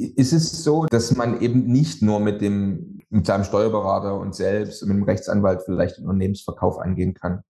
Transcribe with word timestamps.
ist 0.00 0.32
es 0.32 0.64
so, 0.64 0.86
dass 0.86 1.14
man 1.14 1.40
eben 1.40 1.66
nicht 1.66 2.02
nur 2.02 2.20
mit 2.20 2.40
dem, 2.40 3.00
mit 3.10 3.26
seinem 3.26 3.44
Steuerberater 3.44 4.18
und 4.18 4.34
selbst 4.34 4.82
mit 4.86 4.96
dem 4.96 5.02
Rechtsanwalt 5.02 5.62
vielleicht 5.64 5.98
einen 5.98 6.06
Unternehmensverkauf 6.06 6.78
angehen 6.78 7.14
kann? 7.14 7.42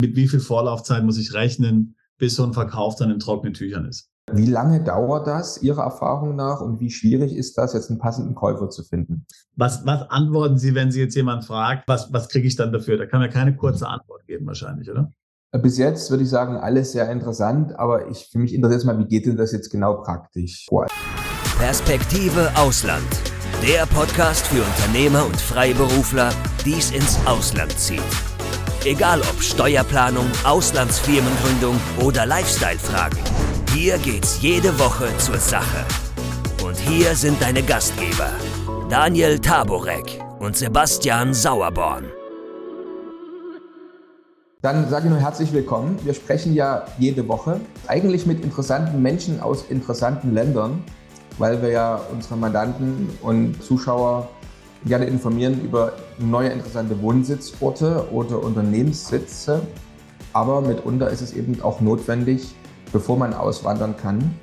Mit 0.00 0.16
wie 0.16 0.28
viel 0.28 0.40
Vorlaufzeit 0.40 1.04
muss 1.04 1.18
ich 1.18 1.34
rechnen, 1.34 1.96
bis 2.18 2.36
so 2.36 2.44
ein 2.44 2.52
Verkauf 2.52 2.96
dann 2.96 3.10
in 3.10 3.18
trockenen 3.18 3.54
Tüchern 3.54 3.84
ist? 3.86 4.10
Wie 4.30 4.46
lange 4.46 4.82
dauert 4.82 5.26
das 5.26 5.62
Ihrer 5.62 5.82
Erfahrung 5.82 6.36
nach 6.36 6.60
und 6.60 6.80
wie 6.80 6.90
schwierig 6.90 7.34
ist 7.34 7.56
das, 7.56 7.72
jetzt 7.72 7.90
einen 7.90 7.98
passenden 7.98 8.34
Käufer 8.34 8.68
zu 8.68 8.84
finden? 8.84 9.26
Was, 9.56 9.86
was 9.86 10.10
antworten 10.10 10.58
Sie, 10.58 10.74
wenn 10.74 10.90
Sie 10.90 11.00
jetzt 11.00 11.14
jemand 11.14 11.44
fragt, 11.44 11.88
was, 11.88 12.12
was 12.12 12.28
kriege 12.28 12.46
ich 12.46 12.56
dann 12.56 12.72
dafür? 12.72 12.98
Da 12.98 13.06
kann 13.06 13.20
man 13.20 13.30
keine 13.30 13.56
kurze 13.56 13.88
Antwort 13.88 14.26
geben 14.26 14.46
wahrscheinlich, 14.46 14.90
oder? 14.90 15.10
Bis 15.62 15.78
jetzt 15.78 16.10
würde 16.10 16.24
ich 16.24 16.28
sagen, 16.28 16.56
alles 16.56 16.92
sehr 16.92 17.10
interessant, 17.10 17.78
aber 17.78 18.08
ich, 18.08 18.28
für 18.30 18.38
mich 18.38 18.52
interessiert 18.52 18.80
es 18.80 18.86
mal, 18.86 18.98
wie 18.98 19.06
geht 19.06 19.24
denn 19.24 19.36
das 19.36 19.52
jetzt 19.52 19.70
genau 19.70 20.02
praktisch 20.02 20.66
vor? 20.68 20.86
Perspektive 21.58 22.52
Ausland. 22.54 23.02
Der 23.66 23.84
Podcast 23.86 24.46
für 24.46 24.62
Unternehmer 24.62 25.26
und 25.26 25.36
Freiberufler, 25.36 26.30
die 26.64 26.74
es 26.74 26.92
ins 26.92 27.18
Ausland 27.26 27.76
zieht. 27.76 28.00
Egal 28.84 29.20
ob 29.22 29.42
Steuerplanung, 29.42 30.30
Auslandsfirmengründung 30.44 31.74
oder 32.00 32.26
Lifestyle-Fragen. 32.26 33.18
Hier 33.74 33.98
geht's 33.98 34.40
jede 34.40 34.78
Woche 34.78 35.08
zur 35.18 35.38
Sache. 35.38 35.84
Und 36.64 36.76
hier 36.76 37.16
sind 37.16 37.42
deine 37.42 37.64
Gastgeber, 37.64 38.30
Daniel 38.88 39.40
Taborek 39.40 40.22
und 40.38 40.56
Sebastian 40.56 41.34
Sauerborn. 41.34 42.04
Dann 44.62 44.88
sage 44.88 45.06
ich 45.06 45.10
nur 45.10 45.20
herzlich 45.20 45.52
willkommen. 45.52 45.98
Wir 46.04 46.14
sprechen 46.14 46.54
ja 46.54 46.86
jede 46.98 47.26
Woche 47.26 47.60
eigentlich 47.88 48.26
mit 48.26 48.44
interessanten 48.44 49.02
Menschen 49.02 49.40
aus 49.40 49.64
interessanten 49.68 50.34
Ländern, 50.34 50.84
weil 51.38 51.62
wir 51.62 51.70
ja 51.70 52.00
unsere 52.12 52.36
Mandanten 52.36 53.08
und 53.22 53.62
Zuschauer 53.62 54.28
gerne 54.84 55.06
informieren 55.06 55.60
über 55.62 55.92
neue 56.18 56.48
interessante 56.48 57.00
Wohnsitzorte 57.00 58.06
oder 58.12 58.42
Unternehmenssitze. 58.42 59.62
Aber 60.32 60.60
mitunter 60.60 61.10
ist 61.10 61.20
es 61.20 61.32
eben 61.32 61.60
auch 61.62 61.80
notwendig, 61.80 62.54
bevor 62.92 63.16
man 63.16 63.34
auswandern 63.34 63.96
kann, 63.96 64.34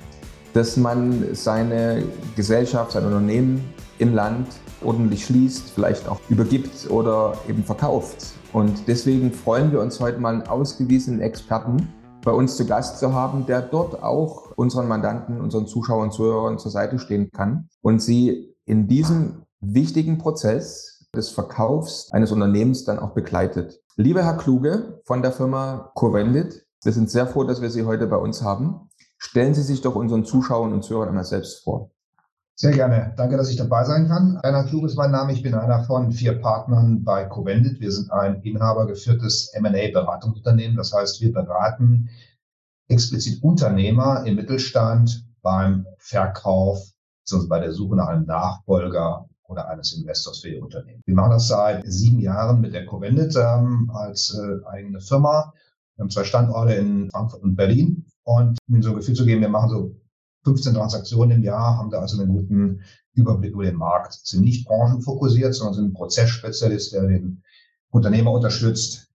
dass 0.52 0.76
man 0.76 1.34
seine 1.34 2.02
Gesellschaft, 2.34 2.92
sein 2.92 3.04
Unternehmen 3.04 3.64
im 3.98 4.14
Land 4.14 4.48
ordentlich 4.82 5.24
schließt, 5.26 5.70
vielleicht 5.74 6.08
auch 6.08 6.20
übergibt 6.28 6.90
oder 6.90 7.36
eben 7.48 7.64
verkauft. 7.64 8.34
Und 8.52 8.86
deswegen 8.86 9.32
freuen 9.32 9.72
wir 9.72 9.80
uns 9.80 10.00
heute 10.00 10.18
mal 10.18 10.34
einen 10.34 10.46
ausgewiesenen 10.46 11.20
Experten 11.20 11.88
bei 12.22 12.32
uns 12.32 12.56
zu 12.56 12.66
Gast 12.66 12.98
zu 12.98 13.12
haben, 13.12 13.46
der 13.46 13.62
dort 13.62 14.02
auch 14.02 14.45
unseren 14.56 14.88
Mandanten, 14.88 15.40
unseren 15.40 15.66
Zuschauern, 15.66 16.10
Zuhörern 16.10 16.58
zur 16.58 16.70
Seite 16.70 16.98
stehen 16.98 17.30
kann 17.30 17.68
und 17.82 18.02
sie 18.02 18.54
in 18.64 18.88
diesem 18.88 19.42
wichtigen 19.60 20.18
Prozess 20.18 21.06
des 21.14 21.30
Verkaufs 21.30 22.10
eines 22.12 22.32
Unternehmens 22.32 22.84
dann 22.84 22.98
auch 22.98 23.10
begleitet. 23.10 23.80
Lieber 23.96 24.24
Herr 24.24 24.36
Kluge 24.36 25.00
von 25.04 25.22
der 25.22 25.32
Firma 25.32 25.92
Covendit, 25.94 26.66
wir 26.82 26.92
sind 26.92 27.10
sehr 27.10 27.26
froh, 27.26 27.44
dass 27.44 27.62
wir 27.62 27.70
Sie 27.70 27.84
heute 27.84 28.06
bei 28.06 28.16
uns 28.16 28.42
haben. 28.42 28.90
Stellen 29.18 29.54
Sie 29.54 29.62
sich 29.62 29.80
doch 29.80 29.94
unseren 29.94 30.24
Zuschauern 30.24 30.72
und 30.72 30.84
Zuhörern 30.84 31.08
einmal 31.08 31.24
selbst 31.24 31.64
vor. 31.64 31.90
Sehr 32.54 32.72
gerne. 32.72 33.12
Danke, 33.16 33.36
dass 33.36 33.50
ich 33.50 33.56
dabei 33.56 33.84
sein 33.84 34.08
kann. 34.08 34.38
Reinhard 34.42 34.68
Klug 34.68 34.84
ist 34.84 34.96
mein 34.96 35.10
Name. 35.10 35.32
Ich 35.32 35.42
bin 35.42 35.54
einer 35.54 35.84
von 35.84 36.12
vier 36.12 36.40
Partnern 36.40 37.04
bei 37.04 37.24
Covendit. 37.24 37.80
Wir 37.80 37.92
sind 37.92 38.10
ein 38.10 38.40
inhabergeführtes 38.42 39.52
M&A-Beratungsunternehmen. 39.54 40.76
Das 40.76 40.92
heißt, 40.92 41.20
wir 41.20 41.32
beraten 41.32 42.08
explizit 42.88 43.42
Unternehmer 43.42 44.24
im 44.26 44.36
Mittelstand 44.36 45.26
beim 45.42 45.86
Verkauf, 45.98 46.78
beziehungsweise 47.22 47.48
bei 47.48 47.60
der 47.60 47.72
Suche 47.72 47.96
nach 47.96 48.08
einem 48.08 48.26
Nachfolger 48.26 49.28
oder 49.44 49.68
eines 49.68 49.92
Investors 49.96 50.40
für 50.40 50.48
ihr 50.48 50.62
Unternehmen. 50.62 51.02
Wir 51.04 51.14
machen 51.14 51.30
das 51.30 51.48
seit 51.48 51.84
sieben 51.86 52.18
Jahren 52.18 52.60
mit 52.60 52.74
der 52.74 52.86
Covendit 52.86 53.36
ähm, 53.36 53.90
als 53.94 54.34
äh, 54.34 54.66
eigene 54.66 55.00
Firma 55.00 55.52
wir 55.96 56.02
haben 56.02 56.10
zwei 56.10 56.24
Standorte 56.24 56.74
in 56.74 57.10
Frankfurt 57.10 57.42
und 57.42 57.56
Berlin. 57.56 58.04
Und 58.24 58.58
um 58.68 58.74
Ihnen 58.74 58.82
so 58.82 58.90
ein 58.90 58.96
Gefühl 58.96 59.14
zu 59.14 59.24
geben, 59.24 59.40
wir 59.40 59.48
machen 59.48 59.70
so 59.70 59.96
15 60.44 60.74
Transaktionen 60.74 61.38
im 61.38 61.42
Jahr, 61.42 61.78
haben 61.78 61.90
da 61.90 62.00
also 62.00 62.20
einen 62.20 62.30
guten 62.30 62.82
Überblick 63.14 63.52
über 63.52 63.64
den 63.64 63.76
Markt, 63.76 64.12
sind 64.12 64.44
nicht 64.44 64.66
branchenfokussiert, 64.66 65.54
sondern 65.54 65.74
sind 65.74 65.84
ein 65.86 65.94
Prozessspezialist, 65.94 66.92
der 66.92 67.06
den 67.06 67.42
Unternehmer 67.90 68.30
unterstützt, 68.30 69.05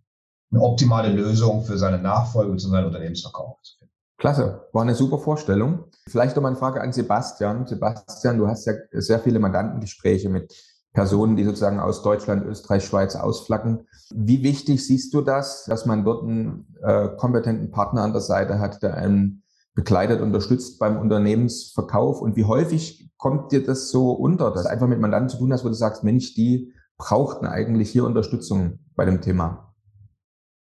eine 0.51 0.61
optimale 0.61 1.09
Lösung 1.09 1.63
für 1.63 1.77
seine 1.77 1.97
Nachfolge 1.99 2.51
und 2.51 2.59
seinen 2.59 2.85
Unternehmensverkauf 2.85 3.61
zu 3.61 3.77
finden. 3.77 3.93
Klasse, 4.17 4.67
war 4.71 4.83
eine 4.83 4.93
super 4.93 5.17
Vorstellung. 5.17 5.85
Vielleicht 6.07 6.35
noch 6.35 6.43
mal 6.43 6.49
eine 6.49 6.57
Frage 6.57 6.81
an 6.81 6.93
Sebastian. 6.93 7.65
Sebastian, 7.65 8.37
du 8.37 8.47
hast 8.47 8.65
ja 8.65 8.73
sehr 8.91 9.19
viele 9.19 9.39
Mandantengespräche 9.39 10.29
mit 10.29 10.53
Personen, 10.93 11.35
die 11.37 11.43
sozusagen 11.43 11.79
aus 11.79 12.03
Deutschland, 12.03 12.45
Österreich, 12.45 12.85
Schweiz 12.85 13.15
ausflacken. 13.15 13.87
Wie 14.13 14.43
wichtig 14.43 14.85
siehst 14.85 15.13
du 15.13 15.21
das, 15.21 15.65
dass 15.65 15.85
man 15.85 16.03
dort 16.03 16.23
einen 16.23 16.67
äh, 16.83 17.07
kompetenten 17.17 17.71
Partner 17.71 18.03
an 18.03 18.11
der 18.11 18.21
Seite 18.21 18.59
hat, 18.59 18.83
der 18.83 18.95
einen 18.95 19.43
begleitet, 19.73 20.21
unterstützt 20.21 20.79
beim 20.79 20.97
Unternehmensverkauf? 20.99 22.21
Und 22.21 22.35
wie 22.35 22.45
häufig 22.45 23.09
kommt 23.17 23.51
dir 23.51 23.65
das 23.65 23.89
so 23.89 24.11
unter, 24.11 24.51
dass 24.51 24.63
du 24.63 24.69
einfach 24.69 24.87
mit 24.87 24.99
Mandanten 24.99 25.29
zu 25.29 25.37
tun 25.37 25.53
hast, 25.53 25.63
wo 25.63 25.69
du 25.69 25.73
sagst, 25.73 26.03
Mensch, 26.03 26.35
die 26.35 26.73
brauchten 26.97 27.47
eigentlich 27.47 27.89
hier 27.89 28.05
Unterstützung 28.05 28.79
bei 28.95 29.05
dem 29.05 29.21
Thema? 29.21 29.70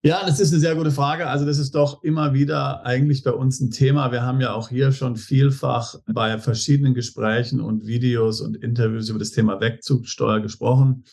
Ja, 0.06 0.22
das 0.26 0.38
ist 0.38 0.52
eine 0.52 0.60
sehr 0.60 0.74
gute 0.74 0.90
Frage. 0.90 1.28
Also 1.28 1.46
das 1.46 1.56
ist 1.56 1.74
doch 1.74 2.02
immer 2.02 2.34
wieder 2.34 2.84
eigentlich 2.84 3.22
bei 3.22 3.30
uns 3.30 3.58
ein 3.60 3.70
Thema. 3.70 4.12
Wir 4.12 4.20
haben 4.20 4.38
ja 4.38 4.52
auch 4.52 4.68
hier 4.68 4.92
schon 4.92 5.16
vielfach 5.16 5.94
bei 6.06 6.36
verschiedenen 6.36 6.92
Gesprächen 6.92 7.58
und 7.58 7.86
Videos 7.86 8.42
und 8.42 8.54
Interviews 8.54 9.08
über 9.08 9.18
das 9.18 9.30
Thema 9.30 9.62
Wegzugsteuer 9.62 10.40
gesprochen. 10.40 11.04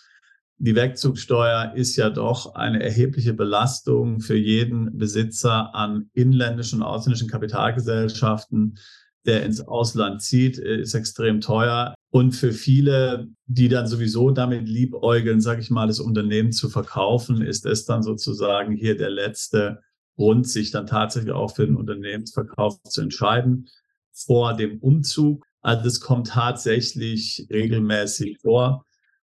Die 0.57 0.75
Wegzugsteuer 0.75 1.72
ist 1.74 1.96
ja 1.96 2.09
doch 2.09 2.56
eine 2.56 2.84
erhebliche 2.84 3.34
Belastung 3.34 4.19
für 4.19 4.35
jeden 4.35 4.97
Besitzer 4.97 5.73
an 5.73 6.09
inländischen 6.12 6.81
und 6.81 6.85
ausländischen 6.85 7.29
Kapitalgesellschaften 7.29 8.78
der 9.25 9.43
ins 9.43 9.61
Ausland 9.61 10.21
zieht, 10.21 10.57
äh, 10.57 10.81
ist 10.81 10.93
extrem 10.93 11.41
teuer. 11.41 11.93
Und 12.11 12.33
für 12.33 12.51
viele, 12.51 13.27
die 13.45 13.69
dann 13.69 13.87
sowieso 13.87 14.31
damit 14.31 14.67
liebäugeln, 14.67 15.41
sage 15.41 15.61
ich 15.61 15.69
mal, 15.69 15.87
das 15.87 15.99
Unternehmen 15.99 16.51
zu 16.51 16.69
verkaufen, 16.69 17.41
ist 17.41 17.65
es 17.65 17.85
dann 17.85 18.03
sozusagen 18.03 18.75
hier 18.75 18.97
der 18.97 19.09
letzte 19.09 19.79
Grund, 20.15 20.47
sich 20.47 20.71
dann 20.71 20.87
tatsächlich 20.87 21.31
auch 21.31 21.55
für 21.55 21.65
den 21.65 21.77
Unternehmensverkauf 21.77 22.81
zu 22.83 23.01
entscheiden 23.01 23.69
vor 24.11 24.55
dem 24.55 24.79
Umzug. 24.79 25.45
Also 25.61 25.83
das 25.83 25.99
kommt 25.99 26.27
tatsächlich 26.27 27.47
regelmäßig 27.49 28.39
vor. 28.41 28.85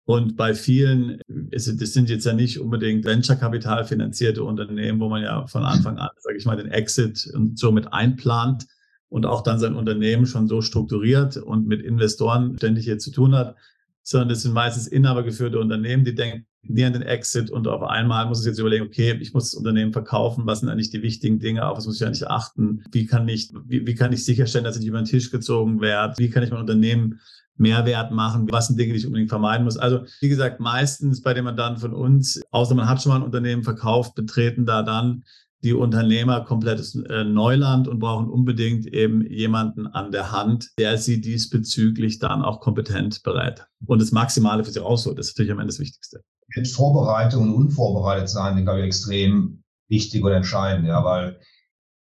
Und 0.06 0.36
bei 0.36 0.54
vielen, 0.54 1.20
das 1.28 1.64
sind 1.64 2.10
jetzt 2.10 2.26
ja 2.26 2.34
nicht 2.34 2.60
unbedingt 2.60 3.06
Venture-Kapital 3.06 3.86
finanzierte 3.86 4.44
Unternehmen, 4.44 5.00
wo 5.00 5.08
man 5.08 5.22
ja 5.22 5.46
von 5.46 5.64
Anfang 5.64 5.96
an, 5.98 6.10
sage 6.18 6.36
ich 6.36 6.44
mal, 6.44 6.56
den 6.56 6.70
Exit 6.70 7.30
und 7.32 7.58
so 7.58 7.72
mit 7.72 7.92
einplant, 7.92 8.66
und 9.14 9.26
auch 9.26 9.42
dann 9.42 9.60
sein 9.60 9.76
Unternehmen 9.76 10.26
schon 10.26 10.48
so 10.48 10.60
strukturiert 10.60 11.36
und 11.36 11.68
mit 11.68 11.80
Investoren 11.80 12.56
ständig 12.58 12.84
hier 12.84 12.98
zu 12.98 13.12
tun 13.12 13.36
hat, 13.36 13.54
sondern 14.02 14.28
das 14.28 14.42
sind 14.42 14.52
meistens 14.52 14.88
inhabergeführte 14.88 15.60
Unternehmen, 15.60 16.04
die 16.04 16.16
denken 16.16 16.46
nie 16.64 16.84
an 16.84 16.94
den 16.94 17.02
Exit 17.02 17.48
und 17.48 17.68
auf 17.68 17.84
einmal 17.84 18.26
muss 18.26 18.40
es 18.40 18.46
jetzt 18.46 18.58
überlegen, 18.58 18.86
okay, 18.86 19.16
ich 19.20 19.32
muss 19.32 19.52
das 19.52 19.54
Unternehmen 19.54 19.92
verkaufen, 19.92 20.46
was 20.46 20.60
sind 20.60 20.68
eigentlich 20.68 20.90
die 20.90 21.02
wichtigen 21.02 21.38
Dinge, 21.38 21.64
auf 21.64 21.76
was 21.78 21.86
muss 21.86 22.00
ich 22.00 22.04
eigentlich 22.04 22.26
achten, 22.26 22.82
wie 22.90 23.06
kann 23.06 23.28
ich, 23.28 23.52
wie, 23.64 23.86
wie 23.86 23.94
kann 23.94 24.12
ich 24.12 24.24
sicherstellen, 24.24 24.64
dass 24.64 24.80
ich 24.80 24.84
über 24.84 25.00
den 25.00 25.06
Tisch 25.06 25.30
gezogen 25.30 25.80
werde, 25.80 26.14
wie 26.18 26.28
kann 26.28 26.42
ich 26.42 26.50
mein 26.50 26.58
Unternehmen 26.58 27.20
Mehrwert 27.56 28.10
machen, 28.10 28.50
was 28.50 28.66
sind 28.66 28.80
Dinge, 28.80 28.94
die 28.94 28.98
ich 28.98 29.06
unbedingt 29.06 29.30
vermeiden 29.30 29.62
muss. 29.62 29.76
Also 29.76 30.06
wie 30.20 30.28
gesagt, 30.28 30.58
meistens 30.58 31.22
bei 31.22 31.34
den 31.34 31.44
Mandanten 31.44 31.80
von 31.80 31.92
uns, 31.92 32.42
außer 32.50 32.74
man 32.74 32.88
hat 32.88 33.00
schon 33.00 33.10
mal 33.10 33.16
ein 33.20 33.22
Unternehmen 33.22 33.62
verkauft, 33.62 34.16
betreten 34.16 34.66
da 34.66 34.82
dann 34.82 35.22
die 35.64 35.72
Unternehmer 35.72 36.42
komplettes 36.42 36.94
äh, 36.94 37.24
Neuland 37.24 37.88
und 37.88 37.98
brauchen 37.98 38.28
unbedingt 38.28 38.86
eben 38.86 39.26
jemanden 39.26 39.86
an 39.86 40.12
der 40.12 40.30
Hand, 40.30 40.70
der 40.78 40.98
sie 40.98 41.20
diesbezüglich 41.20 42.18
dann 42.18 42.42
auch 42.42 42.60
kompetent 42.60 43.22
berät 43.22 43.66
und 43.86 44.00
das 44.00 44.12
Maximale 44.12 44.62
für 44.62 44.70
sie 44.70 44.78
rausholt. 44.78 45.18
Das 45.18 45.28
ist 45.28 45.36
natürlich 45.36 45.52
am 45.52 45.58
Ende 45.58 45.72
das 45.72 45.80
Wichtigste. 45.80 46.22
Mit 46.54 46.68
Vorbereitung 46.68 47.44
und 47.44 47.54
unvorbereitet 47.54 48.28
sein, 48.28 48.62
glaube 48.62 48.80
ich, 48.80 48.86
extrem 48.86 49.64
wichtig 49.88 50.22
und 50.22 50.32
entscheidend, 50.32 50.86
ja, 50.86 51.02
weil 51.02 51.40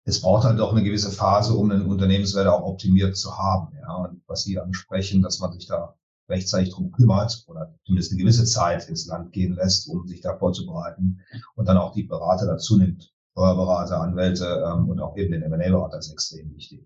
es 0.06 0.22
braucht 0.22 0.46
halt 0.46 0.60
auch 0.62 0.72
eine 0.72 0.84
gewisse 0.84 1.12
Phase, 1.12 1.54
um 1.54 1.70
einen 1.70 1.86
Unternehmenswert 1.86 2.48
auch 2.48 2.64
optimiert 2.64 3.18
zu 3.18 3.38
haben, 3.38 3.76
ja, 3.80 3.94
und 3.96 4.22
was 4.26 4.44
Sie 4.44 4.58
ansprechen, 4.58 5.22
dass 5.22 5.40
man 5.40 5.52
sich 5.52 5.68
da 5.68 5.96
rechtzeitig 6.30 6.74
drum 6.74 6.92
kümmert 6.92 7.44
oder 7.48 7.76
zumindest 7.86 8.12
eine 8.12 8.22
gewisse 8.22 8.46
Zeit 8.46 8.88
ins 8.88 9.08
Land 9.08 9.34
gehen 9.34 9.56
lässt, 9.56 9.90
um 9.90 10.08
sich 10.08 10.22
da 10.22 10.38
vorzubereiten 10.38 11.20
und 11.56 11.68
dann 11.68 11.78
auch 11.78 11.92
die 11.94 12.04
Berater 12.04 12.46
dazu 12.46 12.78
nimmt. 12.78 13.12
Steuerberater, 13.32 14.02
Anwälte 14.02 14.64
ähm, 14.66 14.90
und 14.90 15.00
auch 15.00 15.16
eben 15.18 15.32
den 15.32 15.44
M&A-Berater 15.44 16.00
ist 16.00 16.12
extrem 16.12 16.54
wichtig. 16.56 16.86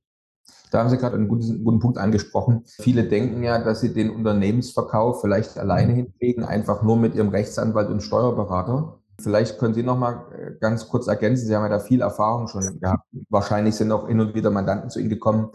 Da 0.72 0.80
haben 0.80 0.90
Sie 0.90 0.98
gerade 0.98 1.16
einen 1.16 1.28
guten, 1.28 1.63
guten 1.63 1.80
Punkt 1.80 1.98
angesprochen. 1.98 2.63
Viele 2.66 3.04
denken 3.04 3.44
ja, 3.44 3.63
dass 3.63 3.81
sie 3.81 3.94
den 3.94 4.10
Unternehmensverkauf 4.10 5.22
vielleicht 5.22 5.57
alleine 5.57 5.94
hinkriegen, 5.94 6.44
einfach 6.44 6.81
nur 6.81 6.98
mit 6.98 7.13
ihrem 7.13 7.30
Rechtsanwalt 7.30 7.90
und 7.90 8.01
Steuerberater. 8.01 9.00
Vielleicht 9.22 9.60
können 9.60 9.75
Sie 9.75 9.84
noch 9.84 9.98
mal 9.98 10.25
äh, 10.34 10.51
ganz 10.60 10.90
kurz 10.90 11.07
ergänzen. 11.07 11.45
Sie 11.45 11.56
haben 11.56 11.63
ja 11.63 11.69
da 11.69 11.80
viel 11.80 12.01
Erfahrung 12.01 12.48
schon 12.48 12.80
gehabt. 12.80 13.06
Wahrscheinlich 13.30 13.75
sind 13.75 13.92
auch 13.92 14.07
hin 14.07 14.19
und 14.19 14.34
wieder 14.34 14.50
Mandanten 14.50 14.90
zu 14.90 15.00
Ihnen 15.00 15.10
gekommen, 15.10 15.51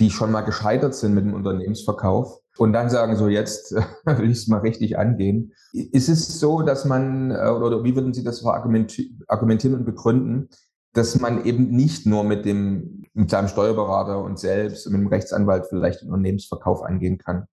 die 0.00 0.10
schon 0.10 0.32
mal 0.32 0.42
gescheitert 0.42 0.94
sind 0.94 1.14
mit 1.14 1.24
dem 1.24 1.34
Unternehmensverkauf 1.34 2.40
und 2.58 2.72
dann 2.72 2.90
sagen, 2.90 3.16
so 3.16 3.28
jetzt 3.28 3.72
will 4.04 4.30
ich 4.30 4.38
es 4.38 4.48
mal 4.48 4.60
richtig 4.60 4.98
angehen. 4.98 5.52
Ist 5.72 6.08
es 6.08 6.40
so, 6.40 6.62
dass 6.62 6.84
man, 6.84 7.30
äh, 7.30 7.48
oder 7.48 7.84
wie 7.84 7.94
würden 7.94 8.14
Sie 8.14 8.24
das 8.24 8.44
argumentieren 8.44 9.74
und 9.74 9.84
begründen, 9.84 10.48
dass 10.92 11.20
man 11.20 11.44
eben 11.44 11.68
nicht 11.70 12.06
nur 12.06 12.24
mit 12.24 12.44
dem, 12.44 13.04
mit 13.12 13.30
seinem 13.30 13.48
Steuerberater 13.48 14.18
und 14.22 14.38
selbst 14.38 14.86
mit 14.86 15.00
dem 15.00 15.08
Rechtsanwalt 15.08 15.66
vielleicht 15.66 16.02
den 16.02 16.08
Unternehmensverkauf 16.08 16.82
angehen 16.82 17.18
kann? 17.18 17.46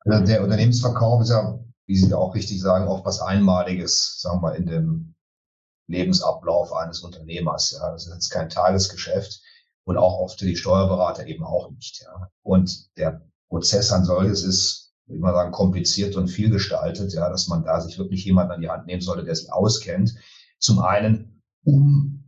Also 0.00 0.24
der 0.24 0.42
Unternehmensverkauf 0.42 1.22
ist 1.22 1.30
ja, 1.30 1.58
wie 1.86 1.96
Sie 1.96 2.08
da 2.08 2.16
auch 2.16 2.34
richtig 2.34 2.60
sagen, 2.60 2.88
oft 2.88 3.06
was 3.06 3.20
Einmaliges, 3.20 4.20
sagen 4.20 4.42
wir, 4.42 4.54
in 4.54 4.66
dem 4.66 5.14
Lebensablauf 5.86 6.72
eines 6.74 7.00
Unternehmers. 7.00 7.76
Ja, 7.78 7.90
das 7.90 8.06
ist 8.06 8.12
jetzt 8.12 8.30
kein 8.30 8.50
Tagesgeschäft 8.50 9.40
und 9.84 9.96
auch 9.96 10.18
oft 10.18 10.38
für 10.38 10.46
die 10.46 10.56
Steuerberater 10.56 11.26
eben 11.26 11.44
auch 11.44 11.70
nicht. 11.70 12.02
Ja. 12.02 12.28
Und 12.42 12.96
der 12.98 13.22
Prozess 13.48 13.92
an 13.92 14.04
solches 14.04 14.44
ist, 14.44 14.94
würde 15.06 15.16
ich 15.16 15.22
mal 15.22 15.34
sagen, 15.34 15.52
kompliziert 15.52 16.16
und 16.16 16.28
vielgestaltet, 16.28 17.12
ja, 17.12 17.28
dass 17.28 17.48
man 17.48 17.64
da 17.64 17.80
sich 17.80 17.98
wirklich 17.98 18.24
jemanden 18.24 18.52
an 18.52 18.60
die 18.60 18.70
Hand 18.70 18.86
nehmen 18.86 19.02
sollte, 19.02 19.24
der 19.24 19.34
sich 19.34 19.52
auskennt. 19.52 20.14
Zum 20.58 20.78
einen, 20.78 21.42
um 21.64 22.24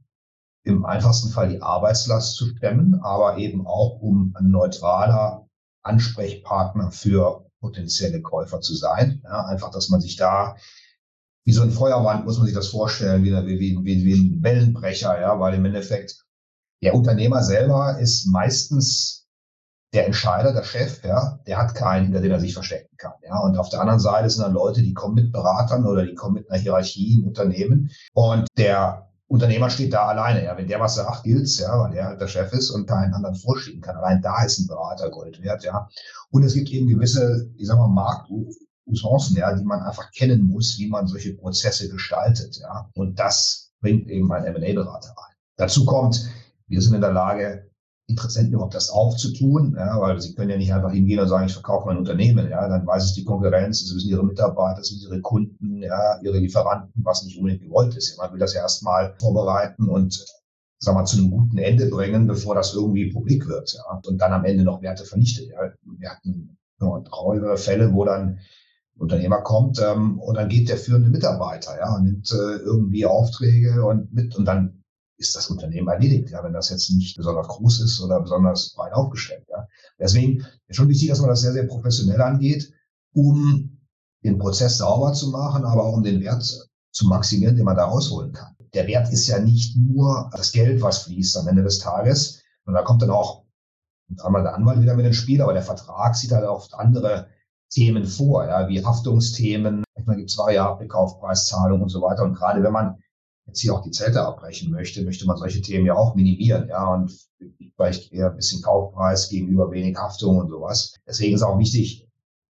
im 0.65 0.85
einfachsten 0.85 1.31
Fall 1.31 1.49
die 1.49 1.63
Arbeitslast 1.63 2.35
zu 2.35 2.49
stemmen, 2.49 3.01
aber 3.03 3.39
eben 3.39 3.67
auch 3.67 4.01
um 4.01 4.35
ein 4.37 4.51
neutraler 4.51 5.49
Ansprechpartner 5.83 6.91
für 6.91 7.47
potenzielle 7.61 8.21
Käufer 8.21 8.61
zu 8.61 8.75
sein. 8.75 9.23
Ja, 9.25 9.47
einfach, 9.47 9.71
dass 9.71 9.89
man 9.89 10.01
sich 10.01 10.17
da 10.17 10.57
wie 11.47 11.53
so 11.53 11.63
ein 11.63 11.71
Feuerwand 11.71 12.25
muss 12.25 12.39
man 12.39 12.47
sich 12.47 12.55
das 12.55 12.69
vorstellen, 12.69 13.23
wie, 13.23 13.31
wie, 13.31 13.79
wie, 13.85 14.05
wie 14.05 14.15
ein 14.15 14.43
Wellenbrecher, 14.43 15.21
ja, 15.21 15.39
weil 15.39 15.55
im 15.55 15.65
Endeffekt 15.65 16.25
der 16.83 16.93
Unternehmer 16.95 17.43
selber 17.43 17.99
ist 18.01 18.27
meistens 18.27 19.16
der 19.97 20.07
Entscheider, 20.07 20.53
der 20.53 20.63
Chef, 20.63 21.03
ja, 21.05 21.39
der 21.47 21.57
hat 21.57 21.75
keinen, 21.75 22.05
hinter 22.05 22.21
dem 22.21 22.31
er 22.31 22.39
sich 22.39 22.53
verstecken 22.53 22.95
kann. 22.99 23.15
Ja. 23.25 23.39
Und 23.39 23.57
auf 23.57 23.71
der 23.71 23.81
anderen 23.81 23.99
Seite 23.99 24.29
sind 24.29 24.43
dann 24.45 24.53
Leute, 24.53 24.83
die 24.83 24.93
kommen 24.93 25.15
mit 25.15 25.33
Beratern 25.33 25.87
oder 25.87 26.05
die 26.05 26.15
kommen 26.15 26.35
mit 26.35 26.51
einer 26.51 26.61
Hierarchie 26.61 27.15
im 27.15 27.27
Unternehmen. 27.27 27.91
Und 28.13 28.47
der 28.59 29.09
Unternehmer 29.27 29.71
steht 29.71 29.95
da 29.95 30.07
alleine. 30.09 30.45
Ja. 30.45 30.57
Wenn 30.59 30.69
der 30.69 30.81
was 30.81 30.97
sagt, 30.97 31.23
gilt's, 31.23 31.59
ja, 31.59 31.79
weil 31.81 31.95
er 31.95 32.09
halt 32.09 32.21
der 32.21 32.29
Chef 32.29 32.53
ist 32.53 32.71
und 32.71 32.87
keinen 32.87 33.15
anderen 33.15 33.37
vorschieben 33.37 33.81
kann. 33.81 33.97
Allein 33.97 34.21
da 34.21 34.45
ist 34.45 34.59
ein 34.59 34.67
Berater 34.67 35.11
Gold 35.11 35.43
wert, 35.43 35.65
ja. 35.65 35.89
Und 36.31 36.43
es 36.43 36.53
gibt 36.53 36.69
eben 36.69 36.89
gewisse, 36.89 37.51
ich 37.57 37.67
sag 37.67 37.79
mal, 37.79 37.89
Marktusancen, 37.89 39.39
ja, 39.39 39.55
die 39.55 39.65
man 39.65 39.81
einfach 39.81 40.11
kennen 40.11 40.43
muss, 40.43 40.77
wie 40.79 40.91
man 40.91 41.07
solche 41.07 41.33
Prozesse 41.33 41.89
gestaltet, 41.89 42.59
ja. 42.61 42.91
Und 42.95 43.19
das 43.19 43.73
bringt 43.81 44.09
eben 44.09 44.31
ein 44.31 44.45
M&A-Berater 44.45 45.09
rein. 45.09 45.35
Dazu 45.57 45.87
kommt, 45.87 46.29
wir 46.67 46.83
sind 46.83 46.95
in 46.95 47.01
der 47.01 47.13
Lage, 47.13 47.71
Interessenten 48.09 48.53
überhaupt 48.55 48.75
das 48.75 48.91
aufzutun, 48.91 49.75
ja, 49.77 50.01
weil 50.01 50.21
sie 50.21 50.35
können 50.35 50.51
ja 50.51 50.57
nicht 50.57 50.73
einfach 50.73 50.93
hingehen 50.93 51.19
und 51.19 51.29
sagen, 51.29 51.47
ich 51.47 51.53
verkaufe 51.53 51.87
mein 51.87 51.97
Unternehmen, 51.97 52.49
ja, 52.49 52.69
dann 52.69 52.87
weiß 52.87 53.03
es 53.03 53.15
die 53.15 53.25
Konkurrenz, 53.25 53.83
es 53.83 53.95
wissen 53.95 54.11
ihre 54.11 54.25
Mitarbeiter, 54.25 54.81
es 54.81 54.93
wissen 54.93 55.11
ihre 55.11 55.21
Kunden, 55.21 55.83
ja, 55.83 56.21
ihre 56.23 56.39
Lieferanten, 56.39 57.03
was 57.05 57.25
nicht 57.25 57.37
unbedingt 57.37 57.63
gewollt 57.63 57.97
ist. 57.97 58.17
Man 58.19 58.33
will 58.33 58.39
das 58.39 58.55
ja 58.55 58.61
erstmal 58.61 59.17
vorbereiten 59.19 59.89
und 59.89 60.25
sag 60.79 60.95
mal, 60.95 61.05
zu 61.05 61.19
einem 61.19 61.31
guten 61.31 61.59
Ende 61.59 61.87
bringen, 61.89 62.27
bevor 62.27 62.55
das 62.55 62.75
irgendwie 62.75 63.11
publik 63.11 63.49
wird, 63.49 63.75
ja, 63.75 64.01
und 64.07 64.21
dann 64.21 64.33
am 64.33 64.45
Ende 64.45 64.63
noch 64.63 64.83
Werte 64.83 65.05
vernichtet. 65.05 65.49
Ja. 65.49 65.73
Wir 65.99 66.11
hatten 66.11 66.59
ja, 66.81 67.01
traurige 67.01 67.57
Fälle, 67.57 67.93
wo 67.93 68.05
dann 68.05 68.21
ein 68.29 68.41
Unternehmer 68.99 69.43
kommt 69.43 69.81
ähm, 69.81 70.21
und 70.21 70.37
dann 70.37 70.49
geht 70.49 70.69
der 70.69 70.77
führende 70.77 71.09
Mitarbeiter, 71.09 71.77
ja, 71.79 71.95
und 71.95 72.05
nimmt 72.05 72.31
äh, 72.31 72.57
irgendwie 72.59 73.05
Aufträge 73.05 73.85
und 73.85 74.13
mit 74.13 74.37
und 74.37 74.45
dann 74.45 74.85
ist 75.19 75.35
das 75.35 75.49
Unternehmen 75.49 75.89
erledigt, 75.89 76.31
ja, 76.31 76.43
wenn 76.45 76.53
das 76.53 76.71
jetzt 76.71 76.91
nicht 76.91 77.17
besonders 77.17 77.49
groß 77.49 77.81
ist 77.81 78.01
oder 78.01 78.21
besonders 78.21 78.75
breit 78.75 78.93
aufgestellt. 78.93 79.47
Ja. 79.51 79.67
Deswegen 79.99 80.45
ist 80.67 80.77
schon 80.77 80.89
wichtig, 80.89 81.09
dass 81.09 81.21
man 81.21 81.31
das 81.31 81.41
sehr, 81.41 81.53
sehr 81.53 81.67
professionell 81.67 82.21
angeht, 82.21 82.73
um 83.15 83.79
den 84.25 84.39
Prozess 84.39 84.79
sauber 84.79 85.13
zu 85.13 85.31
machen, 85.31 85.65
aber 85.65 85.85
auch 85.85 85.95
um 85.95 86.03
den 86.03 86.21
Wert 86.21 86.43
zu 86.91 87.07
maximieren, 87.07 87.57
den 87.57 87.65
man 87.65 87.77
da 87.77 87.85
rausholen 87.85 88.33
kann. 88.33 88.55
Der 88.75 88.87
Wert 88.87 89.13
ist 89.13 89.27
ja 89.27 89.39
nicht 89.39 89.77
nur 89.77 90.31
das 90.33 90.53
Geld, 90.53 90.83
was 90.83 91.05
fließt 91.05 91.37
am 91.39 91.49
Ende 91.49 91.63
des 91.63 91.79
Tages, 91.79 92.43
und 92.67 92.75
da 92.75 92.83
kommt 92.83 93.01
dann 93.03 93.11
auch 93.11 93.45
einmal 94.23 94.43
der 94.43 94.55
Anwalt 94.55 94.81
wieder 94.81 94.95
mit 94.95 95.07
ins 95.07 95.17
Spiel, 95.17 95.41
aber 95.41 95.53
der 95.53 95.63
Vertrag 95.63 96.17
sieht 96.17 96.33
halt 96.33 96.45
oft 96.45 96.75
andere 96.75 97.29
Themen 97.71 98.05
vor, 98.05 98.47
ja, 98.47 98.69
wie 98.69 98.85
Haftungsthemen, 98.85 99.85
manchmal 99.95 100.17
gibt 100.17 100.31
es 100.31 100.39
variable 100.39 100.87
Kaufpreiszahlungen 100.87 101.83
und 101.83 101.89
so 101.89 102.03
weiter. 102.03 102.25
Und 102.25 102.35
gerade 102.35 102.63
wenn 102.63 102.73
man 102.73 102.99
jetzt 103.47 103.61
hier 103.61 103.75
auch 103.75 103.83
die 103.83 103.91
Zelte 103.91 104.23
abbrechen 104.23 104.71
möchte, 104.71 105.03
möchte 105.03 105.27
man 105.27 105.37
solche 105.37 105.61
Themen 105.61 105.87
ja 105.87 105.95
auch 105.95 106.15
minimieren, 106.15 106.69
ja, 106.69 106.87
und 106.93 107.13
vielleicht 107.77 108.13
eher 108.13 108.31
ein 108.31 108.37
bisschen 108.37 108.63
Kaufpreis 108.63 109.29
gegenüber 109.29 109.71
wenig 109.71 109.97
Haftung 109.97 110.39
und 110.39 110.49
sowas. 110.49 110.95
Deswegen 111.07 111.35
ist 111.35 111.43
auch 111.43 111.59
wichtig, 111.59 112.09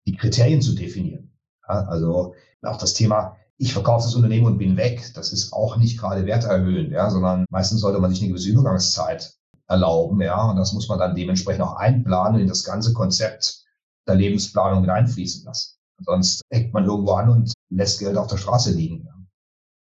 die 0.07 0.17
Kriterien 0.17 0.63
zu 0.63 0.75
definieren. 0.75 1.33
Ja, 1.69 1.85
also 1.85 2.35
auch 2.63 2.79
das 2.79 2.95
Thema, 2.95 3.37
ich 3.59 3.73
verkaufe 3.73 4.05
das 4.05 4.15
Unternehmen 4.15 4.47
und 4.47 4.59
bin 4.59 4.77
weg, 4.77 5.13
das 5.15 5.33
ist 5.33 5.53
auch 5.53 5.77
nicht 5.77 5.99
gerade 5.99 6.25
werterhöhend, 6.25 6.93
ja, 6.93 7.11
sondern 7.11 7.45
meistens 7.51 7.81
sollte 7.81 7.99
man 7.99 8.11
sich 8.11 8.21
eine 8.21 8.29
gewisse 8.29 8.51
Übergangszeit 8.51 9.35
erlauben, 9.67 10.21
ja, 10.23 10.51
und 10.51 10.57
das 10.57 10.73
muss 10.73 10.89
man 10.89 10.99
dann 10.99 11.15
dementsprechend 11.15 11.63
auch 11.63 11.77
einplanen 11.77 12.41
in 12.41 12.49
das 12.49 12.65
ganze 12.65 12.93
Konzept 12.93 13.65
der 14.07 14.15
Lebensplanung 14.15 14.81
mit 14.81 14.91
einfließen 14.91 15.45
lassen. 15.45 15.77
Sonst 16.01 16.41
hängt 16.51 16.73
man 16.73 16.85
irgendwo 16.85 17.13
an 17.13 17.29
und 17.29 17.53
lässt 17.69 17.99
Geld 17.99 18.17
auf 18.17 18.29
der 18.29 18.39
Straße 18.39 18.73
liegen. 18.73 19.05
Ja. 19.05 19.18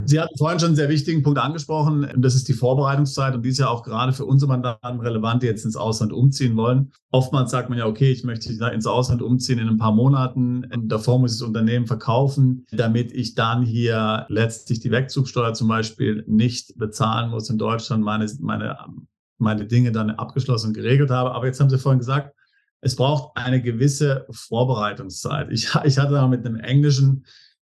Sie 0.08 0.18
hatten 0.18 0.38
vorhin 0.38 0.58
schon 0.58 0.68
einen 0.68 0.76
sehr 0.76 0.88
wichtigen 0.88 1.22
Punkt 1.22 1.38
angesprochen. 1.38 2.10
Das 2.16 2.34
ist 2.34 2.48
die 2.48 2.54
Vorbereitungszeit 2.54 3.34
und 3.34 3.42
die 3.42 3.50
ist 3.50 3.58
ja 3.58 3.68
auch 3.68 3.82
gerade 3.82 4.14
für 4.14 4.24
unsere 4.24 4.48
Mandanten 4.48 5.00
relevant, 5.00 5.42
die 5.42 5.46
jetzt 5.48 5.66
ins 5.66 5.76
Ausland 5.76 6.14
umziehen 6.14 6.56
wollen. 6.56 6.92
Oftmals 7.10 7.50
sagt 7.50 7.68
man 7.68 7.78
ja, 7.78 7.84
okay, 7.84 8.10
ich 8.10 8.24
möchte 8.24 8.50
ins 8.50 8.86
Ausland 8.86 9.20
umziehen 9.20 9.58
in 9.58 9.68
ein 9.68 9.76
paar 9.76 9.92
Monaten. 9.92 10.66
Davor 10.86 11.18
muss 11.18 11.34
ich 11.34 11.40
das 11.40 11.46
Unternehmen 11.46 11.86
verkaufen, 11.86 12.64
damit 12.70 13.12
ich 13.12 13.34
dann 13.34 13.62
hier 13.62 14.24
letztlich 14.30 14.80
die 14.80 14.90
Wegzugsteuer 14.90 15.52
zum 15.52 15.68
Beispiel 15.68 16.24
nicht 16.26 16.78
bezahlen 16.78 17.28
muss 17.28 17.50
in 17.50 17.58
Deutschland, 17.58 18.02
meine, 18.02 18.32
meine, 18.40 18.78
meine 19.36 19.66
Dinge 19.66 19.92
dann 19.92 20.08
abgeschlossen 20.08 20.68
und 20.68 20.72
geregelt 20.72 21.10
habe. 21.10 21.32
Aber 21.32 21.44
jetzt 21.44 21.60
haben 21.60 21.68
Sie 21.68 21.76
vorhin 21.76 21.98
gesagt, 21.98 22.34
es 22.80 22.96
braucht 22.96 23.36
eine 23.36 23.60
gewisse 23.60 24.26
Vorbereitungszeit. 24.30 25.48
Ich, 25.50 25.68
ich 25.84 25.98
hatte 25.98 26.14
da 26.14 26.26
mit 26.28 26.46
einem 26.46 26.56
englischen 26.56 27.26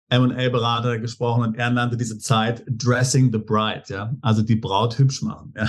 M&A-Berater 0.10 1.00
gesprochen 1.00 1.44
und 1.44 1.56
er 1.56 1.72
nannte 1.72 1.98
diese 1.98 2.18
Zeit 2.20 2.64
Dressing 2.68 3.32
the 3.32 3.40
Bride, 3.40 3.84
ja, 3.88 4.14
also 4.22 4.42
die 4.42 4.56
Braut 4.56 4.98
hübsch 4.98 5.22
machen, 5.22 5.54
ja, 5.58 5.66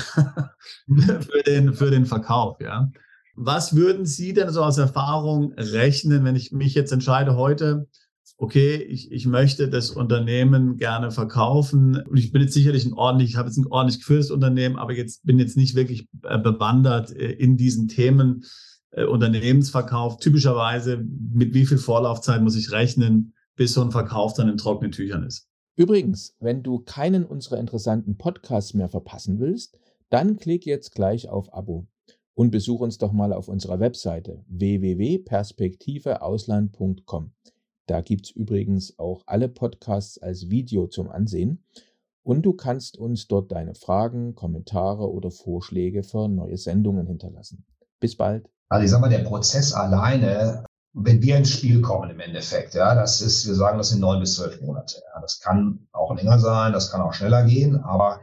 für 0.86 1.42
den, 1.46 1.72
für 1.74 1.90
den 1.90 2.06
Verkauf, 2.06 2.60
ja. 2.60 2.90
Was 3.34 3.76
würden 3.76 4.06
Sie 4.06 4.32
denn 4.32 4.50
so 4.50 4.62
aus 4.62 4.78
Erfahrung 4.78 5.52
rechnen, 5.54 6.24
wenn 6.24 6.36
ich 6.36 6.52
mich 6.52 6.74
jetzt 6.74 6.92
entscheide 6.92 7.36
heute, 7.36 7.86
okay, 8.38 8.76
ich, 8.76 9.12
ich 9.12 9.26
möchte 9.26 9.68
das 9.68 9.90
Unternehmen 9.90 10.76
gerne 10.76 11.10
verkaufen 11.10 11.96
und 11.96 12.16
ich 12.16 12.32
bin 12.32 12.42
jetzt 12.42 12.54
sicherlich 12.54 12.84
ein 12.84 12.92
ordentlich, 12.92 13.30
ich 13.30 13.36
habe 13.36 13.48
jetzt 13.48 13.56
ein 13.56 13.66
ordentlich 13.66 14.00
geführtes 14.00 14.30
Unternehmen, 14.30 14.76
aber 14.76 14.92
jetzt 14.94 15.24
bin 15.24 15.38
jetzt 15.38 15.56
nicht 15.56 15.74
wirklich 15.74 16.08
äh, 16.22 16.38
bewandert 16.38 17.12
äh, 17.12 17.32
in 17.32 17.56
diesen 17.56 17.88
Themen 17.88 18.44
äh, 18.90 19.04
Unternehmensverkauf. 19.04 20.18
Typischerweise, 20.18 21.02
mit 21.32 21.54
wie 21.54 21.66
viel 21.66 21.78
Vorlaufzeit 21.78 22.42
muss 22.42 22.56
ich 22.56 22.72
rechnen? 22.72 23.32
Bis 23.56 23.72
so 23.72 23.82
ein 23.82 23.90
Verkauf 23.90 24.34
dann 24.34 24.48
in 24.48 24.56
trockenen 24.56 24.92
Tüchern 24.92 25.24
ist. 25.24 25.48
Übrigens, 25.74 26.36
wenn 26.40 26.62
du 26.62 26.78
keinen 26.78 27.24
unserer 27.24 27.58
interessanten 27.58 28.16
Podcasts 28.16 28.74
mehr 28.74 28.88
verpassen 28.88 29.40
willst, 29.40 29.80
dann 30.08 30.36
klick 30.36 30.64
jetzt 30.64 30.94
gleich 30.94 31.28
auf 31.28 31.52
Abo 31.52 31.86
und 32.34 32.50
besuch 32.50 32.80
uns 32.80 32.98
doch 32.98 33.12
mal 33.12 33.32
auf 33.32 33.48
unserer 33.48 33.80
Webseite 33.80 34.44
www.perspektiveausland.com. 34.48 37.32
Da 37.86 38.00
gibt 38.00 38.26
es 38.26 38.32
übrigens 38.32 38.98
auch 38.98 39.22
alle 39.26 39.48
Podcasts 39.48 40.18
als 40.18 40.50
Video 40.50 40.86
zum 40.86 41.10
Ansehen 41.10 41.64
und 42.22 42.42
du 42.42 42.52
kannst 42.52 42.98
uns 42.98 43.28
dort 43.28 43.52
deine 43.52 43.74
Fragen, 43.74 44.34
Kommentare 44.34 45.10
oder 45.10 45.30
Vorschläge 45.30 46.02
für 46.02 46.28
neue 46.28 46.56
Sendungen 46.56 47.06
hinterlassen. 47.06 47.64
Bis 48.00 48.16
bald. 48.16 48.50
Also 48.68 48.84
ich 48.84 48.90
sag 48.90 49.00
mal, 49.00 49.08
der 49.08 49.24
Prozess 49.24 49.72
alleine 49.72 50.64
wenn 50.98 51.20
wir 51.20 51.36
ins 51.36 51.50
Spiel 51.50 51.82
kommen 51.82 52.10
im 52.10 52.20
Endeffekt, 52.20 52.74
ja, 52.74 52.94
das 52.94 53.20
ist, 53.20 53.46
wir 53.46 53.54
sagen, 53.54 53.76
das 53.76 53.90
sind 53.90 54.00
neun 54.00 54.20
bis 54.20 54.36
zwölf 54.36 54.60
Monate. 54.62 55.02
Ja. 55.14 55.20
Das 55.20 55.40
kann 55.40 55.86
auch 55.92 56.16
länger 56.16 56.38
sein, 56.38 56.72
das 56.72 56.90
kann 56.90 57.02
auch 57.02 57.12
schneller 57.12 57.44
gehen, 57.44 57.76
aber 57.82 58.22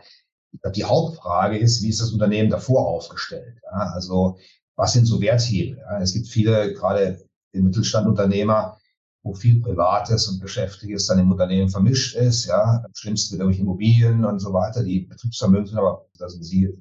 die 0.76 0.84
Hauptfrage 0.84 1.58
ist, 1.58 1.84
wie 1.84 1.90
ist 1.90 2.02
das 2.02 2.12
Unternehmen 2.12 2.50
davor 2.50 2.88
aufgestellt? 2.88 3.60
Ja. 3.64 3.92
Also 3.94 4.40
was 4.76 4.94
sind 4.94 5.06
so 5.06 5.22
Werthebel? 5.22 5.78
Ja. 5.78 6.02
Es 6.02 6.14
gibt 6.14 6.28
viele, 6.28 6.74
gerade 6.74 7.24
im 7.52 7.66
Mittelstandunternehmer, 7.66 8.80
wo 9.22 9.36
viel 9.36 9.62
Privates 9.62 10.28
und 10.28 10.42
Geschäftliches 10.42 11.06
dann 11.06 11.20
im 11.20 11.32
Unternehmen 11.32 11.70
vermischt 11.70 12.16
ist, 12.16 12.46
ja, 12.46 12.82
am 12.84 12.92
schlimmsten 12.96 13.36
irgendwelchen 13.36 13.66
Immobilien 13.66 14.26
und 14.26 14.40
so 14.40 14.52
weiter, 14.52 14.84
die 14.84 15.02
Betriebsvermögen 15.02 15.68
sind, 15.68 15.78
aber 15.78 16.08
da 16.18 16.28
sind 16.28 16.44
Sie 16.44 16.74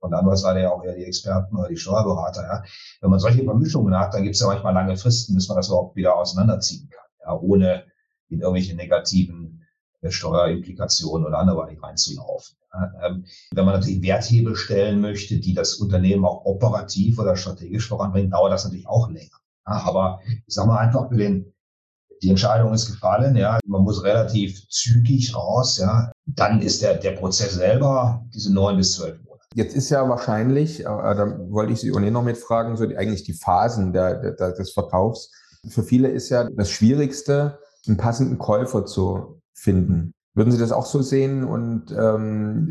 von 0.00 0.10
der 0.10 0.20
anderen 0.20 0.36
Seite 0.36 0.60
ja 0.60 0.70
auch 0.70 0.82
eher 0.82 0.94
die 0.94 1.04
Experten 1.04 1.56
oder 1.56 1.68
die 1.68 1.76
Steuerberater. 1.76 2.42
Ja. 2.42 2.62
Wenn 3.00 3.10
man 3.10 3.18
solche 3.18 3.44
Vermischungen 3.44 3.96
hat, 3.96 4.14
dann 4.14 4.22
gibt 4.22 4.34
es 4.34 4.40
ja 4.40 4.48
manchmal 4.48 4.74
lange 4.74 4.96
Fristen, 4.96 5.34
bis 5.34 5.48
man 5.48 5.56
das 5.56 5.68
überhaupt 5.68 5.94
wieder 5.94 6.16
auseinanderziehen 6.16 6.88
kann, 6.88 7.04
ja, 7.26 7.38
ohne 7.38 7.84
in 8.28 8.40
irgendwelche 8.40 8.74
negativen 8.74 9.66
äh, 10.00 10.10
Steuerimplikationen 10.10 11.26
oder 11.26 11.38
anderweitig 11.38 11.82
reinzulaufen. 11.82 12.56
Ähm, 13.02 13.26
wenn 13.52 13.64
man 13.64 13.74
natürlich 13.74 14.02
Werthebel 14.02 14.56
stellen 14.56 15.00
möchte, 15.00 15.38
die 15.38 15.54
das 15.54 15.74
Unternehmen 15.74 16.24
auch 16.24 16.44
operativ 16.44 17.18
oder 17.18 17.36
strategisch 17.36 17.88
voranbringen, 17.88 18.30
dauert 18.30 18.52
das 18.52 18.64
natürlich 18.64 18.86
auch 18.86 19.10
länger. 19.10 19.36
Aber 19.64 20.20
ich 20.24 20.54
sage 20.54 20.68
mal 20.68 20.78
einfach 20.78 21.08
für 21.08 21.16
den, 21.16 21.52
die 22.22 22.30
Entscheidung 22.30 22.72
ist 22.72 22.90
gefallen, 22.90 23.36
ja, 23.36 23.58
man 23.66 23.82
muss 23.82 24.04
relativ 24.04 24.68
zügig 24.68 25.34
raus, 25.34 25.78
ja, 25.78 26.12
dann 26.26 26.62
ist 26.62 26.82
der, 26.82 26.94
der 26.94 27.12
Prozess 27.12 27.54
selber 27.54 28.24
diese 28.32 28.52
neun 28.52 28.76
bis 28.76 28.92
zwölf. 28.92 29.18
Jetzt 29.54 29.74
ist 29.74 29.90
ja 29.90 30.08
wahrscheinlich, 30.08 30.80
äh, 30.80 30.84
da 30.84 31.38
wollte 31.50 31.72
ich 31.72 31.80
Sie 31.80 31.92
ohnehin 31.92 32.12
noch 32.12 32.22
mitfragen, 32.22 32.76
so 32.76 32.86
die, 32.86 32.96
eigentlich 32.96 33.24
die 33.24 33.32
Phasen 33.32 33.92
der, 33.92 34.32
der, 34.32 34.52
des 34.52 34.72
Verkaufs. 34.72 35.32
Für 35.68 35.82
viele 35.82 36.08
ist 36.08 36.28
ja 36.28 36.48
das 36.48 36.70
Schwierigste, 36.70 37.58
einen 37.86 37.96
passenden 37.96 38.38
Käufer 38.38 38.86
zu 38.86 39.42
finden. 39.52 40.14
Würden 40.34 40.52
Sie 40.52 40.58
das 40.58 40.70
auch 40.70 40.86
so 40.86 41.02
sehen 41.02 41.42
und 41.42 41.90
ähm, 41.90 42.68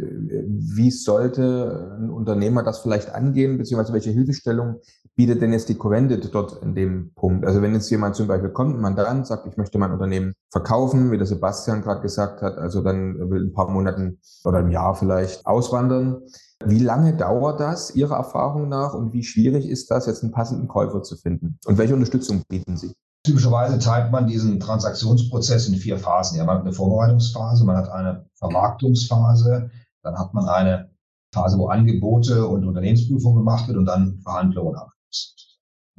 wie 0.75 0.91
sollte 0.91 1.97
ein 1.99 2.09
Unternehmer 2.09 2.63
das 2.63 2.79
vielleicht 2.79 3.13
angehen, 3.13 3.57
beziehungsweise 3.57 3.91
welche 3.91 4.11
Hilfestellung 4.11 4.77
bietet 5.17 5.41
denn 5.41 5.51
jetzt 5.51 5.67
die 5.67 5.77
Covendet 5.77 6.33
dort 6.33 6.63
in 6.63 6.73
dem 6.73 7.11
Punkt? 7.15 7.45
Also 7.45 7.61
wenn 7.61 7.73
jetzt 7.73 7.89
jemand 7.89 8.15
zum 8.15 8.27
Beispiel 8.27 8.51
kommt, 8.51 8.75
ein 8.75 8.81
Mandant 8.81 9.27
sagt, 9.27 9.45
ich 9.45 9.57
möchte 9.57 9.77
mein 9.77 9.91
Unternehmen 9.91 10.33
verkaufen, 10.51 11.11
wie 11.11 11.17
der 11.17 11.27
Sebastian 11.27 11.81
gerade 11.81 12.01
gesagt 12.01 12.41
hat, 12.41 12.57
also 12.57 12.81
dann 12.81 13.29
will 13.29 13.47
ein 13.47 13.53
paar 13.53 13.69
Monaten 13.69 14.19
oder 14.45 14.61
im 14.61 14.71
Jahr 14.71 14.95
vielleicht 14.95 15.45
auswandern. 15.45 16.21
Wie 16.65 16.79
lange 16.79 17.17
dauert 17.17 17.59
das 17.59 17.93
Ihrer 17.93 18.15
Erfahrung 18.15 18.69
nach 18.69 18.93
und 18.93 19.11
wie 19.11 19.23
schwierig 19.23 19.67
ist 19.67 19.91
das, 19.91 20.05
jetzt 20.05 20.23
einen 20.23 20.31
passenden 20.31 20.69
Käufer 20.69 21.03
zu 21.03 21.17
finden? 21.17 21.59
Und 21.65 21.77
welche 21.77 21.93
Unterstützung 21.93 22.43
bieten 22.47 22.77
Sie? 22.77 22.93
Typischerweise 23.25 23.79
teilt 23.79 24.11
man 24.11 24.27
diesen 24.27 24.59
Transaktionsprozess 24.59 25.67
in 25.67 25.75
vier 25.75 25.97
Phasen. 25.97 26.38
Ja, 26.38 26.45
man 26.45 26.57
hat 26.57 26.63
eine 26.63 26.73
Vorbereitungsphase, 26.73 27.65
man 27.65 27.77
hat 27.77 27.89
eine 27.89 28.25
Vermarktungsphase, 28.35 29.69
dann 30.03 30.17
hat 30.17 30.33
man 30.33 30.47
eine 30.47 30.89
Phase, 31.33 31.57
wo 31.57 31.67
Angebote 31.67 32.47
und 32.47 32.65
Unternehmensprüfung 32.65 33.35
gemacht 33.35 33.67
wird 33.67 33.77
und 33.77 33.85
dann 33.85 34.19
Verhandlungen 34.21 34.79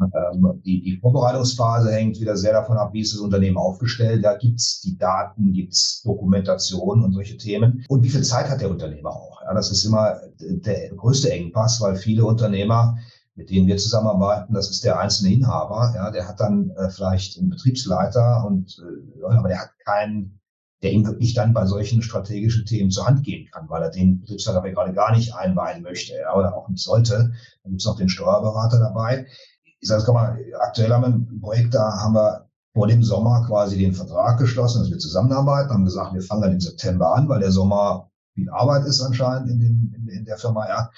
ähm, 0.03 0.61
die, 0.65 0.81
die 0.83 0.99
Vorbereitungsphase 0.99 1.93
hängt 1.93 2.21
wieder 2.21 2.37
sehr 2.37 2.53
davon 2.53 2.77
ab, 2.77 2.93
wie 2.93 3.01
ist 3.01 3.13
das 3.13 3.21
Unternehmen 3.21 3.59
aufgestellt. 3.59 4.25
Da 4.25 4.37
gibt's 4.37 4.81
die 4.81 4.97
Daten, 4.97 5.53
gibt's 5.53 6.03
Dokumentation 6.03 7.05
und 7.05 7.13
solche 7.13 7.37
Themen. 7.37 7.85
Und 7.89 8.03
wie 8.03 8.09
viel 8.09 8.23
Zeit 8.23 8.49
hat 8.49 8.61
der 8.61 8.71
Unternehmer 8.71 9.11
auch? 9.11 9.43
Ja, 9.43 9.55
das 9.55 9.71
ist 9.71 9.85
immer 9.85 10.17
der 10.41 10.95
größte 10.95 11.31
Engpass, 11.31 11.81
weil 11.81 11.97
viele 11.97 12.25
Unternehmer 12.25 12.97
mit 13.41 13.49
denen 13.49 13.67
wir 13.67 13.79
zusammenarbeiten, 13.79 14.53
das 14.53 14.69
ist 14.69 14.85
der 14.85 15.01
einzelne 15.01 15.33
Inhaber, 15.33 15.95
ja, 15.97 16.11
der 16.11 16.29
hat 16.29 16.41
dann 16.41 16.71
äh, 16.77 16.91
vielleicht 16.91 17.39
einen 17.39 17.49
Betriebsleiter 17.49 18.45
und 18.47 18.79
äh, 18.79 19.25
aber 19.25 19.49
der 19.49 19.61
hat 19.61 19.71
keinen, 19.83 20.39
der 20.83 20.93
ihm 20.93 21.07
wirklich 21.07 21.33
dann 21.33 21.55
bei 21.55 21.65
solchen 21.65 22.03
strategischen 22.03 22.67
Themen 22.67 22.91
zur 22.91 23.07
Hand 23.07 23.23
gehen 23.25 23.49
kann, 23.51 23.67
weil 23.71 23.83
er 23.83 23.91
den 23.91 24.21
Betriebsleiter 24.21 24.61
gerade 24.61 24.93
gar 24.93 25.17
nicht 25.17 25.35
einweihen 25.35 25.83
möchte 25.83 26.13
ja, 26.21 26.35
oder 26.35 26.55
auch 26.55 26.69
nicht 26.69 26.85
sollte. 26.85 27.33
Dann 27.63 27.73
gibt 27.73 27.81
es 27.81 27.87
noch 27.87 27.97
den 27.97 28.11
Steuerberater 28.11 28.79
dabei. 28.79 29.27
Ich 29.81 29.89
sage, 29.89 30.03
es 30.03 30.09
mal, 30.09 30.39
aktuell 30.61 30.93
haben 30.93 31.03
wir 31.03 31.09
ein 31.09 31.41
Projekt, 31.41 31.75
da 31.75 31.99
haben 31.99 32.15
wir 32.15 32.47
vor 32.75 32.89
dem 32.89 33.03
Sommer 33.03 33.47
quasi 33.47 33.79
den 33.79 33.95
Vertrag 33.95 34.39
geschlossen, 34.39 34.81
dass 34.83 34.91
wir 34.91 34.99
zusammenarbeiten, 34.99 35.71
haben 35.71 35.87
gesagt, 35.87 36.13
wir 36.13 36.23
fangen 36.23 36.43
dann 36.43 36.53
im 36.53 36.61
September 36.61 37.15
an, 37.15 37.27
weil 37.31 37.41
der 37.41 37.53
Sommer 37.53 38.11
viel 38.35 38.51
Arbeit 38.51 38.85
ist 38.85 39.01
anscheinend 39.01 39.49
in, 39.49 39.61
dem, 39.61 39.95
in, 39.97 40.09
in 40.09 40.25
der 40.27 40.37
Firma, 40.37 40.69
ja. 40.69 40.91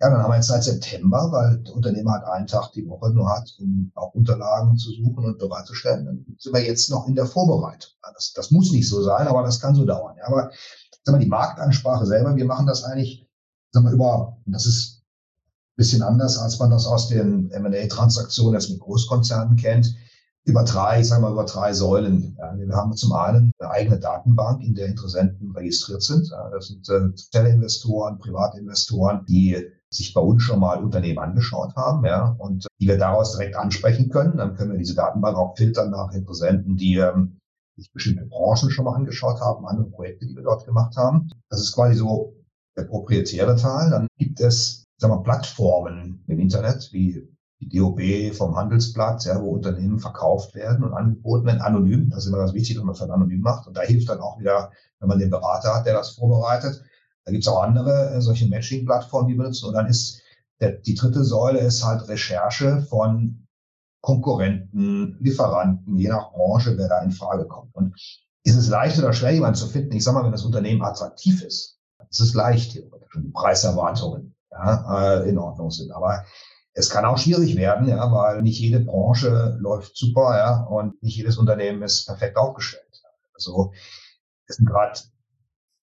Ja, 0.00 0.10
dann 0.10 0.22
haben 0.22 0.30
wir 0.30 0.36
jetzt 0.36 0.46
seit 0.46 0.62
September, 0.62 1.32
weil 1.32 1.58
der 1.58 1.74
Unternehmer 1.74 2.12
hat 2.12 2.24
einen 2.24 2.46
Tag 2.46 2.70
die 2.72 2.86
Woche 2.86 3.10
nur 3.10 3.28
hat, 3.28 3.52
um 3.58 3.90
auch 3.96 4.14
Unterlagen 4.14 4.76
zu 4.76 4.92
suchen 4.92 5.24
und 5.24 5.38
bereitzustellen. 5.38 6.04
Dann 6.04 6.36
sind 6.38 6.54
wir 6.54 6.64
jetzt 6.64 6.88
noch 6.88 7.08
in 7.08 7.16
der 7.16 7.26
Vorbereitung. 7.26 7.90
Das, 8.14 8.32
das 8.32 8.52
muss 8.52 8.70
nicht 8.70 8.88
so 8.88 9.02
sein, 9.02 9.26
aber 9.26 9.42
das 9.42 9.60
kann 9.60 9.74
so 9.74 9.84
dauern. 9.84 10.16
Ja, 10.18 10.28
aber 10.28 10.50
sag 11.02 11.12
mal, 11.12 11.18
die 11.18 11.26
Marktansprache 11.26 12.06
selber, 12.06 12.36
wir 12.36 12.44
machen 12.44 12.66
das 12.66 12.84
eigentlich, 12.84 13.26
sag 13.72 13.82
mal, 13.82 13.92
über, 13.92 14.36
das 14.46 14.66
ist 14.66 14.98
ein 15.00 15.76
bisschen 15.76 16.02
anders, 16.02 16.38
als 16.38 16.60
man 16.60 16.70
das 16.70 16.86
aus 16.86 17.08
den 17.08 17.50
M&A-Transaktionen 17.50 18.54
jetzt 18.54 18.70
mit 18.70 18.80
Großkonzernen 18.80 19.56
kennt, 19.56 19.96
über 20.44 20.62
drei, 20.62 21.00
ich 21.00 21.08
sage 21.08 21.22
mal, 21.22 21.32
über 21.32 21.44
drei 21.44 21.72
Säulen. 21.72 22.36
Ja, 22.38 22.56
wir 22.56 22.74
haben 22.74 22.96
zum 22.96 23.12
einen 23.12 23.50
eine 23.58 23.70
eigene 23.70 23.98
Datenbank, 23.98 24.62
in 24.62 24.74
der 24.74 24.86
Interessenten 24.86 25.50
registriert 25.56 26.02
sind. 26.02 26.28
Ja, 26.30 26.50
das 26.50 26.68
sind 26.68 26.88
äh, 26.88 27.50
Investoren, 27.50 28.18
Privatinvestoren, 28.18 29.26
die 29.26 29.72
sich 29.90 30.12
bei 30.12 30.20
uns 30.20 30.42
schon 30.42 30.60
mal 30.60 30.82
Unternehmen 30.82 31.18
angeschaut 31.18 31.74
haben, 31.76 32.04
ja, 32.04 32.36
und 32.38 32.66
die 32.80 32.88
wir 32.88 32.98
daraus 32.98 33.32
direkt 33.32 33.56
ansprechen 33.56 34.10
können. 34.10 34.36
Dann 34.36 34.54
können 34.54 34.72
wir 34.72 34.78
diese 34.78 34.94
Datenbank 34.94 35.36
auch 35.36 35.56
filtern 35.56 35.90
nach 35.90 36.12
Interessenten, 36.12 36.76
die 36.76 36.96
ähm, 36.96 37.38
sich 37.76 37.90
bestimmte 37.92 38.26
Branchen 38.26 38.70
schon 38.70 38.84
mal 38.84 38.94
angeschaut 38.94 39.40
haben, 39.40 39.66
andere 39.66 39.88
Projekte, 39.88 40.26
die 40.26 40.36
wir 40.36 40.42
dort 40.42 40.66
gemacht 40.66 40.96
haben. 40.96 41.30
Das 41.48 41.60
ist 41.60 41.74
quasi 41.74 41.94
so 41.96 42.34
der 42.76 42.84
proprietäre 42.84 43.56
Teil. 43.56 43.90
Dann 43.90 44.06
gibt 44.18 44.40
es, 44.40 44.84
sagen 45.00 45.14
wir, 45.14 45.22
Plattformen 45.22 46.24
im 46.26 46.38
Internet, 46.38 46.90
wie 46.92 47.28
die 47.60 47.68
DOB 47.68 48.34
vom 48.36 48.56
Handelsblatt, 48.56 49.24
ja, 49.24 49.40
wo 49.40 49.50
Unternehmen 49.50 49.98
verkauft 49.98 50.54
werden 50.54 50.84
und 50.84 50.92
angeboten 50.92 51.46
werden, 51.46 51.60
anonym. 51.60 52.10
Das 52.10 52.24
ist 52.24 52.28
immer 52.28 52.38
ganz 52.38 52.52
wichtig, 52.52 52.76
dass 52.76 52.84
man 52.84 52.94
es 52.94 53.02
anonym 53.02 53.40
macht. 53.40 53.66
Und 53.66 53.76
da 53.76 53.82
hilft 53.82 54.08
dann 54.08 54.20
auch 54.20 54.38
wieder, 54.38 54.70
wenn 55.00 55.08
man 55.08 55.18
den 55.18 55.30
Berater 55.30 55.74
hat, 55.74 55.86
der 55.86 55.94
das 55.94 56.10
vorbereitet, 56.10 56.84
da 57.28 57.32
gibt 57.32 57.44
es 57.44 57.48
auch 57.48 57.62
andere 57.62 58.14
äh, 58.14 58.20
solche 58.22 58.48
Matching-Plattformen, 58.48 59.28
die 59.28 59.36
wir 59.36 59.44
nutzen. 59.44 59.66
Und 59.66 59.74
dann 59.74 59.86
ist 59.86 60.22
der, 60.60 60.72
die 60.72 60.94
dritte 60.94 61.22
Säule 61.24 61.58
ist 61.58 61.84
halt 61.84 62.08
Recherche 62.08 62.80
von 62.88 63.46
Konkurrenten, 64.00 65.18
Lieferanten, 65.20 65.98
je 65.98 66.08
nach 66.08 66.32
Branche, 66.32 66.78
wer 66.78 66.88
da 66.88 67.02
in 67.02 67.10
Frage 67.10 67.46
kommt. 67.46 67.74
Und 67.74 67.94
ist 68.44 68.56
es 68.56 68.68
leicht 68.70 68.98
oder 68.98 69.12
schwer, 69.12 69.32
jemanden 69.32 69.58
zu 69.58 69.66
finden? 69.66 69.92
Ich 69.92 70.04
sag 70.04 70.14
mal, 70.14 70.24
wenn 70.24 70.32
das 70.32 70.46
Unternehmen 70.46 70.82
attraktiv 70.82 71.42
ist, 71.42 71.78
ist 72.08 72.20
es 72.20 72.32
leicht, 72.32 72.72
theoretisch, 72.72 73.12
die 73.14 73.30
Preiserwartungen 73.30 74.34
ja, 74.50 75.18
äh, 75.18 75.28
in 75.28 75.36
Ordnung 75.36 75.70
sind. 75.70 75.92
Aber 75.92 76.24
es 76.72 76.88
kann 76.88 77.04
auch 77.04 77.18
schwierig 77.18 77.56
werden, 77.56 77.88
ja, 77.88 78.10
weil 78.10 78.40
nicht 78.40 78.58
jede 78.58 78.80
Branche 78.80 79.58
läuft 79.60 79.98
super, 79.98 80.38
ja, 80.38 80.62
und 80.62 81.02
nicht 81.02 81.18
jedes 81.18 81.36
Unternehmen 81.36 81.82
ist 81.82 82.06
perfekt 82.06 82.38
aufgestellt. 82.38 83.02
Also 83.34 83.72
es 84.46 84.56
sind 84.56 84.66
gerade 84.66 84.98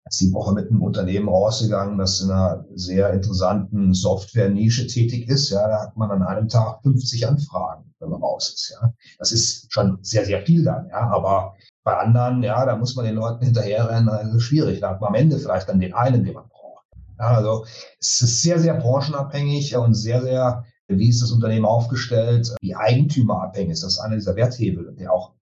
ist 0.07 0.21
die 0.21 0.33
Woche 0.33 0.53
mit 0.53 0.69
einem 0.69 0.83
Unternehmen 0.83 1.29
rausgegangen, 1.29 1.97
das 1.97 2.21
in 2.21 2.29
einer 2.29 2.65
sehr 2.75 3.11
interessanten 3.11 3.93
Software-Nische 3.93 4.87
tätig 4.87 5.27
ist. 5.27 5.49
Ja, 5.49 5.67
da 5.67 5.81
hat 5.81 5.97
man 5.97 6.11
an 6.11 6.21
einem 6.21 6.47
Tag 6.47 6.81
50 6.83 7.27
Anfragen, 7.27 7.91
wenn 7.99 8.09
man 8.09 8.21
raus 8.21 8.53
ist. 8.53 8.77
Ja, 8.79 8.93
das 9.17 9.31
ist 9.31 9.71
schon 9.73 9.97
sehr, 10.01 10.25
sehr 10.25 10.45
viel 10.45 10.63
dann. 10.63 10.89
Ja, 10.89 11.09
aber 11.09 11.55
bei 11.83 11.97
anderen, 11.97 12.43
ja, 12.43 12.65
da 12.65 12.75
muss 12.75 12.95
man 12.95 13.05
den 13.05 13.15
Leuten 13.15 13.43
hinterherrennen, 13.45 14.09
also 14.09 14.39
schwierig. 14.39 14.79
Da 14.79 14.91
hat 14.91 15.01
man 15.01 15.09
am 15.09 15.15
Ende 15.15 15.39
vielleicht 15.39 15.69
dann 15.69 15.79
den 15.79 15.93
einen, 15.93 16.23
den 16.23 16.35
man 16.35 16.47
braucht. 16.49 16.85
Ja, 17.17 17.29
also 17.37 17.65
es 17.99 18.21
ist 18.21 18.43
sehr, 18.43 18.59
sehr 18.59 18.75
branchenabhängig 18.75 19.75
und 19.75 19.95
sehr, 19.95 20.21
sehr, 20.21 20.65
wie 20.87 21.09
ist 21.09 21.23
das 21.23 21.31
Unternehmen 21.31 21.65
aufgestellt, 21.65 22.55
wie 22.61 22.75
eigentümerabhängig 22.75 23.71
ist. 23.71 23.83
Das 23.83 23.93
ist 23.93 23.99
einer 23.99 24.15
dieser 24.15 24.35
Werthebel, 24.35 24.95
der 24.99 25.11
auch 25.11 25.33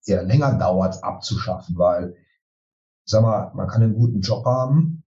sehr 0.00 0.22
länger 0.22 0.58
dauert 0.58 1.02
abzuschaffen, 1.02 1.76
weil 1.76 2.14
sag 3.04 3.22
mal, 3.22 3.52
man 3.54 3.68
kann 3.68 3.82
einen 3.82 3.94
guten 3.94 4.20
Job 4.20 4.44
haben 4.44 5.04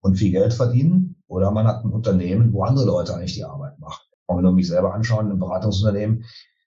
und 0.00 0.16
viel 0.16 0.32
Geld 0.32 0.54
verdienen 0.54 1.22
oder 1.28 1.50
man 1.50 1.66
hat 1.66 1.84
ein 1.84 1.92
Unternehmen, 1.92 2.52
wo 2.52 2.64
andere 2.64 2.86
Leute 2.86 3.14
eigentlich 3.14 3.34
die 3.34 3.44
Arbeit 3.44 3.78
machen. 3.78 4.04
Und 4.26 4.38
wenn 4.38 4.44
wir 4.44 4.52
mich 4.52 4.68
selber 4.68 4.92
anschauen, 4.94 5.30
ein 5.30 5.38
Beratungsunternehmen, 5.38 6.24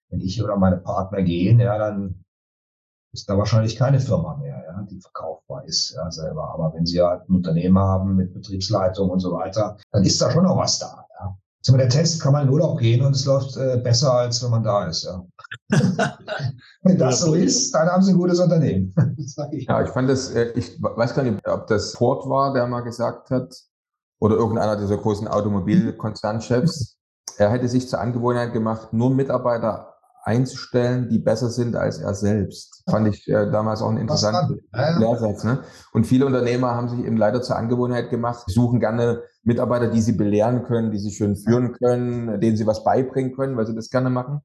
wenn 0.10 0.22
ich 0.22 0.42
oder 0.44 0.58
meine 0.58 0.78
Partner 0.78 1.22
gehen, 1.22 1.60
ja, 1.60 1.78
dann 1.78 2.24
ist 3.12 3.30
da 3.30 3.38
wahrscheinlich 3.38 3.76
keine 3.76 4.00
Firma 4.00 4.38
mehr, 4.38 4.64
ja, 4.66 4.82
die 4.84 5.00
verkaufbar 5.00 5.66
ist, 5.66 5.94
ja, 5.96 6.10
selber. 6.12 6.54
Aber 6.54 6.74
wenn 6.74 6.86
Sie 6.86 7.02
halt 7.02 7.28
ein 7.28 7.36
Unternehmen 7.36 7.80
haben 7.80 8.16
mit 8.16 8.34
Betriebsleitung 8.34 9.10
und 9.10 9.20
so 9.20 9.34
weiter, 9.34 9.78
dann 9.92 10.04
ist 10.04 10.22
da 10.22 10.32
schon 10.32 10.44
noch 10.44 10.58
was 10.58 10.80
da, 10.80 11.06
Zum 11.62 11.78
der 11.78 11.90
Test 11.90 12.22
kann 12.22 12.32
man 12.34 12.48
in 12.48 12.54
Urlaub 12.54 12.80
gehen 12.80 13.06
und 13.06 13.16
es 13.16 13.26
läuft 13.26 13.58
äh, 13.58 13.78
besser, 13.84 14.14
als 14.14 14.42
wenn 14.42 14.52
man 14.52 14.64
da 14.64 14.88
ist, 14.88 15.04
ja. 15.04 15.26
Wenn 16.84 16.98
das 16.98 17.20
so 17.20 17.34
ist, 17.34 17.74
dann 17.74 17.90
haben 17.90 18.02
sie 18.02 18.12
ein 18.12 18.18
gutes 18.18 18.40
Unternehmen. 18.40 18.94
ich. 19.52 19.66
Ja, 19.66 19.82
ich 19.82 19.90
fand 19.90 20.10
das, 20.10 20.32
äh, 20.32 20.52
ich 20.56 20.82
weiß 20.82 21.14
gar 21.14 21.24
nicht, 21.24 21.46
ob 21.48 21.68
das 21.68 21.94
Ford 21.94 22.30
war, 22.30 22.54
der 22.54 22.66
mal 22.68 22.82
gesagt 22.82 23.30
hat, 23.30 23.54
oder 24.20 24.36
irgendeiner 24.36 24.78
dieser 24.78 24.98
großen 24.98 25.28
Automobilkonzernchefs, 25.28 26.98
er 27.38 27.52
hätte 27.52 27.68
sich 27.68 27.90
zur 27.90 28.00
Angewohnheit 28.00 28.54
gemacht, 28.54 28.94
nur 28.94 29.10
Mitarbeiter 29.10 29.89
einzustellen, 30.30 31.10
die 31.10 31.18
besser 31.18 31.50
sind 31.50 31.76
als 31.76 31.98
er 31.98 32.14
selbst. 32.14 32.84
Fand 32.88 33.08
ich 33.08 33.28
äh, 33.28 33.50
damals 33.52 33.82
auch 33.82 33.90
ein 33.90 33.98
interessanter 33.98 34.56
Lehrsatz. 35.00 35.44
Ne? 35.44 35.64
Und 35.92 36.06
viele 36.06 36.28
Unternehmer 36.28 36.76
haben 36.76 36.88
sich 36.88 37.00
eben 37.00 37.18
leider 37.18 37.42
zur 37.42 37.56
Angewohnheit 37.56 38.12
gemacht, 38.12 38.44
suchen 38.48 38.80
gerne 38.80 39.24
Mitarbeiter, 39.44 39.88
die 39.88 40.02
sie 40.02 40.12
belehren 40.12 40.66
können, 40.66 40.92
die 40.92 41.00
sie 41.00 41.12
schön 41.12 41.36
führen 41.36 41.74
können, 41.74 42.40
denen 42.40 42.58
sie 42.58 42.68
was 42.68 42.84
beibringen 42.84 43.36
können, 43.36 43.58
weil 43.58 43.66
sie 43.66 43.74
das 43.74 43.90
gerne 43.90 44.12
machen. 44.12 44.42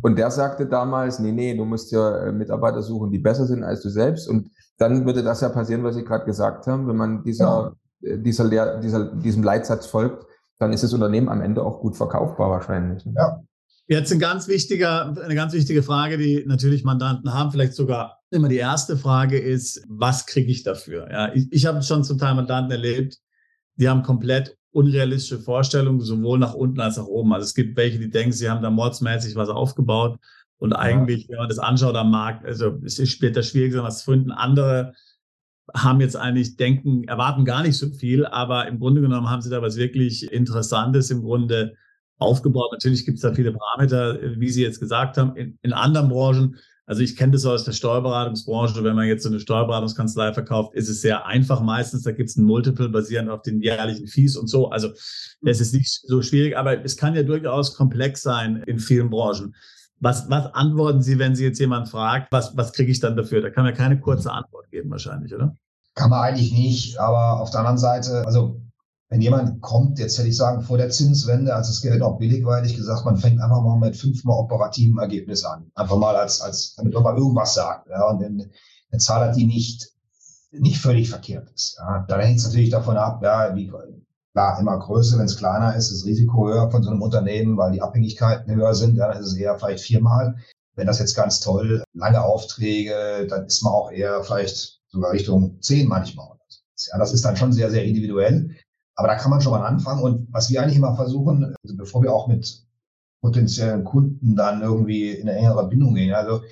Und 0.00 0.18
der 0.18 0.32
sagte 0.32 0.66
damals, 0.66 1.20
nee, 1.20 1.30
nee, 1.30 1.56
du 1.56 1.64
musst 1.64 1.92
ja 1.92 2.26
äh, 2.26 2.32
Mitarbeiter 2.32 2.82
suchen, 2.82 3.12
die 3.12 3.20
besser 3.20 3.46
sind 3.46 3.62
als 3.62 3.80
du 3.82 3.90
selbst. 3.90 4.28
Und 4.28 4.50
dann 4.78 5.06
würde 5.06 5.22
das 5.22 5.40
ja 5.40 5.50
passieren, 5.50 5.84
was 5.84 5.94
Sie 5.94 6.04
gerade 6.04 6.24
gesagt 6.24 6.66
haben, 6.66 6.88
wenn 6.88 6.96
man 6.96 7.22
dieser, 7.22 7.76
ja. 8.00 8.10
Äh, 8.10 8.18
dieser, 8.18 8.44
Lehr 8.44 8.80
dieser, 8.80 9.14
diesem 9.14 9.44
Leitsatz 9.44 9.86
folgt, 9.86 10.26
dann 10.58 10.72
ist 10.72 10.82
das 10.82 10.92
Unternehmen 10.92 11.28
am 11.28 11.42
Ende 11.42 11.62
auch 11.62 11.80
gut 11.80 11.96
verkaufbar 11.96 12.50
wahrscheinlich. 12.50 13.06
Ne? 13.06 13.14
Ja. 13.16 13.42
Jetzt 13.88 14.12
ein 14.12 14.18
ganz 14.18 14.48
wichtiger, 14.48 15.14
eine 15.22 15.34
ganz 15.34 15.52
wichtige 15.52 15.82
Frage, 15.82 16.16
die 16.16 16.44
natürlich 16.46 16.84
Mandanten 16.84 17.34
haben, 17.34 17.50
vielleicht 17.50 17.74
sogar 17.74 18.20
immer 18.30 18.48
die 18.48 18.56
erste 18.56 18.96
Frage 18.96 19.38
ist, 19.38 19.84
was 19.88 20.26
kriege 20.26 20.50
ich 20.50 20.62
dafür? 20.62 21.10
Ja, 21.10 21.34
ich, 21.34 21.48
ich 21.50 21.66
habe 21.66 21.82
schon 21.82 22.04
zum 22.04 22.16
Teil 22.18 22.34
Mandanten 22.34 22.70
erlebt, 22.70 23.18
die 23.76 23.88
haben 23.88 24.02
komplett 24.02 24.56
unrealistische 24.70 25.40
Vorstellungen, 25.40 26.00
sowohl 26.00 26.38
nach 26.38 26.54
unten 26.54 26.80
als 26.80 26.98
auch 26.98 27.06
oben. 27.06 27.32
Also 27.34 27.44
es 27.44 27.54
gibt 27.54 27.76
welche, 27.76 27.98
die 27.98 28.10
denken, 28.10 28.32
sie 28.32 28.48
haben 28.48 28.62
da 28.62 28.70
mordsmäßig 28.70 29.36
was 29.36 29.48
aufgebaut. 29.48 30.18
Und 30.56 30.72
eigentlich, 30.72 31.28
wenn 31.28 31.38
man 31.38 31.48
das 31.48 31.58
anschaut 31.58 31.96
am 31.96 32.10
Markt, 32.10 32.46
also 32.46 32.78
es 32.84 32.98
ist 32.98 33.10
später 33.10 33.42
schwierig, 33.42 33.74
was 33.74 33.98
zu 33.98 34.12
finden. 34.12 34.30
Andere 34.30 34.94
haben 35.74 36.00
jetzt 36.00 36.16
eigentlich 36.16 36.56
denken, 36.56 37.04
erwarten 37.04 37.44
gar 37.44 37.62
nicht 37.62 37.76
so 37.76 37.90
viel, 37.90 38.24
aber 38.26 38.68
im 38.68 38.78
Grunde 38.78 39.00
genommen 39.00 39.28
haben 39.28 39.42
sie 39.42 39.50
da 39.50 39.60
was 39.60 39.76
wirklich 39.76 40.32
Interessantes 40.32 41.10
im 41.10 41.22
Grunde 41.22 41.74
aufgebaut. 42.22 42.70
Natürlich 42.72 43.04
gibt 43.04 43.16
es 43.16 43.22
da 43.22 43.32
viele 43.34 43.52
Parameter, 43.52 44.18
wie 44.38 44.50
Sie 44.50 44.62
jetzt 44.62 44.80
gesagt 44.80 45.16
haben, 45.18 45.36
in, 45.36 45.58
in 45.62 45.72
anderen 45.72 46.08
Branchen. 46.08 46.56
Also 46.86 47.02
ich 47.02 47.16
kenne 47.16 47.32
das 47.32 47.46
aus 47.46 47.64
der 47.64 47.72
Steuerberatungsbranche. 47.72 48.82
Wenn 48.82 48.96
man 48.96 49.06
jetzt 49.06 49.22
so 49.22 49.28
eine 49.28 49.40
Steuerberatungskanzlei 49.40 50.32
verkauft, 50.32 50.74
ist 50.74 50.88
es 50.88 51.00
sehr 51.00 51.26
einfach 51.26 51.60
meistens. 51.60 52.02
Da 52.02 52.12
gibt 52.12 52.30
es 52.30 52.36
ein 52.36 52.44
Multiple 52.44 52.88
basierend 52.88 53.30
auf 53.30 53.42
den 53.42 53.60
jährlichen 53.60 54.06
Fees 54.08 54.36
und 54.36 54.48
so. 54.48 54.70
Also 54.70 54.88
das 55.42 55.60
ist 55.60 55.74
nicht 55.74 55.88
so 55.88 56.22
schwierig, 56.22 56.56
aber 56.56 56.84
es 56.84 56.96
kann 56.96 57.14
ja 57.14 57.22
durchaus 57.22 57.74
komplex 57.74 58.22
sein 58.22 58.62
in 58.66 58.78
vielen 58.78 59.10
Branchen. 59.10 59.54
Was, 60.00 60.28
was 60.28 60.52
antworten 60.54 61.00
Sie, 61.02 61.18
wenn 61.18 61.36
Sie 61.36 61.44
jetzt 61.44 61.60
jemand 61.60 61.88
fragt, 61.88 62.32
was, 62.32 62.56
was 62.56 62.72
kriege 62.72 62.90
ich 62.90 62.98
dann 62.98 63.16
dafür? 63.16 63.40
Da 63.40 63.50
kann 63.50 63.64
man 63.64 63.74
keine 63.74 64.00
kurze 64.00 64.32
Antwort 64.32 64.68
geben 64.70 64.90
wahrscheinlich, 64.90 65.32
oder? 65.32 65.56
Kann 65.94 66.10
man 66.10 66.20
eigentlich 66.20 66.52
nicht, 66.52 66.98
aber 66.98 67.40
auf 67.40 67.50
der 67.50 67.60
anderen 67.60 67.78
Seite, 67.78 68.26
also 68.26 68.60
wenn 69.12 69.20
jemand 69.20 69.60
kommt, 69.60 69.98
jetzt 69.98 70.16
hätte 70.16 70.28
ich 70.28 70.38
sagen, 70.38 70.62
vor 70.62 70.78
der 70.78 70.88
Zinswende, 70.88 71.54
als 71.54 71.68
das 71.68 71.82
Geld 71.82 72.00
auch 72.00 72.16
billig 72.16 72.46
war, 72.46 72.56
hätte 72.56 72.68
ich 72.68 72.78
gesagt, 72.78 73.04
man 73.04 73.18
fängt 73.18 73.42
einfach 73.42 73.60
mal 73.60 73.76
mit 73.76 73.94
fünfmal 73.94 74.38
operativen 74.38 74.98
Ergebnis 74.98 75.44
an. 75.44 75.70
Einfach 75.74 75.98
mal 75.98 76.16
als, 76.16 76.40
als 76.40 76.76
damit 76.76 76.94
man 76.94 77.02
mal 77.02 77.18
irgendwas 77.18 77.52
sagt. 77.52 77.90
Ja, 77.90 78.08
und 78.08 78.20
wenn 78.20 78.50
eine 78.90 78.98
Zahl 78.98 79.28
hat, 79.28 79.36
die 79.36 79.44
nicht, 79.44 79.92
nicht 80.50 80.78
völlig 80.78 81.10
verkehrt 81.10 81.50
ist. 81.54 81.76
Ja, 81.78 82.06
dann 82.08 82.20
hängt 82.20 82.38
es 82.38 82.46
natürlich 82.46 82.70
davon 82.70 82.96
ab, 82.96 83.22
ja, 83.22 83.54
wie, 83.54 83.70
klar, 84.32 84.58
immer 84.58 84.78
größer, 84.78 85.18
wenn 85.18 85.26
es 85.26 85.36
kleiner 85.36 85.76
ist, 85.76 85.90
ist 85.90 86.00
das 86.00 86.06
Risiko 86.06 86.48
höher 86.48 86.70
von 86.70 86.82
so 86.82 86.88
einem 86.88 87.02
Unternehmen, 87.02 87.58
weil 87.58 87.72
die 87.72 87.82
Abhängigkeiten 87.82 88.54
höher 88.54 88.74
sind, 88.74 88.96
ja, 88.96 89.08
dann 89.08 89.20
ist 89.20 89.32
es 89.32 89.36
eher 89.36 89.58
vielleicht 89.58 89.84
viermal. 89.84 90.36
Wenn 90.74 90.86
das 90.86 91.00
jetzt 91.00 91.14
ganz 91.14 91.40
toll, 91.40 91.84
lange 91.92 92.24
Aufträge, 92.24 93.26
dann 93.28 93.44
ist 93.44 93.62
man 93.62 93.74
auch 93.74 93.90
eher 93.90 94.24
vielleicht 94.24 94.80
sogar 94.88 95.12
Richtung 95.12 95.60
zehn 95.60 95.86
manchmal. 95.86 96.28
Ja, 96.90 96.98
das 96.98 97.12
ist 97.12 97.26
dann 97.26 97.36
schon 97.36 97.52
sehr, 97.52 97.70
sehr 97.70 97.84
individuell. 97.84 98.56
Aber 99.02 99.08
da 99.08 99.16
kann 99.16 99.32
man 99.32 99.40
schon 99.40 99.50
mal 99.50 99.66
anfangen. 99.66 100.00
Und 100.00 100.32
was 100.32 100.48
wir 100.48 100.62
eigentlich 100.62 100.76
immer 100.76 100.94
versuchen, 100.94 101.56
also 101.64 101.76
bevor 101.76 102.04
wir 102.04 102.12
auch 102.12 102.28
mit 102.28 102.64
potenziellen 103.20 103.82
Kunden 103.82 104.36
dann 104.36 104.62
irgendwie 104.62 105.10
in 105.10 105.28
eine 105.28 105.36
engere 105.36 105.66
Bindung 105.66 105.96
gehen, 105.96 106.14
also 106.14 106.42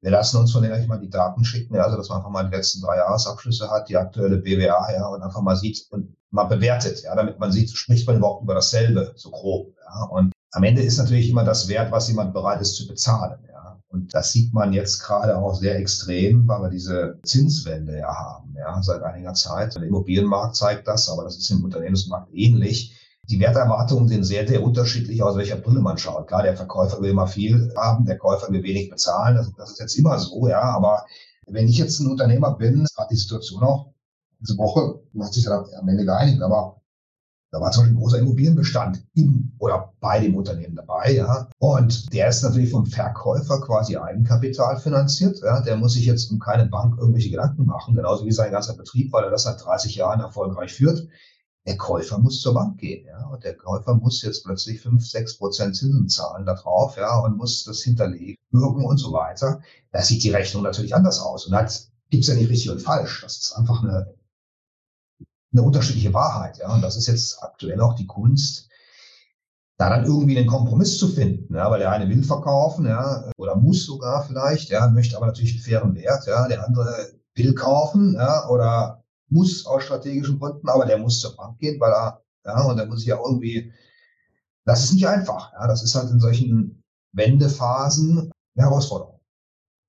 wir 0.00 0.12
lassen 0.12 0.36
uns 0.36 0.52
von 0.52 0.62
denen 0.62 0.72
eigentlich 0.72 0.86
mal 0.86 1.00
die 1.00 1.10
Daten 1.10 1.44
schicken, 1.44 1.76
also 1.76 1.96
dass 1.96 2.08
man 2.08 2.18
einfach 2.18 2.30
mal 2.30 2.48
die 2.48 2.54
letzten 2.54 2.80
drei 2.80 2.98
Jahresabschlüsse 2.98 3.68
hat, 3.72 3.88
die 3.88 3.96
aktuelle 3.96 4.36
BWA, 4.36 4.92
ja, 4.92 5.04
und 5.08 5.20
einfach 5.20 5.40
mal 5.40 5.56
sieht 5.56 5.84
und 5.90 6.14
mal 6.30 6.44
bewertet, 6.44 7.02
ja, 7.02 7.16
damit 7.16 7.40
man 7.40 7.50
sieht, 7.50 7.70
spricht 7.70 8.06
man 8.06 8.18
überhaupt 8.18 8.44
über 8.44 8.54
dasselbe, 8.54 9.12
so 9.16 9.32
grob, 9.32 9.74
ja. 9.84 10.04
Und 10.04 10.32
am 10.52 10.62
Ende 10.62 10.82
ist 10.82 10.98
natürlich 10.98 11.28
immer 11.28 11.42
das 11.42 11.66
wert, 11.66 11.90
was 11.90 12.06
jemand 12.06 12.32
bereit 12.32 12.60
ist 12.60 12.76
zu 12.76 12.86
bezahlen. 12.86 13.40
Und 13.90 14.14
das 14.14 14.32
sieht 14.32 14.54
man 14.54 14.72
jetzt 14.72 15.00
gerade 15.00 15.36
auch 15.36 15.54
sehr 15.54 15.76
extrem, 15.76 16.46
weil 16.46 16.62
wir 16.62 16.70
diese 16.70 17.18
Zinswende 17.24 17.98
ja 17.98 18.14
haben, 18.14 18.54
ja, 18.56 18.80
seit 18.82 19.02
einiger 19.02 19.34
Zeit. 19.34 19.74
Der 19.74 19.82
Immobilienmarkt 19.82 20.56
zeigt 20.56 20.86
das, 20.86 21.08
aber 21.08 21.24
das 21.24 21.36
ist 21.36 21.50
im 21.50 21.64
Unternehmensmarkt 21.64 22.32
ähnlich 22.32 22.96
die 23.30 23.38
Werterwartungen 23.38 24.08
sind 24.08 24.24
sehr, 24.24 24.46
sehr 24.46 24.62
unterschiedlich, 24.62 25.22
aus 25.22 25.36
welcher 25.36 25.56
Brille 25.56 25.80
man 25.80 25.98
schaut. 25.98 26.26
Klar, 26.26 26.42
der 26.42 26.56
Verkäufer 26.56 27.00
will 27.00 27.10
immer 27.10 27.28
viel 27.28 27.72
haben, 27.76 28.04
der 28.04 28.18
Käufer 28.18 28.50
will 28.50 28.62
wenig 28.62 28.90
bezahlen. 28.90 29.36
Das, 29.36 29.52
das 29.56 29.70
ist 29.72 29.80
jetzt 29.80 29.94
immer 29.96 30.18
so, 30.18 30.48
ja. 30.48 30.60
Aber 30.60 31.06
wenn 31.46 31.68
ich 31.68 31.78
jetzt 31.78 32.00
ein 32.00 32.10
Unternehmer 32.10 32.56
bin, 32.56 32.86
hat 32.96 33.10
die 33.10 33.16
Situation 33.16 33.62
auch 33.62 33.92
diese 34.40 34.58
Woche, 34.58 35.00
man 35.12 35.26
hat 35.26 35.34
sich 35.34 35.44
da 35.44 35.64
am 35.78 35.88
Ende 35.88 36.04
geeinigt, 36.04 36.42
aber 36.42 36.79
da 37.52 37.60
war 37.60 37.72
zum 37.72 37.82
Beispiel 37.82 37.96
ein 37.96 38.00
großer 38.00 38.18
Immobilienbestand 38.18 39.04
im 39.14 39.52
oder 39.58 39.92
bei 40.00 40.20
dem 40.20 40.36
Unternehmen 40.36 40.76
dabei, 40.76 41.12
ja. 41.14 41.48
Und 41.58 42.12
der 42.12 42.28
ist 42.28 42.42
natürlich 42.42 42.70
vom 42.70 42.86
Verkäufer 42.86 43.60
quasi 43.60 43.96
Eigenkapital 43.96 44.78
finanziert. 44.78 45.40
Ja. 45.42 45.60
Der 45.60 45.76
muss 45.76 45.94
sich 45.94 46.06
jetzt 46.06 46.30
um 46.30 46.38
keine 46.38 46.66
Bank 46.66 46.96
irgendwelche 46.98 47.30
Gedanken 47.30 47.66
machen, 47.66 47.94
genauso 47.94 48.24
wie 48.24 48.32
sein 48.32 48.52
ganzer 48.52 48.76
Betrieb, 48.76 49.12
weil 49.12 49.24
er 49.24 49.30
das 49.30 49.42
seit 49.44 49.64
30 49.64 49.96
Jahren 49.96 50.20
erfolgreich 50.20 50.72
führt. 50.72 51.08
Der 51.66 51.76
Käufer 51.76 52.18
muss 52.18 52.40
zur 52.40 52.54
Bank 52.54 52.78
gehen, 52.78 53.06
ja, 53.06 53.26
und 53.26 53.44
der 53.44 53.54
Käufer 53.54 53.94
muss 53.94 54.22
jetzt 54.22 54.44
plötzlich 54.44 54.80
fünf, 54.80 55.06
sechs 55.06 55.36
Prozent 55.36 55.76
Zinsen 55.76 56.08
zahlen 56.08 56.46
darauf, 56.46 56.96
ja, 56.96 57.18
und 57.18 57.36
muss 57.36 57.64
das 57.64 57.82
hinterlegen, 57.82 58.36
wirken 58.50 58.84
und 58.84 58.96
so 58.96 59.12
weiter. 59.12 59.60
Da 59.92 60.00
sieht 60.00 60.22
die 60.22 60.30
Rechnung 60.30 60.62
natürlich 60.62 60.94
anders 60.94 61.20
aus. 61.20 61.46
Und 61.46 61.52
da 61.52 61.68
gibt's 62.08 62.28
ja 62.28 62.34
nicht 62.34 62.48
richtig 62.48 62.70
und 62.70 62.80
falsch. 62.80 63.20
Das 63.22 63.36
ist 63.36 63.52
einfach 63.52 63.82
eine, 63.82 64.14
eine 65.52 65.62
unterschiedliche 65.62 66.14
Wahrheit, 66.14 66.58
ja. 66.58 66.72
Und 66.72 66.82
das 66.82 66.96
ist 66.96 67.06
jetzt 67.06 67.42
aktuell 67.42 67.80
auch 67.80 67.94
die 67.94 68.06
Kunst, 68.06 68.68
da 69.78 69.88
dann 69.88 70.04
irgendwie 70.04 70.36
einen 70.36 70.46
Kompromiss 70.46 70.98
zu 70.98 71.08
finden, 71.08 71.54
ja, 71.54 71.70
weil 71.70 71.80
der 71.80 71.90
eine 71.90 72.08
will 72.08 72.22
verkaufen, 72.22 72.86
ja, 72.86 73.30
oder 73.36 73.56
muss 73.56 73.86
sogar 73.86 74.24
vielleicht, 74.24 74.68
ja, 74.68 74.88
möchte 74.88 75.16
aber 75.16 75.26
natürlich 75.26 75.52
einen 75.52 75.62
fairen 75.62 75.94
Wert, 75.94 76.26
ja, 76.26 76.46
der 76.48 76.66
andere 76.66 77.12
will 77.34 77.54
kaufen, 77.54 78.14
ja, 78.14 78.48
oder 78.48 79.02
muss 79.28 79.64
aus 79.64 79.84
strategischen 79.84 80.38
Gründen, 80.38 80.68
aber 80.68 80.84
der 80.84 80.98
muss 80.98 81.20
zur 81.20 81.36
Bank 81.36 81.58
gehen, 81.58 81.80
weil 81.80 81.92
er, 81.92 82.22
ja, 82.44 82.62
und 82.64 82.76
der 82.76 82.86
muss 82.86 83.06
ja 83.06 83.16
irgendwie, 83.16 83.72
das 84.64 84.84
ist 84.84 84.92
nicht 84.92 85.08
einfach. 85.08 85.52
Ja, 85.52 85.66
das 85.66 85.82
ist 85.82 85.94
halt 85.94 86.10
in 86.10 86.20
solchen 86.20 86.84
Wendephasen 87.12 88.30
eine 88.54 88.66
Herausforderung. 88.66 89.20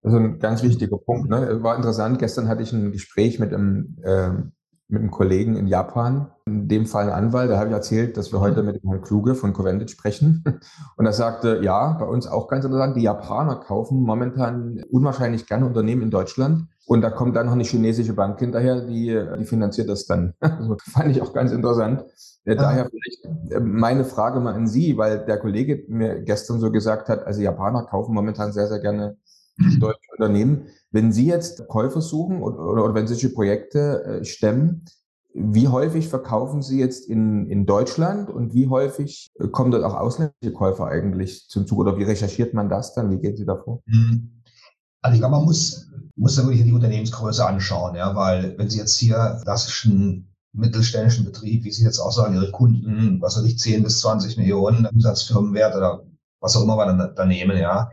Ist 0.04 0.14
ein 0.14 0.40
ganz 0.40 0.64
wichtiger 0.64 0.98
Punkt. 0.98 1.30
Ne? 1.30 1.62
War 1.62 1.76
interessant. 1.76 2.18
Gestern 2.18 2.48
hatte 2.48 2.64
ich 2.64 2.74
ein 2.74 2.92
Gespräch 2.92 3.40
mit 3.40 3.54
einem, 3.54 3.98
äh, 4.04 4.32
mit 4.92 5.02
einem 5.02 5.12
Kollegen 5.12 5.56
in 5.56 5.68
Japan, 5.68 6.32
in 6.46 6.68
dem 6.68 6.86
Fall 6.86 7.06
ein 7.06 7.14
Anwalt. 7.14 7.50
Da 7.50 7.58
habe 7.58 7.70
ich 7.70 7.74
erzählt, 7.74 8.18
dass 8.18 8.32
wir 8.32 8.40
heute 8.40 8.62
mit 8.64 8.82
dem 8.82 8.90
Herrn 8.90 9.02
Kluge 9.02 9.36
von 9.36 9.54
Covendit 9.54 9.90
sprechen. 9.90 10.44
Und 10.98 11.06
er 11.06 11.14
sagte, 11.14 11.62
ja, 11.64 11.94
bei 11.94 12.06
uns 12.06 12.28
auch 12.28 12.48
ganz 12.48 12.66
interessant. 12.66 12.98
Die 12.98 13.02
Japaner 13.02 13.56
kaufen 13.56 14.04
momentan 14.04 14.84
unwahrscheinlich 14.92 15.48
gerne 15.48 15.66
Unternehmen 15.66 16.02
in 16.02 16.12
Deutschland, 16.12 16.68
und 16.92 17.02
da 17.02 17.10
kommt 17.10 17.38
dann 17.38 17.46
noch 17.46 17.54
eine 17.54 17.64
chinesische 17.64 18.12
Bank 18.12 18.40
hinterher, 18.40 18.82
die, 18.82 19.18
die 19.40 19.46
finanziert 19.46 19.88
das 19.88 20.08
dann. 20.08 20.34
Also, 20.42 20.76
fand 20.92 21.12
ich 21.12 21.22
auch 21.22 21.34
ganz 21.34 21.54
interessant. 21.54 22.04
Ja. 22.44 22.56
Daher 22.56 22.90
vielleicht 22.90 23.54
äh, 23.54 23.62
meine 23.62 24.04
Frage 24.04 24.42
mal 24.42 24.54
an 24.54 24.68
Sie, 24.68 24.98
weil 24.98 25.26
der 25.26 25.38
Kollege 25.38 25.86
mir 25.88 26.20
gestern 26.22 26.60
so 26.60 26.70
gesagt 26.70 27.08
hat, 27.08 27.26
also 27.26 27.42
Japaner 27.42 27.86
kaufen 27.86 28.14
momentan 28.14 28.52
sehr, 28.52 28.68
sehr 28.68 28.80
gerne 28.80 29.16
deutsche 29.80 30.12
Unternehmen. 30.18 30.68
Wenn 30.92 31.12
Sie 31.12 31.26
jetzt 31.26 31.68
Käufer 31.68 32.02
suchen 32.02 32.42
oder, 32.42 32.60
oder, 32.60 32.84
oder 32.84 32.94
wenn 32.94 33.08
Sie 33.08 33.14
solche 33.14 33.34
Projekte 33.34 34.04
äh, 34.04 34.26
stemmen, 34.26 34.86
wie 35.34 35.70
häufig 35.70 36.10
verkaufen 36.10 36.62
Sie 36.62 36.80
jetzt 36.80 37.08
in, 37.10 37.48
in 37.48 37.66
Deutschland 37.66 38.30
und 38.30 38.54
wie 38.54 38.68
häufig 38.68 39.32
äh, 39.40 39.48
kommen 39.48 39.72
dort 39.72 39.84
auch 39.84 39.96
ausländische 39.96 40.54
Käufer 40.54 40.88
eigentlich 40.88 41.48
zum 41.48 41.66
Zug 41.66 41.80
oder 41.80 41.98
wie 41.98 42.04
recherchiert 42.04 42.54
man 42.54 42.70
das 42.70 42.94
dann? 42.94 43.10
Wie 43.10 43.20
gehen 43.20 43.38
Sie 43.38 43.46
davor? 43.46 43.82
Mhm. 43.86 44.42
Also 45.02 45.16
ich 45.16 45.22
glaube, 45.22 45.38
man 45.38 45.46
muss 45.46 45.92
muss 46.16 46.36
dann 46.36 46.46
wirklich 46.46 46.64
die 46.64 46.74
Unternehmensgröße 46.74 47.46
anschauen, 47.46 47.96
ja, 47.96 48.16
weil 48.16 48.56
wenn 48.58 48.70
Sie 48.70 48.78
jetzt 48.78 48.98
hier 48.98 49.40
klassischen 49.44 50.28
mittelständischen 50.54 51.26
Betrieb, 51.26 51.64
wie 51.64 51.72
Sie 51.72 51.84
jetzt 51.84 52.00
auch 52.00 52.12
sagen, 52.12 52.36
Ihre 52.36 52.52
Kunden, 52.52 53.20
was 53.22 53.38
weiß 53.38 53.46
ich, 53.46 53.58
10 53.58 53.84
bis 53.84 54.02
20 54.02 54.38
Millionen 54.38 54.86
Umsatzfirmenwert 54.86 55.76
oder 55.76 56.04
was 56.40 56.56
auch 56.56 56.64
immer 56.64 56.78
wir 56.78 56.86
dann 56.86 57.16
da 57.16 57.26
nehmen, 57.26 57.58
ja, 57.58 57.90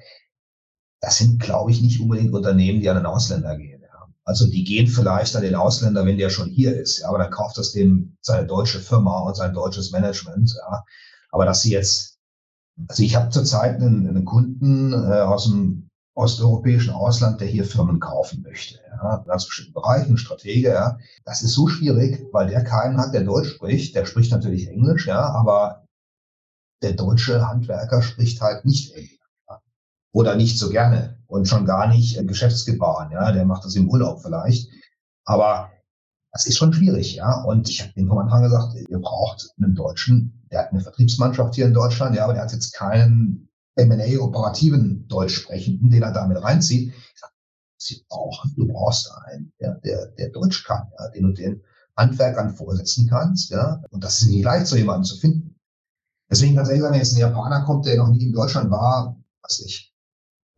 das 1.00 1.18
sind, 1.18 1.40
glaube 1.40 1.70
ich, 1.70 1.80
nicht 1.80 2.00
unbedingt 2.00 2.34
Unternehmen, 2.34 2.80
die 2.80 2.90
an 2.90 2.96
den 2.96 3.06
Ausländer 3.06 3.56
gehen. 3.56 3.82
Ja. 3.82 4.08
Also 4.24 4.46
die 4.46 4.64
gehen 4.64 4.88
vielleicht 4.88 5.34
an 5.36 5.42
den 5.42 5.54
Ausländer, 5.54 6.04
wenn 6.04 6.18
der 6.18 6.30
schon 6.30 6.48
hier 6.48 6.76
ist, 6.76 6.98
ja, 6.98 7.08
aber 7.08 7.18
dann 7.18 7.30
kauft 7.30 7.58
das 7.58 7.72
dem 7.72 8.16
seine 8.20 8.46
deutsche 8.46 8.80
Firma 8.80 9.20
und 9.20 9.36
sein 9.36 9.54
deutsches 9.54 9.92
Management, 9.92 10.54
ja. 10.58 10.84
Aber 11.30 11.44
dass 11.44 11.62
sie 11.62 11.72
jetzt, 11.72 12.18
also 12.88 13.02
ich 13.02 13.14
habe 13.16 13.30
zurzeit 13.30 13.76
einen, 13.76 14.08
einen 14.08 14.24
Kunden 14.24 14.92
äh, 14.92 15.20
aus 15.20 15.44
dem 15.44 15.88
osteuropäischen 16.18 16.92
Ausland, 16.92 17.40
der 17.40 17.46
hier 17.46 17.64
Firmen 17.64 18.00
kaufen 18.00 18.42
möchte. 18.42 18.80
Ja, 18.90 19.18
ganz 19.18 19.46
bestimmten 19.46 19.74
Bereichen, 19.74 20.18
Stratege, 20.18 20.70
ja. 20.70 20.98
Das 21.24 21.42
ist 21.42 21.52
so 21.52 21.68
schwierig, 21.68 22.26
weil 22.32 22.48
der 22.48 22.64
keinen 22.64 22.98
hat, 22.98 23.14
der 23.14 23.22
Deutsch 23.22 23.50
spricht. 23.50 23.94
Der 23.94 24.04
spricht 24.04 24.32
natürlich 24.32 24.68
Englisch, 24.68 25.06
ja, 25.06 25.20
aber 25.20 25.84
der 26.82 26.94
deutsche 26.94 27.46
Handwerker 27.46 28.02
spricht 28.02 28.40
halt 28.40 28.64
nicht 28.64 28.92
Englisch. 28.94 29.17
Oder 30.12 30.36
nicht 30.36 30.58
so 30.58 30.70
gerne 30.70 31.18
und 31.26 31.46
schon 31.46 31.66
gar 31.66 31.88
nicht 31.88 32.26
Geschäftsgebaren, 32.26 33.12
ja. 33.12 33.32
Der 33.32 33.44
macht 33.44 33.64
das 33.64 33.76
im 33.76 33.88
Urlaub 33.88 34.22
vielleicht. 34.22 34.70
Aber 35.24 35.70
das 36.32 36.46
ist 36.46 36.56
schon 36.56 36.72
schwierig, 36.72 37.16
ja. 37.16 37.42
Und 37.42 37.68
ich 37.68 37.82
habe 37.82 37.92
dem 37.92 38.08
vom 38.08 38.18
Anfang 38.18 38.42
gesagt, 38.42 38.74
ihr 38.74 38.98
braucht 38.98 39.50
einen 39.58 39.74
Deutschen, 39.74 40.46
der 40.50 40.60
hat 40.60 40.70
eine 40.70 40.80
Vertriebsmannschaft 40.80 41.54
hier 41.54 41.66
in 41.66 41.74
Deutschland, 41.74 42.16
ja, 42.16 42.24
aber 42.24 42.34
der 42.34 42.42
hat 42.42 42.52
jetzt 42.52 42.72
keinen 42.72 43.48
M&A-operativen 43.76 45.06
Deutschsprechenden, 45.08 45.90
den 45.90 46.02
er 46.02 46.12
damit 46.12 46.42
reinzieht. 46.42 46.92
Ich 46.92 47.20
sage, 47.20 47.32
Sie 47.80 48.04
brauchen, 48.08 48.54
du 48.56 48.66
brauchst 48.66 49.10
einen, 49.26 49.52
ja, 49.60 49.74
der, 49.84 50.06
der 50.18 50.30
Deutsch 50.30 50.64
kann, 50.64 50.90
ja, 50.98 51.08
den 51.10 51.22
du 51.24 51.32
den 51.32 51.62
Handwerkern 51.96 52.54
vorsetzen 52.54 53.08
kannst, 53.08 53.50
ja. 53.50 53.82
Und 53.90 54.02
das 54.02 54.20
ist 54.20 54.28
nicht 54.28 54.44
leicht, 54.44 54.66
so 54.66 54.76
jemanden 54.76 55.04
zu 55.04 55.16
finden. 55.16 55.56
Deswegen 56.30 56.56
ganz 56.56 56.68
ehrlich, 56.68 56.82
wenn 56.82 56.94
jetzt 56.94 57.14
ein 57.14 57.20
Japaner 57.20 57.64
kommt, 57.64 57.86
der 57.86 57.96
noch 57.96 58.08
nie 58.08 58.26
in 58.26 58.32
Deutschland 58.32 58.70
war, 58.70 59.16
weiß 59.42 59.60
ich, 59.60 59.94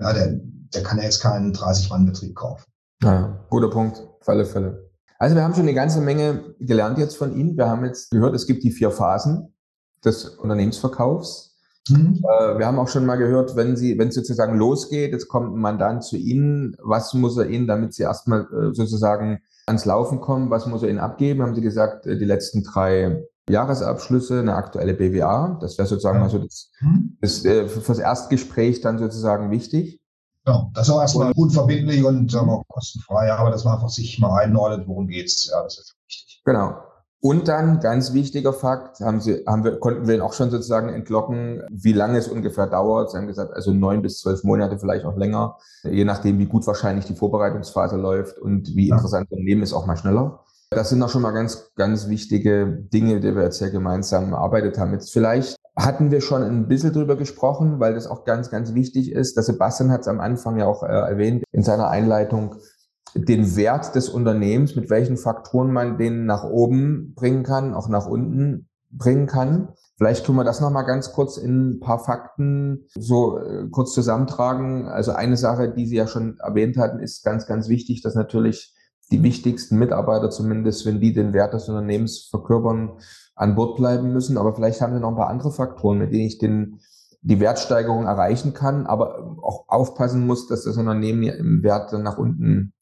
ja, 0.00 0.12
der, 0.12 0.40
der 0.74 0.82
kann 0.82 0.98
ja 0.98 1.04
jetzt 1.04 1.20
keinen 1.20 1.52
30-Mann-Betrieb 1.52 2.34
kaufen. 2.34 2.64
Ja, 3.02 3.44
guter 3.50 3.70
Punkt, 3.70 3.98
auf 4.20 4.28
alle 4.28 4.44
Fälle. 4.44 4.90
Also 5.18 5.36
wir 5.36 5.42
haben 5.42 5.54
schon 5.54 5.64
eine 5.64 5.74
ganze 5.74 6.00
Menge 6.00 6.54
gelernt 6.58 6.98
jetzt 6.98 7.16
von 7.16 7.36
Ihnen. 7.36 7.56
Wir 7.56 7.68
haben 7.68 7.84
jetzt 7.84 8.10
gehört, 8.10 8.34
es 8.34 8.46
gibt 8.46 8.62
die 8.62 8.70
vier 8.70 8.90
Phasen 8.90 9.54
des 10.04 10.24
Unternehmensverkaufs. 10.24 11.58
Mhm. 11.88 12.22
Äh, 12.22 12.58
wir 12.58 12.66
haben 12.66 12.78
auch 12.78 12.88
schon 12.88 13.04
mal 13.04 13.16
gehört, 13.16 13.56
wenn 13.56 13.76
Sie, 13.76 13.98
wenn 13.98 14.08
es 14.08 14.14
sozusagen 14.14 14.56
losgeht, 14.56 15.12
jetzt 15.12 15.28
kommt 15.28 15.54
ein 15.54 15.60
Mandant 15.60 16.04
zu 16.04 16.16
Ihnen, 16.16 16.76
was 16.82 17.12
muss 17.14 17.36
er 17.36 17.48
Ihnen, 17.48 17.66
damit 17.66 17.94
Sie 17.94 18.02
erstmal 18.02 18.42
äh, 18.42 18.74
sozusagen 18.74 19.40
ans 19.66 19.84
Laufen 19.84 20.20
kommen, 20.20 20.50
was 20.50 20.66
muss 20.66 20.82
er 20.82 20.88
Ihnen 20.88 20.98
abgeben? 20.98 21.42
Haben 21.42 21.54
Sie 21.54 21.60
gesagt, 21.60 22.06
äh, 22.06 22.16
die 22.16 22.24
letzten 22.24 22.62
drei 22.62 23.22
Jahresabschlüsse, 23.50 24.40
eine 24.40 24.54
aktuelle 24.54 24.94
BWA. 24.94 25.58
Das 25.60 25.78
wäre 25.78 25.88
sozusagen 25.88 26.18
ja. 26.18 26.24
also 26.24 26.38
das, 26.38 26.70
das 27.20 27.44
äh, 27.44 27.68
fürs 27.68 27.98
Erstgespräch 27.98 28.80
dann 28.80 28.98
sozusagen 28.98 29.50
wichtig. 29.50 30.00
Ja, 30.46 30.70
das 30.72 30.88
ist 30.88 30.94
auch 30.94 31.00
erstmal 31.00 31.32
unverbindlich 31.36 32.04
und 32.04 32.30
sagen 32.30 32.46
wir, 32.46 32.62
kostenfrei, 32.68 33.32
aber 33.32 33.50
dass 33.50 33.64
man 33.64 33.74
einfach 33.74 33.90
sich 33.90 34.18
mal 34.18 34.40
einordnet, 34.40 34.88
worum 34.88 35.06
geht's. 35.06 35.50
Ja, 35.52 35.62
das 35.62 35.78
ist 35.78 35.94
wichtig. 36.06 36.42
Genau. 36.44 36.76
Und 37.22 37.48
dann 37.48 37.80
ganz 37.80 38.14
wichtiger 38.14 38.54
Fakt, 38.54 39.00
haben 39.00 39.20
Sie, 39.20 39.44
haben 39.46 39.62
wir, 39.62 39.78
konnten 39.78 40.08
wir 40.08 40.14
ihn 40.14 40.22
auch 40.22 40.32
schon 40.32 40.50
sozusagen 40.50 40.88
entlocken, 40.88 41.62
wie 41.70 41.92
lange 41.92 42.16
es 42.16 42.28
ungefähr 42.28 42.66
dauert. 42.66 43.10
Sie 43.10 43.18
haben 43.18 43.26
gesagt, 43.26 43.52
also 43.52 43.74
neun 43.74 44.00
bis 44.00 44.20
zwölf 44.20 44.42
Monate, 44.42 44.78
vielleicht 44.78 45.04
auch 45.04 45.16
länger, 45.16 45.58
je 45.82 46.06
nachdem, 46.06 46.38
wie 46.38 46.46
gut 46.46 46.66
wahrscheinlich 46.66 47.04
die 47.04 47.14
Vorbereitungsphase 47.14 47.96
läuft 47.96 48.38
und 48.38 48.74
wie 48.74 48.88
ja. 48.88 48.94
interessant 48.94 49.26
das 49.26 49.32
Unternehmen 49.32 49.62
ist, 49.62 49.74
auch 49.74 49.84
mal 49.84 49.98
schneller. 49.98 50.44
Das 50.72 50.88
sind 50.88 51.02
auch 51.02 51.08
schon 51.08 51.22
mal 51.22 51.32
ganz, 51.32 51.72
ganz 51.74 52.06
wichtige 52.06 52.64
Dinge, 52.92 53.18
die 53.18 53.34
wir 53.34 53.42
jetzt 53.42 53.60
ja 53.60 53.70
gemeinsam 53.70 54.32
erarbeitet 54.32 54.78
haben. 54.78 54.92
Jetzt 54.92 55.12
vielleicht 55.12 55.56
hatten 55.76 56.12
wir 56.12 56.20
schon 56.20 56.44
ein 56.44 56.68
bisschen 56.68 56.92
drüber 56.92 57.16
gesprochen, 57.16 57.80
weil 57.80 57.94
das 57.94 58.06
auch 58.06 58.24
ganz, 58.24 58.50
ganz 58.50 58.72
wichtig 58.72 59.10
ist. 59.10 59.34
Der 59.34 59.42
Sebastian 59.42 59.90
hat 59.90 60.02
es 60.02 60.08
am 60.08 60.20
Anfang 60.20 60.58
ja 60.58 60.66
auch 60.66 60.84
äh, 60.84 60.86
erwähnt 60.86 61.42
in 61.50 61.64
seiner 61.64 61.88
Einleitung, 61.88 62.54
den 63.16 63.56
Wert 63.56 63.96
des 63.96 64.08
Unternehmens, 64.08 64.76
mit 64.76 64.90
welchen 64.90 65.16
Faktoren 65.16 65.72
man 65.72 65.98
den 65.98 66.24
nach 66.24 66.44
oben 66.44 67.14
bringen 67.16 67.42
kann, 67.42 67.74
auch 67.74 67.88
nach 67.88 68.06
unten 68.06 68.68
bringen 68.92 69.26
kann. 69.26 69.70
Vielleicht 69.96 70.24
tun 70.24 70.36
wir 70.36 70.44
das 70.44 70.60
nochmal 70.60 70.84
ganz 70.84 71.10
kurz 71.10 71.36
in 71.36 71.70
ein 71.70 71.80
paar 71.80 71.98
Fakten 71.98 72.86
so 72.94 73.38
äh, 73.38 73.66
kurz 73.72 73.92
zusammentragen. 73.92 74.86
Also 74.86 75.10
eine 75.10 75.36
Sache, 75.36 75.74
die 75.74 75.86
Sie 75.86 75.96
ja 75.96 76.06
schon 76.06 76.38
erwähnt 76.38 76.76
hatten, 76.76 77.00
ist 77.00 77.24
ganz, 77.24 77.46
ganz 77.46 77.68
wichtig, 77.68 78.02
dass 78.02 78.14
natürlich 78.14 78.76
die 79.10 79.22
wichtigsten 79.22 79.78
Mitarbeiter 79.78 80.30
zumindest, 80.30 80.86
wenn 80.86 81.00
die 81.00 81.12
den 81.12 81.32
Wert 81.32 81.54
des 81.54 81.68
Unternehmens 81.68 82.28
verkörpern, 82.30 82.92
an 83.34 83.54
Bord 83.54 83.76
bleiben 83.76 84.12
müssen. 84.12 84.38
Aber 84.38 84.54
vielleicht 84.54 84.80
haben 84.80 84.92
wir 84.92 85.00
noch 85.00 85.10
ein 85.10 85.16
paar 85.16 85.30
andere 85.30 85.50
Faktoren, 85.50 85.98
mit 85.98 86.12
denen 86.12 86.26
ich 86.26 86.38
den, 86.38 86.80
die 87.22 87.40
Wertsteigerung 87.40 88.06
erreichen 88.06 88.54
kann, 88.54 88.86
aber 88.86 89.36
auch 89.42 89.64
aufpassen 89.68 90.26
muss, 90.26 90.46
dass 90.46 90.64
das 90.64 90.76
Unternehmen 90.76 91.22
ja 91.22 91.34
im 91.34 91.62
Wert 91.62 91.92
dann 91.92 92.02
nach 92.02 92.18
unten 92.18 92.72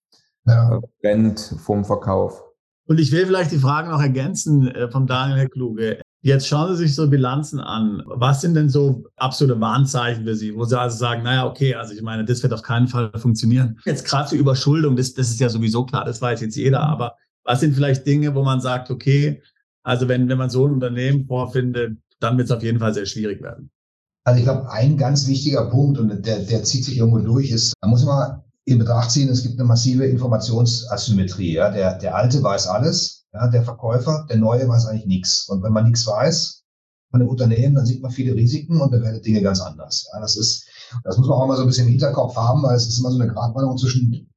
ja. 0.47 0.81
rennt 1.03 1.41
vom 1.41 1.85
Verkauf. 1.85 2.45
Und 2.87 2.99
ich 2.99 3.13
will 3.13 3.27
vielleicht 3.27 3.53
die 3.53 3.59
Frage 3.59 3.91
noch 3.91 4.01
ergänzen 4.01 4.69
äh, 4.69 4.91
vom 4.91 5.07
Daniel 5.07 5.39
Herr 5.39 5.49
Kluge. 5.49 6.01
Jetzt 6.21 6.49
schauen 6.49 6.75
Sie 6.75 6.85
sich 6.85 6.95
so 6.97 7.09
Bilanzen 7.09 7.61
an. 7.61 8.03
Was 8.07 8.41
sind 8.41 8.55
denn 8.55 8.69
so 8.69 9.05
absolute 9.17 9.61
Warnzeichen 9.61 10.25
für 10.25 10.35
Sie, 10.35 10.55
wo 10.55 10.65
Sie 10.65 10.79
also 10.79 10.97
sagen, 10.97 11.23
naja, 11.23 11.47
okay, 11.47 11.75
also 11.75 11.95
ich 11.95 12.03
meine, 12.03 12.25
das 12.25 12.43
wird 12.43 12.53
auf 12.53 12.63
keinen 12.63 12.89
Fall 12.89 13.13
funktionieren. 13.15 13.79
Jetzt 13.85 14.05
gerade 14.05 14.31
die 14.31 14.37
Überschuldung, 14.37 14.97
das, 14.97 15.15
das 15.15 15.31
ist 15.31 15.39
ja 15.39 15.49
sowieso 15.49 15.85
klar, 15.85 16.05
das 16.05 16.21
weiß 16.21 16.41
jetzt 16.41 16.57
jeder, 16.57 16.81
aber 16.81 17.15
was 17.45 17.61
sind 17.61 17.75
vielleicht 17.75 18.05
Dinge, 18.05 18.35
wo 18.35 18.43
man 18.43 18.61
sagt, 18.61 18.91
okay, 18.91 19.43
also 19.85 20.09
wenn, 20.09 20.29
wenn 20.29 20.39
man 20.39 20.51
so 20.51 20.67
ein 20.67 20.73
Unternehmen 20.73 21.25
vorfindet, 21.27 21.99
dann 22.21 22.37
wird 22.37 22.47
es 22.47 22.57
auf 22.57 22.63
jeden 22.63 22.81
Fall 22.81 22.93
sehr 22.93 23.07
schwierig 23.07 23.41
werden. 23.41 23.71
Also 24.25 24.41
ich 24.41 24.45
glaube, 24.45 24.71
ein 24.71 24.99
ganz 24.99 25.27
wichtiger 25.29 25.71
Punkt, 25.71 25.99
und 25.99 26.27
der, 26.27 26.41
der 26.41 26.65
zieht 26.65 26.85
sich 26.85 26.99
irgendwo 26.99 27.21
durch, 27.21 27.51
ist, 27.51 27.73
da 27.81 27.89
muss 27.89 28.05
man 28.05 28.43
in 28.67 28.79
Betracht 28.79 29.11
ziehen, 29.11 29.31
es 29.31 29.43
gibt 29.43 29.59
eine 29.59 29.67
massive 29.67 30.05
Informationsasymmetrie. 30.05 31.55
Ja? 31.55 31.71
Der, 31.71 31.97
der 31.97 32.15
Alte 32.15 32.43
weiß 32.43 32.67
alles, 32.67 33.18
ja, 33.33 33.49
der 33.49 33.63
Verkäufer, 33.63 34.27
der 34.29 34.39
Neue 34.39 34.69
weiß 34.69 34.87
eigentlich 34.87 35.07
nichts. 35.07 35.49
Und 35.49 35.63
wenn 35.63 35.73
man 35.73 35.85
nichts 35.85 36.07
weiß 36.07 36.65
von 37.11 37.21
dem 37.21 37.29
Unternehmen, 37.29 37.75
dann 37.75 37.87
sieht 37.87 38.03
man 38.03 38.11
viele 38.11 38.35
Risiken 38.35 38.81
und 38.81 38.91
bewertet 38.91 39.25
Dinge 39.25 39.43
ganz 39.43 39.61
anders. 39.61 40.09
Ja, 40.13 40.21
das 40.21 40.37
ist, 40.37 40.67
das 41.05 41.19
muss 41.19 41.29
man 41.29 41.39
auch 41.39 41.47
mal 41.47 41.57
so 41.57 41.63
ein 41.63 41.69
bisschen 41.69 41.87
im 41.87 41.93
Hinterkopf 41.93 42.37
haben, 42.37 42.63
weil 42.63 42.77
es 42.77 42.87
ist 42.87 42.99
immer 42.99 43.11
so 43.11 43.21
eine 43.21 43.33
Gratwanderung 43.33 43.79
zwischen, 43.79 44.31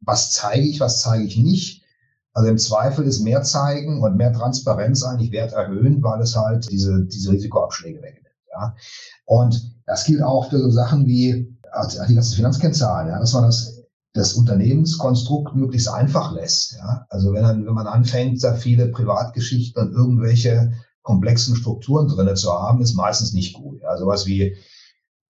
was 0.00 0.32
zeige 0.32 0.66
ich, 0.66 0.80
was 0.80 1.00
zeige 1.00 1.24
ich 1.24 1.36
nicht. 1.36 1.84
Also 2.32 2.48
im 2.48 2.58
Zweifel 2.58 3.04
ist 3.06 3.20
mehr 3.20 3.42
zeigen 3.42 4.02
und 4.02 4.16
mehr 4.16 4.32
Transparenz 4.32 5.02
eigentlich 5.02 5.32
Wert 5.32 5.52
erhöhen, 5.52 6.02
weil 6.02 6.20
es 6.20 6.36
halt 6.36 6.70
diese, 6.70 7.04
diese 7.06 7.32
Risikoabschläge 7.32 8.00
wegnimmt. 8.00 8.26
Ja. 8.52 8.74
Und 9.24 9.76
das 9.86 10.04
gilt 10.04 10.22
auch 10.22 10.48
für 10.48 10.58
so 10.58 10.70
Sachen 10.70 11.06
wie 11.06 11.56
also 11.72 12.02
die 12.04 12.14
ganzen 12.14 12.36
Finanzkennzahlen, 12.36 13.08
ja, 13.08 13.18
dass 13.18 13.32
man 13.32 13.44
das 13.44 13.79
das 14.12 14.34
Unternehmenskonstrukt 14.34 15.54
möglichst 15.54 15.88
einfach 15.88 16.32
lässt. 16.32 16.72
Ja? 16.72 17.06
Also 17.08 17.32
wenn, 17.32 17.42
man, 17.42 17.66
wenn 17.66 17.74
man 17.74 17.86
anfängt, 17.86 18.42
da 18.42 18.54
viele 18.54 18.88
Privatgeschichten 18.88 19.82
und 19.82 19.92
irgendwelche 19.92 20.72
komplexen 21.02 21.56
Strukturen 21.56 22.08
drinne 22.08 22.34
zu 22.34 22.52
haben, 22.52 22.80
ist 22.80 22.94
meistens 22.94 23.32
nicht 23.32 23.54
gut. 23.54 23.80
Ja? 23.82 23.96
Sowas 23.96 24.26
wie, 24.26 24.56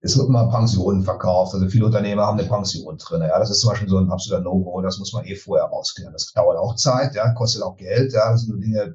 es 0.00 0.16
wird 0.16 0.28
immer 0.28 0.50
Pensionen 0.50 1.02
verkauft. 1.02 1.54
Also 1.54 1.68
viele 1.68 1.86
Unternehmer 1.86 2.26
haben 2.26 2.38
eine 2.38 2.48
Pension 2.48 2.98
drin. 2.98 3.22
Ja? 3.22 3.38
Das 3.38 3.50
ist 3.50 3.60
zum 3.60 3.70
Beispiel 3.70 3.88
so 3.88 3.98
ein 3.98 4.10
absoluter 4.10 4.42
No-Go. 4.42 4.82
Das 4.82 4.98
muss 4.98 5.12
man 5.12 5.24
eh 5.24 5.36
vorher 5.36 5.66
rausklären. 5.66 6.12
Das 6.12 6.32
dauert 6.32 6.58
auch 6.58 6.76
Zeit, 6.76 7.14
ja? 7.14 7.32
kostet 7.32 7.62
auch 7.62 7.76
Geld. 7.76 8.12
Ja? 8.12 8.32
Das 8.32 8.42
sind 8.42 8.52
so 8.52 8.60
Dinge, 8.60 8.94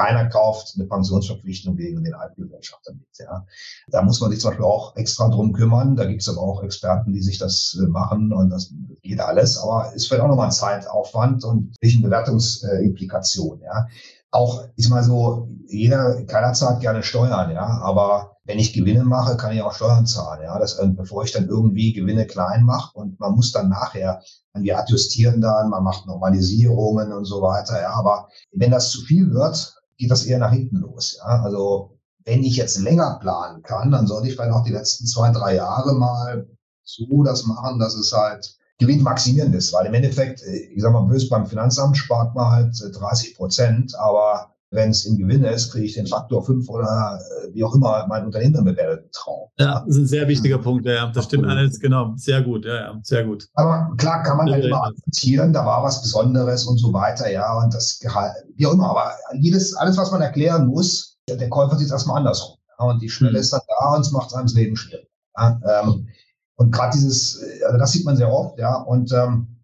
keiner 0.00 0.28
kauft 0.28 0.74
eine 0.76 0.86
Pensionsverpflichtung 0.86 1.76
wegen 1.76 2.02
den 2.02 2.14
Altgesellschaftern 2.14 2.96
mit. 2.96 3.18
Ja. 3.18 3.44
Da 3.88 4.02
muss 4.02 4.20
man 4.20 4.30
sich 4.30 4.40
zum 4.40 4.50
Beispiel 4.50 4.64
auch 4.64 4.96
extra 4.96 5.28
drum 5.28 5.52
kümmern. 5.52 5.96
Da 5.96 6.06
gibt 6.06 6.22
es 6.22 6.28
aber 6.28 6.40
auch 6.40 6.62
Experten, 6.62 7.12
die 7.12 7.20
sich 7.20 7.38
das 7.38 7.78
äh, 7.80 7.86
machen 7.86 8.32
und 8.32 8.50
das 8.50 8.72
geht 9.02 9.20
alles. 9.20 9.58
Aber 9.58 9.92
ist 9.94 10.06
vielleicht 10.06 10.22
auch 10.22 10.28
nochmal 10.28 10.46
ein 10.46 10.52
Zeitaufwand 10.52 11.44
und 11.44 11.74
nicht 11.82 11.96
eine 11.96 12.04
Bewertungsimplikation. 12.04 13.60
Ja. 13.60 13.88
Auch, 14.30 14.64
ist 14.76 14.88
mal 14.88 15.02
so, 15.02 15.48
jeder, 15.66 16.22
keiner 16.24 16.52
zahlt 16.52 16.80
gerne 16.80 17.02
Steuern, 17.02 17.50
ja, 17.50 17.80
aber 17.82 18.36
wenn 18.44 18.60
ich 18.60 18.72
Gewinne 18.72 19.02
mache, 19.02 19.36
kann 19.36 19.52
ich 19.52 19.60
auch 19.60 19.72
Steuern 19.72 20.06
zahlen, 20.06 20.44
ja, 20.44 20.56
das, 20.56 20.78
äh, 20.78 20.86
bevor 20.86 21.24
ich 21.24 21.32
dann 21.32 21.48
irgendwie 21.48 21.92
Gewinne 21.92 22.26
klein 22.26 22.62
mache 22.62 22.96
und 22.96 23.18
man 23.18 23.34
muss 23.34 23.50
dann 23.50 23.68
nachher, 23.68 24.22
wir 24.54 24.78
adjustieren 24.78 25.40
dann, 25.40 25.68
man 25.68 25.82
macht 25.82 26.06
Normalisierungen 26.06 27.12
und 27.12 27.24
so 27.24 27.42
weiter, 27.42 27.80
ja, 27.80 27.90
aber 27.90 28.28
wenn 28.52 28.70
das 28.70 28.90
zu 28.90 29.00
viel 29.00 29.32
wird, 29.32 29.79
geht 30.00 30.10
das 30.10 30.24
eher 30.24 30.38
nach 30.38 30.52
hinten 30.52 30.78
los. 30.78 31.18
Ja? 31.18 31.42
Also 31.42 31.96
wenn 32.24 32.42
ich 32.42 32.56
jetzt 32.56 32.78
länger 32.78 33.18
planen 33.20 33.62
kann, 33.62 33.90
dann 33.90 34.06
sollte 34.06 34.28
ich 34.28 34.34
vielleicht 34.34 34.52
auch 34.52 34.64
die 34.64 34.72
letzten 34.72 35.06
zwei, 35.06 35.30
drei 35.30 35.56
Jahre 35.56 35.94
mal 35.94 36.48
so 36.82 37.22
das 37.22 37.44
machen, 37.44 37.78
dass 37.78 37.94
es 37.94 38.12
halt 38.12 38.56
gewinnmaximierend 38.78 39.54
ist, 39.54 39.72
weil 39.72 39.86
im 39.86 39.94
Endeffekt, 39.94 40.42
äh, 40.42 40.56
ich 40.56 40.82
sag 40.82 40.92
mal 40.92 41.02
böse, 41.02 41.28
beim 41.28 41.46
Finanzamt 41.46 41.96
spart 41.96 42.34
man 42.34 42.50
halt 42.50 42.82
30 42.92 43.30
äh, 43.30 43.34
Prozent, 43.36 43.94
aber 43.96 44.54
wenn 44.70 44.90
es 44.90 45.04
im 45.04 45.18
Gewinn 45.18 45.42
ist, 45.44 45.72
kriege 45.72 45.86
ich 45.86 45.94
den 45.94 46.06
Faktor 46.06 46.44
5 46.44 46.68
oder 46.68 47.18
äh, 47.20 47.54
wie 47.54 47.64
auch 47.64 47.74
immer 47.74 48.06
mein 48.08 48.24
Unternehmen 48.24 48.54
dann 48.54 48.64
bewertet 48.64 49.12
Traum. 49.12 49.48
Ja, 49.58 49.80
das 49.80 49.96
ist 49.96 50.02
ein 50.02 50.06
sehr 50.06 50.28
wichtiger 50.28 50.58
mhm. 50.58 50.62
Punkt, 50.62 50.86
ja, 50.86 51.10
das 51.10 51.24
stimmt 51.24 51.46
alles, 51.46 51.80
genau, 51.80 52.12
sehr 52.16 52.42
gut, 52.42 52.64
ja, 52.64 52.74
ja, 52.74 53.00
sehr 53.02 53.24
gut. 53.24 53.48
Aber 53.54 53.92
klar 53.96 54.22
kann 54.22 54.36
man 54.36 54.50
halt 54.50 54.64
immer 54.64 54.84
argumentieren, 54.84 55.52
da 55.52 55.64
war 55.66 55.82
was 55.82 56.02
Besonderes 56.02 56.64
und 56.66 56.78
so 56.78 56.92
weiter, 56.92 57.30
ja, 57.30 57.58
und 57.58 57.74
das 57.74 57.98
Gehalt, 58.00 58.32
wie 58.54 58.66
auch 58.66 58.72
immer, 58.72 58.90
aber 58.90 59.12
jedes, 59.40 59.74
alles, 59.74 59.96
was 59.96 60.12
man 60.12 60.22
erklären 60.22 60.66
muss, 60.66 61.18
der 61.28 61.48
Käufer 61.48 61.76
sieht 61.76 61.86
es 61.86 61.92
erstmal 61.92 62.18
andersrum. 62.18 62.56
Ja, 62.78 62.86
und 62.86 63.02
die 63.02 63.08
Schwelle 63.08 63.32
mhm. 63.32 63.38
ist 63.38 63.52
dann 63.52 63.60
da 63.80 63.94
und 63.94 64.00
es 64.02 64.12
macht 64.12 64.34
einem 64.34 64.46
das 64.46 64.54
Leben 64.54 64.76
schwierig. 64.76 65.08
Ja, 65.36 65.60
ähm, 65.68 66.08
und 66.56 66.72
gerade 66.72 66.92
dieses, 66.92 67.42
also 67.64 67.78
das 67.78 67.92
sieht 67.92 68.04
man 68.04 68.16
sehr 68.16 68.32
oft, 68.32 68.58
ja, 68.58 68.76
und 68.76 69.12
ähm, 69.12 69.60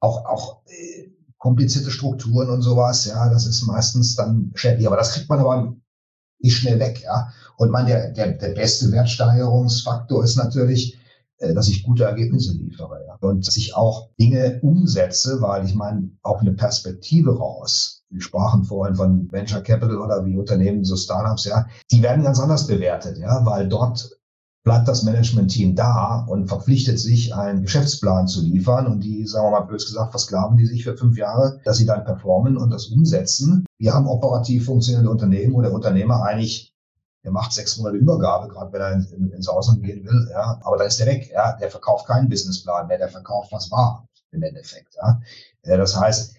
auch, 0.00 0.24
auch 0.24 0.62
äh, 0.66 1.09
komplizierte 1.40 1.90
Strukturen 1.90 2.50
und 2.50 2.62
sowas, 2.62 3.06
ja, 3.06 3.28
das 3.30 3.46
ist 3.46 3.62
meistens 3.62 4.14
dann 4.14 4.52
schädlich. 4.54 4.86
Aber 4.86 4.96
das 4.96 5.14
kriegt 5.14 5.28
man 5.28 5.40
aber 5.40 5.74
nicht 6.38 6.56
schnell 6.56 6.78
weg, 6.78 7.02
ja. 7.02 7.32
Und 7.56 7.70
man, 7.70 7.86
der, 7.86 8.12
der, 8.12 8.32
der 8.32 8.50
beste 8.50 8.92
Wertsteigerungsfaktor 8.92 10.22
ist 10.22 10.36
natürlich, 10.36 10.98
äh, 11.38 11.54
dass 11.54 11.68
ich 11.68 11.82
gute 11.82 12.04
Ergebnisse 12.04 12.52
liefere, 12.52 13.04
ja. 13.06 13.16
Und 13.20 13.46
dass 13.46 13.56
ich 13.56 13.74
auch 13.74 14.10
Dinge 14.20 14.60
umsetze, 14.62 15.40
weil 15.40 15.64
ich 15.64 15.74
meine, 15.74 16.10
auch 16.22 16.42
eine 16.42 16.52
Perspektive 16.52 17.36
raus. 17.38 18.04
Wir 18.10 18.20
sprachen 18.20 18.64
vorhin 18.64 18.94
von 18.94 19.32
Venture 19.32 19.62
Capital 19.62 19.98
oder 19.98 20.24
wie 20.26 20.36
Unternehmen, 20.36 20.84
so 20.84 20.94
Startups, 20.94 21.46
ja. 21.46 21.66
Die 21.90 22.02
werden 22.02 22.22
ganz 22.22 22.38
anders 22.38 22.66
bewertet, 22.66 23.16
ja, 23.16 23.44
weil 23.46 23.66
dort 23.66 24.10
bleibt 24.62 24.88
das 24.88 25.02
Management-Team 25.02 25.74
da 25.74 26.26
und 26.28 26.48
verpflichtet 26.48 26.98
sich, 26.98 27.34
einen 27.34 27.62
Geschäftsplan 27.62 28.28
zu 28.28 28.42
liefern. 28.42 28.86
Und 28.86 29.00
die, 29.00 29.26
sagen 29.26 29.46
wir 29.46 29.52
mal 29.52 29.60
bös 29.60 29.86
gesagt, 29.86 30.10
versklaven 30.10 30.56
die 30.56 30.66
sich 30.66 30.84
für 30.84 30.96
fünf 30.96 31.16
Jahre, 31.16 31.60
dass 31.64 31.78
sie 31.78 31.86
dann 31.86 32.04
performen 32.04 32.56
und 32.56 32.70
das 32.70 32.86
umsetzen. 32.86 33.64
Wir 33.78 33.94
haben 33.94 34.06
operativ 34.06 34.66
funktionierende 34.66 35.10
Unternehmen, 35.10 35.54
wo 35.54 35.62
der 35.62 35.72
Unternehmer 35.72 36.22
eigentlich, 36.24 36.74
der 37.24 37.32
macht 37.32 37.52
sechs 37.52 37.78
Monate 37.78 37.96
Übergabe, 37.96 38.48
gerade 38.48 38.72
wenn 38.72 38.80
er 38.80 38.92
in, 38.92 39.06
in, 39.16 39.30
ins 39.30 39.48
Ausland 39.48 39.82
gehen 39.82 40.04
will, 40.04 40.28
ja, 40.30 40.58
aber 40.62 40.76
dann 40.78 40.86
ist 40.86 40.98
der 40.98 41.06
weg, 41.06 41.30
ja, 41.32 41.52
der 41.56 41.70
verkauft 41.70 42.06
keinen 42.06 42.28
Businessplan 42.28 42.86
mehr, 42.86 42.98
der 42.98 43.08
verkauft, 43.08 43.52
was 43.52 43.70
war 43.70 44.06
im 44.30 44.42
Endeffekt, 44.42 44.94
ja. 44.96 45.20
Das 45.62 45.98
heißt, 45.98 46.34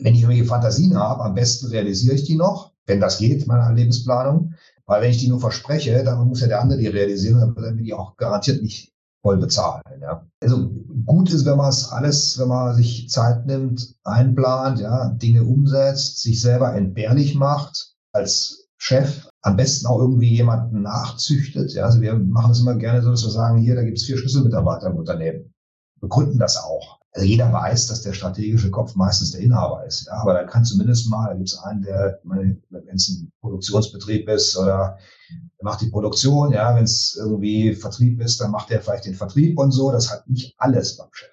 wenn 0.00 0.14
ich 0.14 0.22
irgendwelche 0.22 0.46
Fantasien 0.46 0.96
habe, 0.96 1.24
am 1.24 1.34
besten 1.34 1.66
realisiere 1.68 2.14
ich 2.14 2.24
die 2.24 2.36
noch, 2.36 2.72
wenn 2.86 3.00
das 3.00 3.18
geht, 3.18 3.46
meine 3.46 3.74
Lebensplanung. 3.74 4.54
Weil 4.88 5.02
wenn 5.02 5.10
ich 5.10 5.18
die 5.18 5.28
nur 5.28 5.38
verspreche, 5.38 6.02
dann 6.02 6.26
muss 6.26 6.40
ja 6.40 6.48
der 6.48 6.62
andere 6.62 6.78
die 6.78 6.86
realisieren, 6.86 7.40
dann 7.40 7.54
wird 7.54 7.66
er 7.66 7.72
mir 7.72 7.82
die 7.82 7.92
auch 7.92 8.16
garantiert 8.16 8.62
nicht 8.62 8.90
voll 9.22 9.36
bezahlen. 9.36 9.82
Ja. 10.00 10.26
Also 10.40 10.70
gut 11.04 11.30
ist, 11.30 11.44
wenn 11.44 11.58
man 11.58 11.68
es 11.68 11.90
alles, 11.90 12.38
wenn 12.38 12.48
man 12.48 12.74
sich 12.74 13.10
Zeit 13.10 13.44
nimmt, 13.44 13.94
einplant, 14.04 14.80
ja, 14.80 15.10
Dinge 15.10 15.44
umsetzt, 15.44 16.22
sich 16.22 16.40
selber 16.40 16.74
entbehrlich 16.74 17.34
macht 17.34 17.94
als 18.12 18.68
Chef, 18.78 19.28
am 19.42 19.56
besten 19.56 19.86
auch 19.86 19.98
irgendwie 19.98 20.34
jemanden 20.34 20.82
nachzüchtet. 20.82 21.74
Ja, 21.74 21.84
also 21.84 22.00
wir 22.00 22.14
machen 22.14 22.52
es 22.52 22.60
immer 22.60 22.76
gerne 22.76 23.02
so, 23.02 23.10
dass 23.10 23.24
wir 23.24 23.30
sagen, 23.30 23.58
hier, 23.58 23.74
da 23.74 23.82
gibt 23.82 23.98
es 23.98 24.04
vier 24.04 24.16
Schlüsselmitarbeiter 24.16 24.86
im 24.86 24.96
Unternehmen. 24.96 25.52
Wir 26.00 26.08
gründen 26.08 26.38
das 26.38 26.56
auch. 26.56 26.97
Also 27.12 27.26
jeder 27.26 27.52
weiß, 27.52 27.86
dass 27.86 28.02
der 28.02 28.12
strategische 28.12 28.70
Kopf 28.70 28.94
meistens 28.94 29.32
der 29.32 29.40
Inhaber 29.40 29.84
ist. 29.86 30.06
Ja, 30.06 30.20
aber 30.20 30.34
da 30.34 30.44
kann 30.44 30.64
zumindest 30.64 31.08
mal, 31.08 31.28
da 31.28 31.34
gibt 31.34 31.48
es 31.48 31.58
einen, 31.58 31.82
der, 31.82 32.20
wenn 32.24 32.62
es 32.94 33.08
ein 33.08 33.32
Produktionsbetrieb 33.40 34.28
ist 34.28 34.56
oder 34.56 34.98
der 35.30 35.64
macht 35.64 35.80
die 35.80 35.90
Produktion, 35.90 36.52
ja, 36.52 36.74
wenn 36.76 36.84
es 36.84 37.16
irgendwie 37.18 37.74
Vertrieb 37.74 38.20
ist, 38.20 38.40
dann 38.40 38.50
macht 38.50 38.70
er 38.70 38.82
vielleicht 38.82 39.06
den 39.06 39.14
Vertrieb 39.14 39.58
und 39.58 39.72
so. 39.72 39.90
Das 39.90 40.10
hat 40.10 40.28
nicht 40.28 40.54
alles 40.58 40.96
beim 40.96 41.08
Chef, 41.12 41.30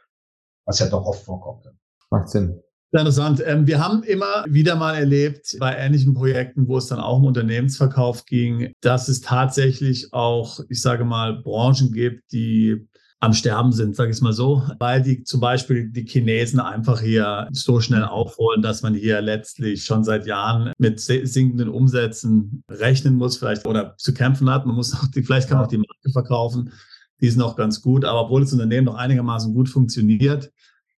was 0.66 0.80
ja 0.80 0.88
doch 0.88 1.06
oft 1.06 1.24
vorkommt. 1.24 1.66
Macht 2.10 2.30
Sinn. 2.30 2.62
Interessant. 2.92 3.44
Ähm, 3.46 3.68
wir 3.68 3.84
haben 3.84 4.04
immer 4.04 4.46
wieder 4.48 4.76
mal 4.76 4.96
erlebt 4.96 5.58
bei 5.60 5.76
ähnlichen 5.76 6.14
Projekten, 6.14 6.68
wo 6.68 6.78
es 6.78 6.88
dann 6.88 7.00
auch 7.00 7.18
um 7.18 7.26
Unternehmensverkauf 7.26 8.26
ging, 8.26 8.72
dass 8.80 9.10
es 9.10 9.20
tatsächlich 9.20 10.14
auch, 10.14 10.62
ich 10.70 10.82
sage 10.82 11.04
mal, 11.04 11.42
Branchen 11.42 11.92
gibt, 11.92 12.32
die 12.32 12.88
am 13.26 13.34
Sterben 13.34 13.72
sind, 13.72 13.96
sage 13.96 14.12
ich 14.12 14.18
es 14.18 14.22
mal 14.22 14.34
so, 14.34 14.64
weil 14.78 15.02
die 15.02 15.24
zum 15.24 15.40
Beispiel 15.40 15.90
die 15.90 16.06
Chinesen 16.06 16.60
einfach 16.60 17.02
hier 17.02 17.48
so 17.52 17.82
schnell 17.82 18.04
aufholen, 18.04 18.62
dass 18.62 18.84
man 18.84 18.94
hier 18.94 19.20
letztlich 19.20 19.84
schon 19.84 20.04
seit 20.04 20.28
Jahren 20.28 20.72
mit 20.78 21.00
sinkenden 21.00 21.70
Umsätzen 21.70 22.64
rechnen 22.70 23.16
muss, 23.16 23.38
vielleicht 23.38 23.66
oder 23.66 23.96
zu 23.98 24.14
kämpfen 24.14 24.50
hat. 24.50 24.68
Man 24.68 24.76
muss 24.76 24.94
auch 24.94 25.08
die, 25.08 25.24
vielleicht 25.24 25.50
kann 25.50 25.58
man 25.58 25.66
auch 25.66 25.70
die 25.72 25.78
Marke 25.78 26.12
verkaufen, 26.12 26.72
die 27.20 27.28
ist 27.28 27.38
noch 27.38 27.56
ganz 27.56 27.82
gut, 27.82 28.06
aber 28.06 28.26
obwohl 28.26 28.42
das 28.42 28.54
Unternehmen 28.54 28.86
noch 28.86 28.96
einigermaßen 28.96 29.54
gut 29.54 29.70
funktioniert, 29.70 30.52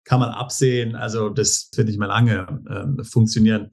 kann 0.04 0.20
man 0.20 0.30
absehen. 0.30 0.96
Also 0.96 1.30
das 1.30 1.70
wird 1.76 1.88
nicht 1.88 2.00
mehr 2.00 2.08
lange 2.08 2.48
äh, 2.68 3.04
funktionieren. 3.04 3.70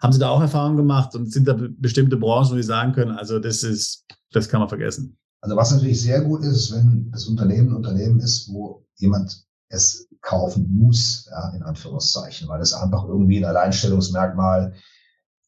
Haben 0.00 0.12
Sie 0.12 0.20
da 0.20 0.28
auch 0.28 0.40
Erfahrungen 0.40 0.76
gemacht 0.76 1.14
und 1.16 1.32
sind 1.32 1.48
da 1.48 1.56
bestimmte 1.58 2.16
Branchen, 2.16 2.52
wo 2.52 2.54
Sie 2.54 2.62
sagen 2.62 2.92
können, 2.92 3.12
also 3.12 3.40
das 3.40 3.64
ist, 3.64 4.04
das 4.30 4.48
kann 4.48 4.60
man 4.60 4.68
vergessen? 4.68 5.18
Also 5.46 5.56
was 5.56 5.70
natürlich 5.70 6.02
sehr 6.02 6.22
gut 6.22 6.42
ist, 6.42 6.72
wenn 6.72 7.08
das 7.12 7.26
Unternehmen 7.26 7.68
ein 7.68 7.76
Unternehmen 7.76 8.18
ist, 8.18 8.52
wo 8.52 8.84
jemand 8.96 9.46
es 9.68 10.08
kaufen 10.20 10.68
muss, 10.74 11.28
ja, 11.30 11.50
in 11.50 11.62
Anführungszeichen, 11.62 12.48
weil 12.48 12.60
es 12.60 12.72
einfach 12.72 13.04
irgendwie 13.04 13.38
ein 13.38 13.44
Alleinstellungsmerkmal, 13.44 14.74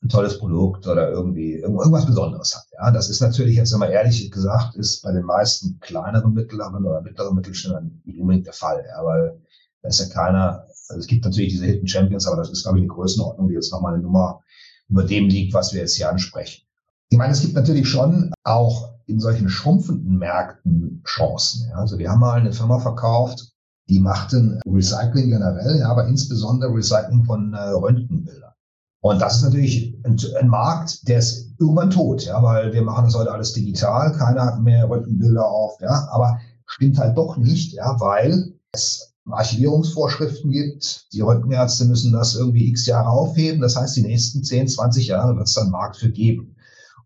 ein 0.01 0.09
tolles 0.09 0.39
Produkt 0.39 0.87
oder 0.87 1.11
irgendwie 1.11 1.55
irgendwas 1.55 2.07
Besonderes 2.07 2.55
hat. 2.55 2.67
Ja, 2.75 2.93
das 2.93 3.11
ist 3.11 3.21
natürlich 3.21 3.57
jetzt, 3.57 3.77
man 3.77 3.91
ehrlich 3.91 4.31
gesagt, 4.31 4.77
ist 4.77 5.03
bei 5.03 5.11
den 5.11 5.25
meisten 5.25 5.81
kleineren 5.81 6.33
Mittleren 6.33 6.87
oder 6.87 7.03
mittleren 7.03 7.35
Mittelständlern 7.35 8.01
nicht 8.05 8.21
unbedingt 8.21 8.47
der 8.47 8.53
Fall, 8.53 8.85
ja, 8.89 9.05
weil 9.05 9.43
da 9.83 9.89
ist 9.89 9.99
ja 9.99 10.07
keiner, 10.15 10.65
also 10.91 11.01
es 11.01 11.09
gibt 11.09 11.25
natürlich 11.25 11.55
diese 11.55 11.67
Hidden 11.67 11.89
Champions, 11.89 12.25
aber 12.29 12.37
das 12.37 12.51
ist, 12.51 12.63
glaube 12.63 12.79
ich, 12.79 12.83
eine 12.83 12.95
Größenordnung, 12.95 13.49
die 13.49 13.55
jetzt 13.55 13.73
nochmal 13.73 13.95
eine 13.95 14.03
Nummer 14.05 14.45
über 14.89 15.03
dem 15.03 15.27
liegt, 15.27 15.55
was 15.55 15.73
wir 15.73 15.81
jetzt 15.81 15.97
hier 15.97 16.09
ansprechen. 16.09 16.68
Ich 17.11 17.17
meine, 17.17 17.33
es 17.33 17.41
gibt 17.41 17.55
natürlich 17.55 17.89
schon 17.89 18.33
auch 18.45 18.93
in 19.07 19.19
solchen 19.19 19.49
schrumpfenden 19.49 20.19
Märkten 20.19 21.03
Chancen. 21.07 21.73
Also 21.73 21.99
wir 21.99 22.11
haben 22.11 22.21
mal 22.21 22.39
eine 22.39 22.53
Firma 22.53 22.79
verkauft, 22.79 23.53
die 23.89 24.01
machten 24.01 24.61
Recycling 24.67 25.31
generell, 25.31 25.83
aber 25.85 26.07
insbesondere 26.07 26.75
Recycling 26.75 27.25
von 27.25 27.55
äh, 27.55 27.71
Röntgenbildern. 27.71 28.53
Und 29.01 29.23
das 29.23 29.37
ist 29.37 29.43
natürlich 29.45 29.97
ein, 30.05 30.19
ein, 30.39 30.49
Markt, 30.49 31.09
der 31.09 31.21
ist 31.21 31.55
irgendwann 31.59 31.91
tot, 31.91 32.25
ja, 32.25 32.43
weil 32.43 32.73
wir 32.73 32.83
machen 32.83 33.05
das 33.05 33.15
heute 33.15 33.33
alles 33.33 33.55
digital, 33.55 34.13
keiner 34.13 34.45
hat 34.45 34.61
mehr 34.61 34.91
Röntgenbilder 34.91 35.47
auf, 35.47 35.81
ja, 35.81 36.09
aber 36.11 36.39
stimmt 36.67 36.99
halt 36.99 37.17
doch 37.17 37.39
nicht, 37.39 37.73
ja, 37.73 37.99
weil 38.01 38.53
es 38.73 39.15
Archivierungsvorschriften 39.31 40.51
gibt. 40.51 41.13
Die 41.13 41.21
Röntgenärzte 41.21 41.85
müssen 41.85 42.13
das 42.13 42.35
irgendwie 42.35 42.69
x 42.71 42.87
Jahre 42.87 43.09
aufheben. 43.09 43.61
Das 43.61 43.77
heißt, 43.77 43.97
die 43.97 44.03
nächsten 44.03 44.43
10, 44.43 44.69
20 44.69 45.07
Jahre 45.09 45.37
wird 45.37 45.47
es 45.47 45.55
dann 45.55 45.71
Markt 45.71 45.97
für 45.97 46.11
geben. 46.11 46.57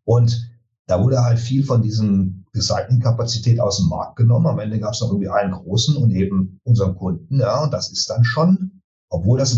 Und 0.05 0.51
da 0.87 1.03
wurde 1.03 1.23
halt 1.23 1.39
viel 1.39 1.65
von 1.65 1.83
diesem 1.83 2.45
Recycling-Kapazität 2.55 3.61
aus 3.61 3.79
dem 3.79 3.89
Markt 3.89 4.17
genommen. 4.17 4.47
Am 4.47 4.59
Ende 4.59 4.79
gab 4.79 4.93
es 4.93 5.01
noch 5.01 5.09
irgendwie 5.09 5.31
einen 5.31 5.53
großen 5.53 5.97
und 5.97 6.11
eben 6.11 6.61
unseren 6.65 6.97
Kunden. 6.97 7.41
Ja, 7.41 7.65
und 7.65 7.73
das 7.73 7.91
ist 7.91 8.11
dann 8.11 8.25
schon, 8.25 8.83
obwohl 9.09 9.39
das 9.39 9.57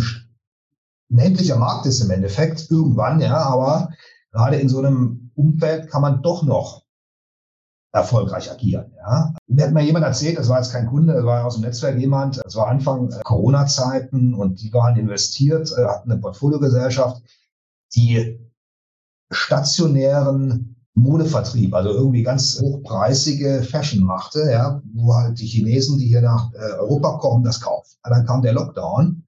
ein, 1.10 1.18
endlicher 1.18 1.56
Markt 1.56 1.86
ist 1.86 2.00
im 2.00 2.10
Endeffekt, 2.10 2.70
irgendwann, 2.70 3.20
ja, 3.20 3.36
aber 3.36 3.90
gerade 4.32 4.56
in 4.56 4.68
so 4.68 4.78
einem 4.78 5.30
Umfeld 5.34 5.88
kann 5.90 6.02
man 6.02 6.22
doch 6.22 6.42
noch 6.42 6.84
erfolgreich 7.92 8.50
agieren. 8.50 8.92
Ja. 8.96 9.32
Mir 9.46 9.66
hat 9.66 9.72
mir 9.72 9.84
jemand 9.84 10.04
erzählt, 10.04 10.36
das 10.36 10.48
war 10.48 10.58
jetzt 10.58 10.72
kein 10.72 10.86
Kunde, 10.86 11.14
das 11.14 11.24
war 11.24 11.44
aus 11.44 11.54
dem 11.54 11.62
Netzwerk 11.62 11.96
jemand, 11.96 12.44
das 12.44 12.56
war 12.56 12.66
Anfang 12.66 13.10
äh, 13.10 13.20
Corona-Zeiten 13.22 14.34
und 14.34 14.60
die 14.60 14.72
waren 14.72 14.96
investiert, 14.96 15.72
äh, 15.76 15.84
hatten 15.84 16.10
eine 16.10 16.20
Portfoliogesellschaft, 16.20 17.22
die 17.94 18.40
stationären 19.34 20.76
Modevertrieb, 20.94 21.74
also 21.74 21.90
irgendwie 21.90 22.22
ganz 22.22 22.60
hochpreisige 22.60 23.62
Fashion 23.62 24.04
machte, 24.04 24.48
ja, 24.50 24.80
wo 24.94 25.14
halt 25.14 25.40
die 25.40 25.46
Chinesen, 25.46 25.98
die 25.98 26.06
hier 26.06 26.22
nach 26.22 26.52
äh, 26.54 26.74
Europa 26.78 27.18
kommen, 27.18 27.44
das 27.44 27.60
kaufen. 27.60 27.98
Dann 28.04 28.26
kam 28.26 28.42
der 28.42 28.52
Lockdown 28.52 29.24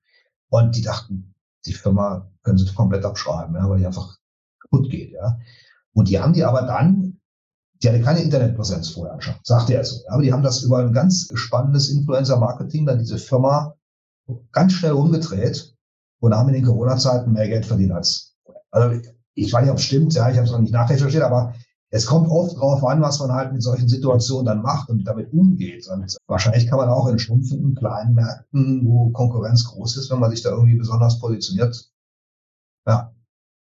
und 0.50 0.76
die 0.76 0.82
dachten, 0.82 1.34
die 1.66 1.72
Firma 1.72 2.30
können 2.44 2.58
sie 2.58 2.72
komplett 2.72 3.04
abschreiben, 3.04 3.56
ja, 3.56 3.68
weil 3.68 3.80
die 3.80 3.86
einfach 3.86 4.16
kaputt 4.60 4.88
geht. 4.90 5.12
Ja. 5.12 5.38
Und 5.92 6.08
die 6.08 6.20
haben 6.20 6.34
die 6.34 6.44
aber 6.44 6.62
dann 6.62 7.16
die 7.82 7.88
hatte 7.88 8.00
keine 8.00 8.20
Internetpräsenz 8.20 8.90
vorher 8.90 9.20
schon, 9.20 9.34
sagte 9.42 9.74
er 9.74 9.84
so. 9.84 10.00
Aber 10.08 10.22
die 10.22 10.32
haben 10.32 10.42
das 10.42 10.62
über 10.62 10.78
ein 10.78 10.92
ganz 10.92 11.28
spannendes 11.34 11.90
Influencer-Marketing 11.90 12.86
dann 12.86 12.98
diese 12.98 13.18
Firma 13.18 13.74
ganz 14.52 14.72
schnell 14.72 14.92
umgedreht 14.92 15.74
und 16.20 16.34
haben 16.34 16.48
in 16.48 16.54
den 16.54 16.64
Corona-Zeiten 16.64 17.32
mehr 17.32 17.48
Geld 17.48 17.66
verdient 17.66 17.92
als 17.92 18.34
vorher. 18.42 18.62
Also 18.70 19.08
ich 19.36 19.52
weiß 19.52 19.62
nicht, 19.62 19.70
ob 19.70 19.78
es 19.78 19.84
stimmt, 19.84 20.14
ja, 20.14 20.28
ich 20.30 20.36
habe 20.36 20.46
es 20.46 20.52
noch 20.52 20.60
nicht 20.60 20.72
nachrecherchiert, 20.72 21.22
aber 21.22 21.54
es 21.90 22.06
kommt 22.06 22.28
oft 22.30 22.56
darauf 22.56 22.84
an, 22.84 23.00
was 23.00 23.20
man 23.20 23.32
halt 23.32 23.52
mit 23.52 23.62
solchen 23.62 23.88
Situationen 23.88 24.46
dann 24.46 24.62
macht 24.62 24.88
und 24.88 25.04
damit 25.04 25.32
umgeht. 25.32 25.86
Und 25.88 26.16
wahrscheinlich 26.26 26.66
kann 26.66 26.78
man 26.78 26.88
auch 26.88 27.06
in 27.06 27.18
schrumpfenden 27.18 27.74
kleinen 27.76 28.14
Märkten, 28.14 28.84
wo 28.84 29.10
Konkurrenz 29.10 29.64
groß 29.64 29.96
ist, 29.98 30.10
wenn 30.10 30.18
man 30.18 30.30
sich 30.30 30.42
da 30.42 30.50
irgendwie 30.50 30.76
besonders 30.76 31.20
positioniert, 31.20 31.90
ja, 32.86 33.12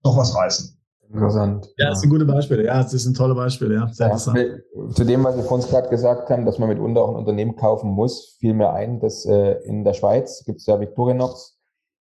doch 0.03 0.17
was 0.17 0.35
reißen. 0.35 0.73
Interessant. 1.09 1.69
Ja, 1.77 1.91
das 1.91 2.01
sind 2.01 2.11
gute 2.11 2.25
Beispiele. 2.25 2.65
Ja, 2.65 2.83
das 2.83 2.91
sind 2.91 3.17
tolle 3.17 3.35
Beispiele. 3.35 3.75
Ja, 3.75 3.89
sehr 3.93 4.09
ja, 4.09 4.17
Zu 4.17 5.05
dem, 5.05 5.23
was 5.23 5.37
wir 5.37 5.45
vorhin 5.45 5.69
gerade 5.69 5.89
gesagt 5.89 6.31
haben, 6.31 6.45
dass 6.45 6.59
man 6.59 6.69
mitunter 6.69 7.03
auch 7.03 7.11
ein 7.11 7.17
Unternehmen 7.17 7.55
kaufen 7.55 7.91
muss, 7.91 8.37
fiel 8.41 8.55
mir 8.55 8.73
ein, 8.73 8.99
dass 8.99 9.25
äh, 9.25 9.53
in 9.65 9.85
der 9.85 9.93
Schweiz 9.93 10.43
gibt 10.45 10.61
es 10.61 10.67
ja 10.67 10.81
Victorinox 10.81 11.59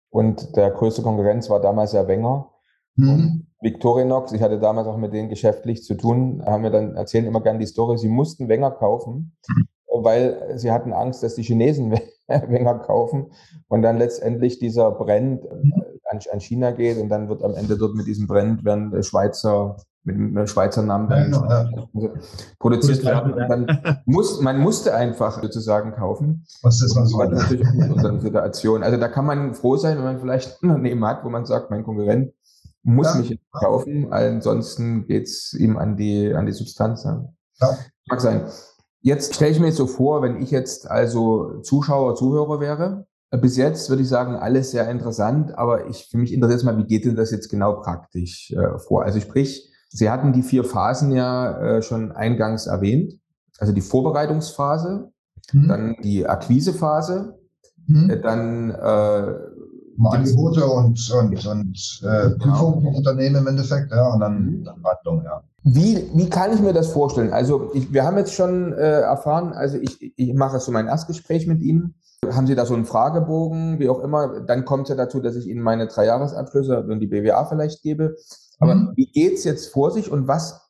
und 0.10 0.56
der 0.56 0.69
größte 0.71 1.02
Konkurrenz 1.02 1.50
war 1.50 1.62
damals 1.62 1.93
ja 1.93 2.08
Wenger. 2.08 2.52
Mhm. 2.95 3.47
Victorinox, 3.62 4.32
ich 4.34 4.41
hatte 4.41 4.60
damals 4.60 4.88
auch 4.88 4.97
mit 4.97 5.13
denen 5.13 5.30
geschäftlich 5.30 5.84
zu 5.84 5.95
tun, 5.95 6.43
haben 6.45 6.63
wir 6.63 6.71
dann 6.71 6.95
erzählen 6.95 7.26
immer 7.26 7.41
gerne 7.41 7.60
die 7.60 7.67
Story, 7.67 7.97
sie 7.97 8.10
mussten 8.10 8.50
Wenger 8.50 8.71
kaufen, 8.71 9.38
mhm. 9.47 9.67
weil 10.04 10.58
sie 10.58 10.71
hatten 10.71 10.93
Angst, 10.93 11.24
dass 11.24 11.36
die 11.36 11.43
Chinesen 11.43 11.91
Wenger 12.28 12.80
kaufen 12.80 13.32
und 13.67 13.82
dann 13.82 13.97
letztendlich 13.97 14.60
dieser 14.60 14.91
Brand 14.91 15.43
mhm 15.43 15.74
an, 16.12 16.39
China 16.39 16.71
geht 16.71 16.97
und 16.97 17.10
dann 17.10 17.30
wird 17.30 17.43
am 17.43 17.56
Ende 17.56 17.78
dort 17.78 17.95
mit 17.95 18.08
diesem 18.08 18.28
Brand 18.28 18.63
werden 18.63 19.02
Schweizer 19.04 19.78
mit 20.04 20.15
einem 20.15 20.47
Schweizer 20.47 20.82
Namen 20.82 21.10
dann 21.10 21.32
ja, 21.32 21.69
ja. 21.93 22.10
produziert 22.58 23.06
werden. 23.06 23.36
dann 23.38 24.02
muss, 24.06 24.41
man 24.41 24.60
musste 24.60 24.95
einfach 24.95 25.43
sozusagen 25.43 25.91
kaufen. 25.91 26.43
Was 26.63 26.82
ist 26.82 26.95
das? 26.95 27.13
Und 27.13 27.34
natürlich 27.34 27.67
auch 27.67 27.95
unseren 27.95 28.19
Situation. 28.19 28.82
Also 28.82 28.97
da 28.97 29.08
kann 29.10 29.28
man 29.28 29.54
froh 29.54 29.78
sein, 29.78 29.97
wenn 29.97 30.06
man 30.06 30.19
vielleicht 30.19 30.63
ein 30.63 30.71
Unternehmen 30.71 31.06
hat, 31.06 31.24
wo 31.24 31.30
man 31.30 31.45
sagt, 31.45 31.69
mein 31.69 31.84
Konkurrent 31.84 32.34
muss 32.84 33.13
ja. 33.13 33.22
mich 33.22 33.39
kaufen, 33.52 34.12
ansonsten 34.12 35.06
geht's 35.08 35.54
ihm 35.54 35.78
an 35.78 35.98
die, 35.98 36.34
an 36.34 36.46
die 36.46 36.52
Substanz. 36.52 37.04
Ja. 37.04 37.78
Mag 38.08 38.22
sein. 38.22 38.46
Jetzt 39.02 39.36
stelle 39.36 39.52
ich 39.52 39.60
mir 39.60 39.67
jetzt 39.67 39.78
so 39.78 39.88
vor, 39.88 40.22
wenn 40.22 40.41
ich 40.41 40.52
jetzt 40.52 40.89
also 40.89 41.60
Zuschauer, 41.62 42.15
Zuhörer 42.15 42.60
wäre 42.60 43.06
bis 43.39 43.56
jetzt 43.56 43.89
würde 43.89 44.04
ich 44.04 44.10
sagen, 44.10 44.36
alles 44.36 44.72
sehr 44.72 44.89
interessant, 44.89 45.58
aber 45.58 45.88
ich, 45.88 46.10
für 46.12 46.17
mich 46.17 46.34
interessiert 46.34 46.60
es 46.60 46.65
mal, 46.65 46.78
wie 46.78 46.86
geht 46.86 47.06
denn 47.06 47.15
das 47.15 47.32
jetzt 47.32 47.50
genau 47.50 47.80
praktisch 47.80 48.52
äh, 48.52 48.78
vor? 48.78 49.04
Also 49.04 49.20
sprich, 49.20 49.70
Sie 49.94 50.10
hatten 50.10 50.32
die 50.32 50.41
vier 50.41 50.63
Phasen 50.63 51.12
ja 51.12 51.60
äh, 51.60 51.82
schon 51.82 52.13
eingangs 52.13 52.65
erwähnt. 52.65 53.20
Also 53.58 53.74
die 53.74 53.82
Vorbereitungsphase, 53.82 55.12
mhm. 55.52 55.67
dann 55.67 55.96
die 56.02 56.26
Akquisephase, 56.26 57.38
mhm. 57.88 58.10
äh, 58.10 58.22
dann 58.22 58.72
äh, 59.97 60.15
Angebote 60.17 60.65
und, 60.65 61.12
und, 61.12 61.45
und 61.45 62.01
äh, 62.04 62.30
genau. 62.30 62.38
Prüfung 62.38 62.82
vom 62.84 62.95
Unternehmen 62.95 63.38
im 63.38 63.47
Endeffekt, 63.47 63.91
ja, 63.91 64.13
und 64.13 64.19
dann, 64.19 64.45
mhm. 64.45 64.63
dann 64.63 64.84
Wandlung, 64.84 65.23
ja. 65.23 65.43
Wie, 65.63 66.10
wie 66.13 66.30
kann 66.30 66.54
ich 66.54 66.60
mir 66.60 66.73
das 66.73 66.88
vorstellen? 66.88 67.32
Also 67.32 67.69
ich, 67.73 67.93
wir 67.93 68.04
haben 68.04 68.17
jetzt 68.17 68.34
schon 68.34 68.73
äh, 68.73 69.01
erfahren, 69.01 69.54
also 69.54 69.77
ich, 69.77 70.13
ich 70.17 70.34
mache 70.34 70.60
so 70.60 70.71
mein 70.71 70.88
Erstgespräch 70.88 71.45
mit 71.45 71.62
Ihnen 71.62 71.95
haben 72.30 72.47
Sie 72.47 72.56
da 72.56 72.65
so 72.65 72.75
einen 72.75 72.86
Fragebogen, 72.86 73.80
wie 73.80 73.89
auch 73.89 73.99
immer? 73.99 74.41
Dann 74.41 74.65
kommt 74.65 74.84
es 74.84 74.89
ja 74.89 74.95
dazu, 74.95 75.19
dass 75.19 75.36
ich 75.36 75.47
Ihnen 75.47 75.62
meine 75.62 75.88
drei 75.88 76.06
Jahresabschlüsse 76.06 76.84
und 76.84 76.99
die 76.99 77.08
BWA 77.08 77.45
vielleicht 77.45 77.82
gebe. 77.82 78.15
Aber 78.60 78.75
mhm. 78.75 78.93
wie 78.95 79.08
geht's 79.08 79.43
jetzt 79.43 79.73
vor 79.73 79.91
sich 79.91 80.12
und 80.12 80.27
was, 80.27 80.69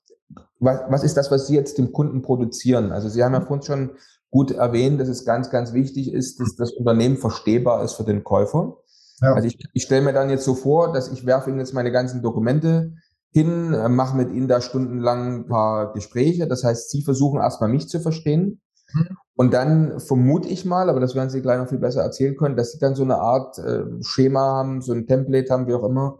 was, 0.59 0.79
was 0.89 1.03
ist 1.03 1.17
das, 1.17 1.29
was 1.29 1.47
Sie 1.47 1.55
jetzt 1.55 1.77
dem 1.77 1.91
Kunden 1.91 2.21
produzieren? 2.21 2.91
Also 2.91 3.09
Sie 3.09 3.23
haben 3.23 3.33
ja 3.33 3.41
vorhin 3.41 3.63
schon 3.63 3.91
gut 4.29 4.51
erwähnt, 4.51 5.01
dass 5.01 5.09
es 5.09 5.25
ganz, 5.25 5.49
ganz 5.49 5.73
wichtig 5.73 6.13
ist, 6.13 6.39
dass 6.39 6.55
das 6.55 6.71
Unternehmen 6.71 7.17
verstehbar 7.17 7.83
ist 7.83 7.93
für 7.93 8.05
den 8.05 8.23
Käufer. 8.23 8.77
Ja. 9.21 9.33
Also 9.33 9.47
ich, 9.47 9.57
ich 9.73 9.83
stelle 9.83 10.01
mir 10.01 10.13
dann 10.13 10.29
jetzt 10.29 10.45
so 10.45 10.55
vor, 10.55 10.91
dass 10.93 11.11
ich 11.11 11.25
werfe 11.25 11.49
Ihnen 11.49 11.59
jetzt 11.59 11.73
meine 11.73 11.91
ganzen 11.91 12.21
Dokumente 12.21 12.93
hin, 13.31 13.73
äh, 13.73 13.87
mache 13.87 14.17
mit 14.17 14.31
Ihnen 14.31 14.47
da 14.47 14.61
stundenlang 14.61 15.41
ein 15.41 15.47
paar 15.47 15.93
Gespräche. 15.93 16.47
Das 16.47 16.63
heißt, 16.63 16.91
Sie 16.91 17.03
versuchen 17.03 17.39
erstmal 17.39 17.69
mich 17.69 17.87
zu 17.87 17.99
verstehen. 17.99 18.61
Mhm. 18.93 19.17
Und 19.35 19.53
dann 19.53 19.99
vermute 19.99 20.49
ich 20.49 20.65
mal, 20.65 20.89
aber 20.89 20.99
das 20.99 21.15
werden 21.15 21.29
Sie 21.29 21.41
gleich 21.41 21.57
noch 21.57 21.69
viel 21.69 21.79
besser 21.79 22.01
erzählen 22.01 22.35
können, 22.35 22.57
dass 22.57 22.71
Sie 22.73 22.79
dann 22.79 22.95
so 22.95 23.03
eine 23.03 23.17
Art 23.17 23.57
äh, 23.59 23.83
Schema 24.01 24.41
haben, 24.41 24.81
so 24.81 24.93
ein 24.93 25.07
Template 25.07 25.51
haben, 25.51 25.67
wie 25.67 25.73
auch 25.73 25.83
immer, 25.83 26.19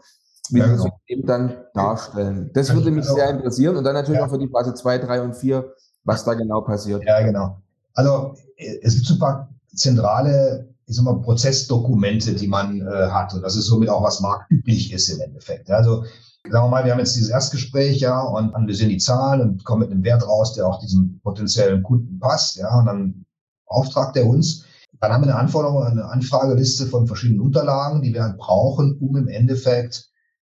wie 0.49 0.59
ja, 0.59 0.65
Sie 0.65 0.71
genau. 0.71 0.83
das 0.83 0.93
eben 1.07 1.27
dann 1.27 1.53
darstellen. 1.73 2.51
Das 2.53 2.73
würde 2.73 2.91
mich 2.91 3.05
sehr 3.05 3.29
interessieren. 3.29 3.75
Und 3.75 3.83
dann 3.83 3.93
natürlich 3.93 4.19
ja. 4.19 4.25
auch 4.25 4.31
für 4.31 4.39
die 4.39 4.47
Phase 4.47 4.73
2, 4.73 4.99
3 4.99 5.21
und 5.21 5.35
4, 5.35 5.73
was 6.03 6.23
da 6.23 6.33
genau 6.33 6.61
passiert. 6.61 7.03
Ja, 7.05 7.21
genau. 7.21 7.57
Also 7.93 8.35
es 8.55 8.95
gibt 8.95 9.05
so 9.05 9.15
ein 9.15 9.19
paar 9.19 9.49
zentrale 9.75 10.70
ich 10.91 10.97
sag 10.97 11.05
mal, 11.05 11.21
Prozessdokumente, 11.21 12.35
die 12.35 12.49
man 12.49 12.81
äh, 12.81 13.07
hat. 13.09 13.33
Und 13.33 13.43
das 13.43 13.55
ist 13.55 13.67
somit 13.67 13.87
auch, 13.87 14.03
was 14.03 14.19
marktüblich 14.19 14.91
ist 14.91 15.07
im 15.07 15.21
Endeffekt. 15.21 15.71
Also 15.71 16.03
sagen 16.49 16.65
wir 16.65 16.69
mal, 16.69 16.83
wir 16.83 16.91
haben 16.91 16.99
jetzt 16.99 17.15
dieses 17.15 17.29
Erstgespräch, 17.29 18.01
ja, 18.01 18.19
und 18.19 18.53
analysieren 18.53 18.89
die 18.89 18.97
Zahlen 18.97 19.41
und 19.41 19.63
kommen 19.63 19.83
mit 19.83 19.91
einem 19.91 20.03
Wert 20.03 20.27
raus, 20.27 20.53
der 20.53 20.67
auch 20.67 20.81
diesem 20.81 21.21
potenziellen 21.23 21.81
Kunden 21.81 22.19
passt, 22.19 22.57
ja, 22.57 22.77
und 22.77 22.87
dann 22.87 23.25
beauftragt 23.69 24.17
er 24.17 24.25
uns. 24.25 24.65
Dann 24.99 25.13
haben 25.13 25.23
wir 25.23 25.29
eine 25.29 25.39
Anforderung, 25.39 25.81
eine 25.81 26.09
Anfrageliste 26.09 26.87
von 26.87 27.07
verschiedenen 27.07 27.39
Unterlagen, 27.39 28.01
die 28.01 28.13
wir 28.13 28.23
halt 28.23 28.37
brauchen, 28.37 28.97
um 28.99 29.15
im 29.15 29.29
Endeffekt 29.29 30.09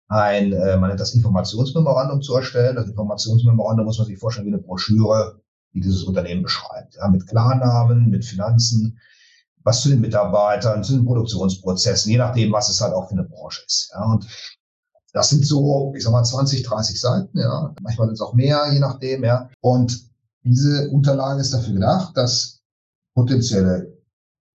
ein, 0.09 0.53
äh, 0.53 0.77
man 0.77 0.91
nennt 0.91 1.01
das 1.01 1.15
Informationsmemorandum 1.15 2.21
zu 2.21 2.35
erstellen. 2.35 2.77
Das 2.77 2.89
Informationsmemorandum 2.89 3.87
muss 3.87 3.99
man 3.99 4.07
sich 4.07 4.19
vorstellen 4.19 4.47
wie 4.47 4.53
eine 4.53 4.63
Broschüre, 4.63 5.41
die 5.73 5.81
dieses 5.81 6.05
Unternehmen 6.05 6.43
beschreibt, 6.43 6.97
ja, 6.97 7.09
mit 7.09 7.27
Klarnamen, 7.27 8.11
mit 8.11 8.27
Finanzen, 8.27 8.99
was 9.67 9.81
zu 9.81 9.89
den 9.89 10.01
Mitarbeitern, 10.01 10.85
zu 10.85 10.93
den 10.93 11.05
Produktionsprozessen, 11.05 12.13
je 12.13 12.19
nachdem, 12.19 12.53
was 12.53 12.71
es 12.71 12.81
halt 12.81 12.95
auch 12.95 13.09
für 13.09 13.15
eine 13.15 13.25
Branche 13.25 13.63
ist. 13.67 13.91
Ja. 13.93 14.05
Und 14.05 14.27
das 15.13 15.29
sind 15.29 15.45
so, 15.45 15.93
ich 15.97 16.05
sag 16.05 16.13
mal, 16.13 16.23
20, 16.23 16.63
30 16.63 17.01
Seiten, 17.01 17.37
ja. 17.37 17.75
Manchmal 17.83 18.07
sind 18.07 18.15
es 18.15 18.21
auch 18.21 18.35
mehr, 18.35 18.73
je 18.73 18.79
nachdem, 18.79 19.25
ja. 19.25 19.51
Und 19.61 20.09
diese 20.45 20.89
Unterlage 20.91 21.41
ist 21.41 21.53
dafür 21.53 21.75
gedacht, 21.75 22.17
dass 22.17 22.61
potenzielle 23.17 23.93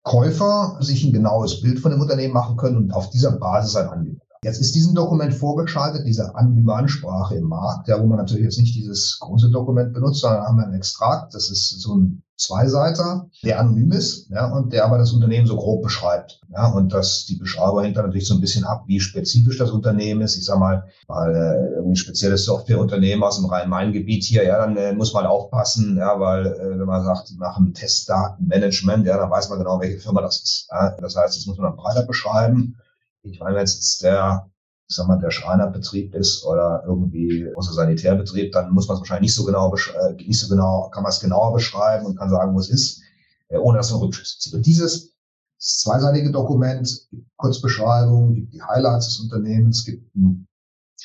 Käufer 0.03 0.77
sich 0.79 1.03
ein 1.03 1.11
genaues 1.11 1.61
Bild 1.61 1.79
von 1.79 1.91
dem 1.91 1.99
Unternehmen 1.99 2.33
machen 2.33 2.55
können 2.55 2.77
und 2.77 2.93
auf 2.93 3.09
dieser 3.09 3.33
Basis 3.33 3.75
ein 3.75 3.89
Angebot. 3.89 4.30
Jetzt 4.43 4.59
ist 4.59 4.73
diesem 4.73 4.95
Dokument 4.95 5.35
vorgeschaltet, 5.35 6.07
diese 6.07 6.33
anonyme 6.33 6.73
Ansprache 6.73 7.35
im 7.35 7.43
Markt, 7.43 7.87
ja, 7.87 8.01
wo 8.01 8.07
man 8.07 8.17
natürlich 8.17 8.45
jetzt 8.45 8.57
nicht 8.57 8.73
dieses 8.73 9.19
große 9.19 9.51
Dokument 9.51 9.93
benutzt, 9.93 10.21
sondern 10.21 10.41
haben 10.41 10.57
wir 10.57 10.65
ein 10.65 10.73
Extrakt, 10.73 11.35
das 11.35 11.51
ist 11.51 11.79
so 11.79 11.95
ein 11.95 12.23
Zweiseiter, 12.37 13.29
der 13.43 13.59
anonym 13.59 13.91
ist, 13.91 14.31
ja, 14.31 14.51
und 14.51 14.73
der 14.73 14.85
aber 14.85 14.97
das 14.97 15.11
Unternehmen 15.11 15.45
so 15.45 15.57
grob 15.57 15.83
beschreibt. 15.83 16.41
Ja, 16.51 16.71
und 16.71 16.91
das, 16.91 17.27
die 17.27 17.35
Beschreibung 17.35 17.83
hängt 17.83 17.97
dann 17.97 18.07
natürlich 18.07 18.27
so 18.27 18.33
ein 18.33 18.41
bisschen 18.41 18.63
ab, 18.63 18.85
wie 18.87 18.99
spezifisch 18.99 19.59
das 19.59 19.69
Unternehmen 19.69 20.21
ist. 20.21 20.35
Ich 20.35 20.45
sag 20.45 20.57
mal, 20.57 20.85
mal 21.07 21.35
äh, 21.35 21.75
irgendwie 21.75 21.91
ein 21.91 21.95
spezielles 21.95 22.45
Softwareunternehmen 22.45 23.23
aus 23.23 23.35
dem 23.35 23.45
Rhein-Main-Gebiet 23.45 24.23
hier, 24.23 24.43
ja, 24.43 24.57
dann 24.57 24.75
äh, 24.75 24.91
muss 24.91 25.13
man 25.13 25.27
aufpassen, 25.27 25.97
ja, 25.97 26.19
weil 26.19 26.47
äh, 26.47 26.79
wenn 26.79 26.87
man 26.87 27.03
sagt, 27.03 27.29
die 27.29 27.37
machen 27.37 27.75
Testdatenmanagement, 27.75 29.05
ja, 29.05 29.17
dann 29.17 29.29
weiß 29.29 29.49
man 29.49 29.59
genau, 29.59 29.79
welche 29.79 29.99
Firma 29.99 30.21
das 30.21 30.41
ist. 30.41 30.67
Ja. 30.71 30.95
Das 30.99 31.15
heißt, 31.15 31.37
das 31.37 31.45
muss 31.45 31.59
man 31.59 31.69
dann 31.69 31.77
breiter 31.77 32.07
beschreiben. 32.07 32.75
Ich 33.23 33.39
meine, 33.39 33.55
wenn 33.55 33.63
es 33.63 33.75
jetzt 33.75 34.03
der 34.03 34.51
ich 34.91 34.97
sag 34.97 35.07
mal, 35.07 35.17
der 35.17 35.31
Schreinerbetrieb 35.31 36.13
ist 36.13 36.43
oder 36.43 36.83
irgendwie 36.85 37.47
unser 37.55 37.71
Sanitärbetrieb, 37.71 38.51
dann 38.51 38.73
muss 38.73 38.89
man 38.89 38.95
es 38.95 38.99
wahrscheinlich 38.99 39.29
nicht 39.29 39.35
so 39.35 39.45
genau, 39.45 39.73
äh, 39.73 40.13
nicht 40.15 40.37
so 40.37 40.49
genau, 40.49 40.89
kann 40.89 41.03
man 41.03 41.11
es 41.11 41.21
genauer 41.21 41.53
beschreiben 41.53 42.05
und 42.05 42.17
kann 42.17 42.29
sagen, 42.29 42.53
wo 42.53 42.59
es 42.59 42.69
ist, 42.69 43.01
äh, 43.47 43.57
ohne 43.57 43.77
dass 43.77 43.89
man 43.91 44.01
Rückschlüsse 44.01 44.39
zieht. 44.39 44.53
Und 44.53 44.65
dieses 44.65 45.13
zweiseitige 45.57 46.29
Dokument 46.31 47.07
gibt 47.09 47.25
Kurzbeschreibung, 47.37 48.33
gibt 48.33 48.53
die 48.53 48.61
Highlights 48.61 49.05
des 49.05 49.19
Unternehmens, 49.21 49.85
gibt 49.85 50.13
die 50.13 50.45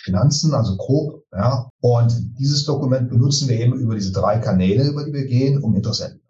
Finanzen, 0.02 0.52
also 0.52 0.76
grob, 0.76 1.22
ja. 1.32 1.68
Und 1.80 2.12
dieses 2.40 2.64
Dokument 2.64 3.08
benutzen 3.08 3.48
wir 3.48 3.60
eben 3.60 3.74
über 3.74 3.94
diese 3.94 4.10
drei 4.10 4.40
Kanäle, 4.40 4.88
über 4.88 5.04
die 5.04 5.12
wir 5.12 5.26
gehen, 5.26 5.62
um 5.62 5.76
Interessenten. 5.76 6.25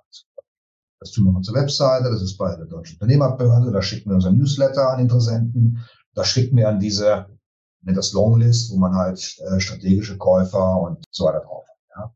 Das 1.06 1.12
tun 1.12 1.24
wir 1.24 1.30
auf 1.30 1.36
unserer 1.36 1.62
Webseite, 1.62 2.10
das 2.10 2.20
ist 2.20 2.36
bei 2.36 2.56
der 2.56 2.66
Deutschen 2.66 2.94
Unternehmerbehörde, 2.94 3.70
da 3.70 3.80
schicken 3.80 4.10
wir 4.10 4.16
unser 4.16 4.32
Newsletter 4.32 4.90
an 4.90 4.98
Interessenten, 4.98 5.78
da 6.14 6.24
schicken 6.24 6.56
wir 6.56 6.68
an 6.68 6.80
diese 6.80 7.26
nennt 7.82 7.96
das 7.96 8.12
Longlist, 8.12 8.72
wo 8.72 8.76
man 8.76 8.96
halt 8.96 9.38
äh, 9.38 9.60
strategische 9.60 10.18
Käufer 10.18 10.80
und 10.80 11.04
so 11.10 11.24
weiter 11.24 11.40
drauf 11.40 11.64
hat. 11.68 11.76
Ja. 11.96 12.14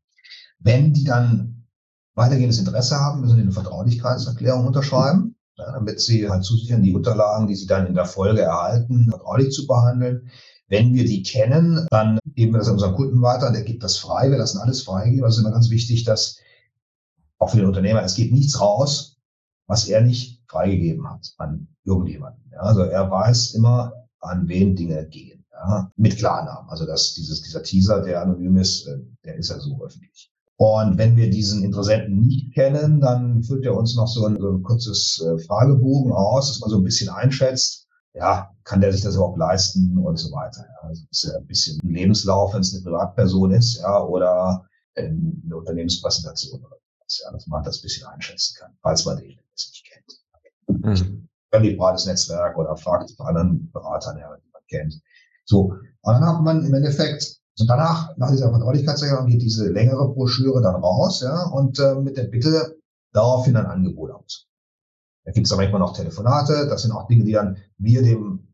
Wenn 0.59 0.93
die 0.93 1.05
dann 1.05 1.69
weitergehendes 2.15 2.59
Interesse 2.59 2.97
haben, 2.97 3.21
müssen 3.21 3.37
sie 3.37 3.43
eine 3.43 3.53
Vertraulichkeitserklärung 3.53 4.67
unterschreiben, 4.67 5.37
ja, 5.57 5.71
damit 5.71 6.01
sie 6.01 6.29
halt 6.29 6.43
zusichern, 6.43 6.83
die 6.83 6.95
Unterlagen, 6.95 7.47
die 7.47 7.55
sie 7.55 7.67
dann 7.67 7.87
in 7.87 7.95
der 7.95 8.07
Folge 8.07 8.41
erhalten, 8.41 9.07
vertraulich 9.09 9.53
zu 9.53 9.69
behandeln. 9.69 10.29
Wenn 10.67 10.93
wir 10.93 11.05
die 11.05 11.23
kennen, 11.23 11.87
dann 11.91 12.19
geben 12.35 12.53
wir 12.53 12.59
das 12.59 12.67
an 12.67 12.75
unseren 12.75 12.95
Kunden 12.97 13.23
weiter, 13.23 13.53
der 13.53 13.63
gibt 13.63 13.85
das 13.85 13.97
frei, 13.97 14.31
wir 14.31 14.39
lassen 14.39 14.59
alles 14.59 14.83
freigeben. 14.83 15.23
Das 15.23 15.37
ist 15.37 15.41
immer 15.41 15.53
ganz 15.53 15.71
wichtig, 15.71 16.03
dass 16.03 16.39
auch 17.41 17.51
für 17.51 17.57
den 17.57 17.67
Unternehmer, 17.67 18.03
es 18.03 18.15
geht 18.15 18.33
nichts 18.33 18.61
raus, 18.61 19.17
was 19.67 19.89
er 19.89 20.03
nicht 20.03 20.43
freigegeben 20.49 21.09
hat 21.11 21.33
an 21.39 21.69
irgendjemanden. 21.85 22.43
Ja, 22.53 22.61
also 22.61 22.83
er 22.83 23.11
weiß 23.11 23.55
immer, 23.55 23.93
an 24.21 24.47
wen 24.47 24.77
Dinge 24.77 25.07
gehen 25.09 25.45
ja, 25.53 25.91
mit 25.97 26.19
Klarnamen. 26.19 26.69
Also 26.69 26.87
dass 26.87 27.15
dieses, 27.15 27.43
dieser 27.43 27.63
Teaser, 27.63 28.03
der 28.03 28.23
anonym 28.23 28.57
ist, 28.59 28.87
äh, 28.87 28.99
der 29.25 29.37
ist 29.37 29.51
ja 29.51 29.59
so 29.59 29.83
öffentlich. 29.83 30.31
Und 30.57 30.99
wenn 30.99 31.17
wir 31.17 31.31
diesen 31.31 31.65
Interessenten 31.65 32.21
nicht 32.21 32.53
kennen, 32.53 33.01
dann 33.01 33.43
führt 33.43 33.65
er 33.65 33.75
uns 33.75 33.97
noch 33.97 34.09
so 34.09 34.27
ein, 34.27 34.39
so 34.39 34.51
ein 34.51 34.63
kurzes 34.63 35.25
äh, 35.25 35.39
Fragebogen 35.45 36.13
aus, 36.13 36.49
dass 36.49 36.61
man 36.61 36.69
so 36.69 36.77
ein 36.77 36.85
bisschen 36.85 37.09
einschätzt, 37.09 37.87
ja, 38.13 38.51
kann 38.65 38.83
der 38.83 38.93
sich 38.93 39.01
das 39.01 39.15
überhaupt 39.15 39.39
leisten 39.39 39.97
und 39.97 40.19
so 40.19 40.31
weiter. 40.33 40.67
Ja. 40.67 40.89
Also 40.89 41.03
das 41.09 41.23
ist 41.23 41.33
ja 41.33 41.39
ein 41.39 41.47
bisschen 41.47 41.81
ein 41.83 41.95
Lebenslauf, 41.95 42.53
wenn 42.53 42.61
es 42.61 42.75
eine 42.75 42.83
Privatperson 42.83 43.53
ist, 43.53 43.79
ja, 43.79 44.03
oder 44.05 44.67
eine 44.97 45.57
Unternehmenspräsentation 45.57 46.63
oder 46.63 46.77
was, 47.11 47.23
ja, 47.25 47.33
dass 47.33 47.47
man 47.47 47.63
das 47.63 47.79
ein 47.79 47.83
bisschen 47.83 48.07
einschätzen 48.07 48.57
kann, 48.59 48.73
falls 48.83 49.05
man 49.05 49.17
den 49.19 49.31
jetzt 49.31 49.71
nicht 49.71 49.87
kennt. 49.91 50.85
Mhm. 50.85 51.29
Völlig 51.53 51.77
breites 51.77 52.07
Netzwerk 52.07 52.57
oder 52.57 52.77
fragt 52.77 53.17
bei 53.19 53.25
anderen 53.25 53.71
Beratern, 53.73 54.19
ja, 54.19 54.37
die 54.37 54.51
man 54.53 54.63
kennt. 54.69 55.01
So, 55.45 55.73
und 56.03 56.13
dann 56.15 56.25
hat 56.25 56.43
man 56.43 56.65
im 56.65 56.75
Endeffekt, 56.75 57.41
und 57.59 57.69
danach, 57.69 58.17
nach 58.17 58.31
dieser 58.31 58.51
Vertraulichkeitserklärung, 58.51 59.27
geht 59.27 59.43
diese 59.43 59.69
längere 59.69 60.15
Broschüre 60.15 60.63
dann 60.63 60.77
raus, 60.77 61.23
ja, 61.23 61.43
und 61.49 61.79
äh, 61.81 61.97
mit 61.97 62.17
der 62.17 62.25
Bitte, 62.25 62.77
daraufhin 63.13 63.57
ein 63.57 63.67
Angebot 63.67 64.13
aus. 64.13 64.47
Da 65.25 65.33
gibt 65.33 65.47
es 65.47 65.51
dann 65.51 65.59
manchmal 65.59 65.81
noch 65.81 65.97
Telefonate, 65.97 66.69
das 66.69 66.83
sind 66.83 66.93
auch 66.93 67.09
Dinge, 67.09 67.25
die 67.25 67.33
dann 67.33 67.59
wir 67.79 68.03
dem 68.03 68.47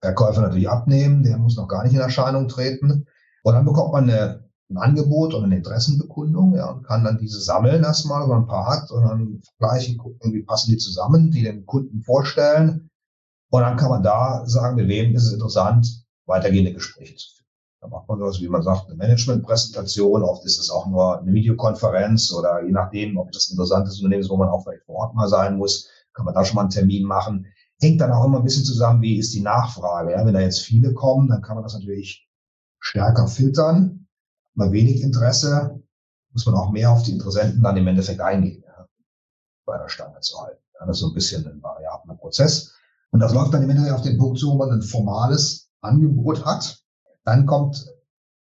Verkäufer 0.00 0.40
natürlich 0.40 0.68
abnehmen, 0.68 1.22
der 1.22 1.36
muss 1.36 1.56
noch 1.56 1.68
gar 1.68 1.84
nicht 1.84 1.92
in 1.92 2.00
Erscheinung 2.00 2.48
treten. 2.48 3.06
Und 3.44 3.52
dann 3.52 3.66
bekommt 3.66 3.92
man 3.92 4.08
eine, 4.08 4.50
ein 4.72 4.78
Angebot 4.78 5.34
oder 5.34 5.44
eine 5.44 5.56
Interessenbekundung, 5.56 6.54
ja, 6.54 6.70
und 6.70 6.84
kann 6.84 7.04
dann 7.04 7.18
diese 7.18 7.40
sammeln 7.40 7.84
erstmal, 7.84 8.22
wenn 8.22 8.28
man 8.28 8.42
ein 8.42 8.46
paar 8.46 8.66
hat, 8.66 8.90
und 8.90 9.02
dann 9.02 9.42
vergleichen, 9.58 9.98
gucken, 9.98 10.32
wie 10.32 10.42
passen 10.42 10.70
die 10.70 10.78
zusammen, 10.78 11.30
die 11.30 11.42
dem 11.42 11.66
Kunden 11.66 12.02
vorstellen. 12.02 12.88
Und 13.50 13.62
dann 13.62 13.76
kann 13.76 13.90
man 13.90 14.02
da 14.02 14.46
sagen, 14.46 14.76
mit 14.76 14.88
wem 14.88 15.14
ist 15.14 15.26
es 15.26 15.32
interessant, 15.32 15.86
weitergehende 16.26 16.72
Gespräche 16.72 17.16
zu 17.16 17.28
führen. 17.34 17.42
Da 17.82 17.88
macht 17.88 18.08
man 18.08 18.18
sowas, 18.18 18.40
wie 18.40 18.48
man 18.48 18.62
sagt, 18.62 18.86
eine 18.86 18.96
Managementpräsentation. 18.96 20.22
Oft 20.22 20.44
ist 20.46 20.58
es 20.58 20.70
auch 20.70 20.86
nur 20.86 21.20
eine 21.20 21.32
Videokonferenz 21.32 22.32
oder 22.32 22.64
je 22.64 22.70
nachdem, 22.70 23.18
ob 23.18 23.32
das 23.32 23.48
ein 23.48 23.54
interessantes 23.54 23.98
Unternehmen 23.98 24.22
ist, 24.22 24.30
wo 24.30 24.36
man 24.36 24.48
auch 24.48 24.62
vielleicht 24.62 24.84
vor 24.84 24.96
Ort 24.96 25.14
mal 25.14 25.28
sein 25.28 25.56
muss, 25.56 25.90
kann 26.14 26.24
man 26.24 26.34
da 26.34 26.44
schon 26.44 26.54
mal 26.54 26.62
einen 26.62 26.70
Termin 26.70 27.04
machen. 27.04 27.46
Hängt 27.80 28.00
dann 28.00 28.12
auch 28.12 28.24
immer 28.24 28.38
ein 28.38 28.44
bisschen 28.44 28.64
zusammen, 28.64 29.02
wie 29.02 29.18
ist 29.18 29.34
die 29.34 29.40
Nachfrage. 29.40 30.12
Ja, 30.12 30.24
wenn 30.24 30.34
da 30.34 30.40
jetzt 30.40 30.60
viele 30.60 30.94
kommen, 30.94 31.28
dann 31.28 31.42
kann 31.42 31.56
man 31.56 31.64
das 31.64 31.74
natürlich 31.74 32.28
stärker 32.78 33.26
filtern. 33.26 34.01
Bei 34.54 34.70
wenig 34.70 35.02
Interesse 35.02 35.82
muss 36.32 36.46
man 36.46 36.54
auch 36.54 36.70
mehr 36.70 36.90
auf 36.90 37.02
die 37.02 37.12
Interessenten 37.12 37.62
dann 37.62 37.76
im 37.76 37.86
Endeffekt 37.86 38.20
eingehen, 38.20 38.62
ja, 38.66 38.86
bei 39.64 39.78
der 39.78 39.88
Stange 39.88 40.20
zu 40.20 40.40
halten. 40.40 40.62
Ja, 40.78 40.86
das 40.86 40.96
ist 40.96 41.00
so 41.00 41.08
ein 41.08 41.14
bisschen 41.14 41.46
ein 41.46 41.62
variabler 41.62 42.14
Prozess. 42.14 42.74
Und 43.10 43.20
das 43.20 43.34
läuft 43.34 43.52
dann 43.52 43.62
im 43.62 43.70
Endeffekt 43.70 43.94
auf 43.94 44.02
den 44.02 44.18
Punkt 44.18 44.38
zu, 44.38 44.50
wo 44.50 44.56
man 44.56 44.70
ein 44.70 44.82
formales 44.82 45.70
Angebot 45.80 46.44
hat. 46.44 46.82
Dann 47.24 47.46
kommt 47.46 47.86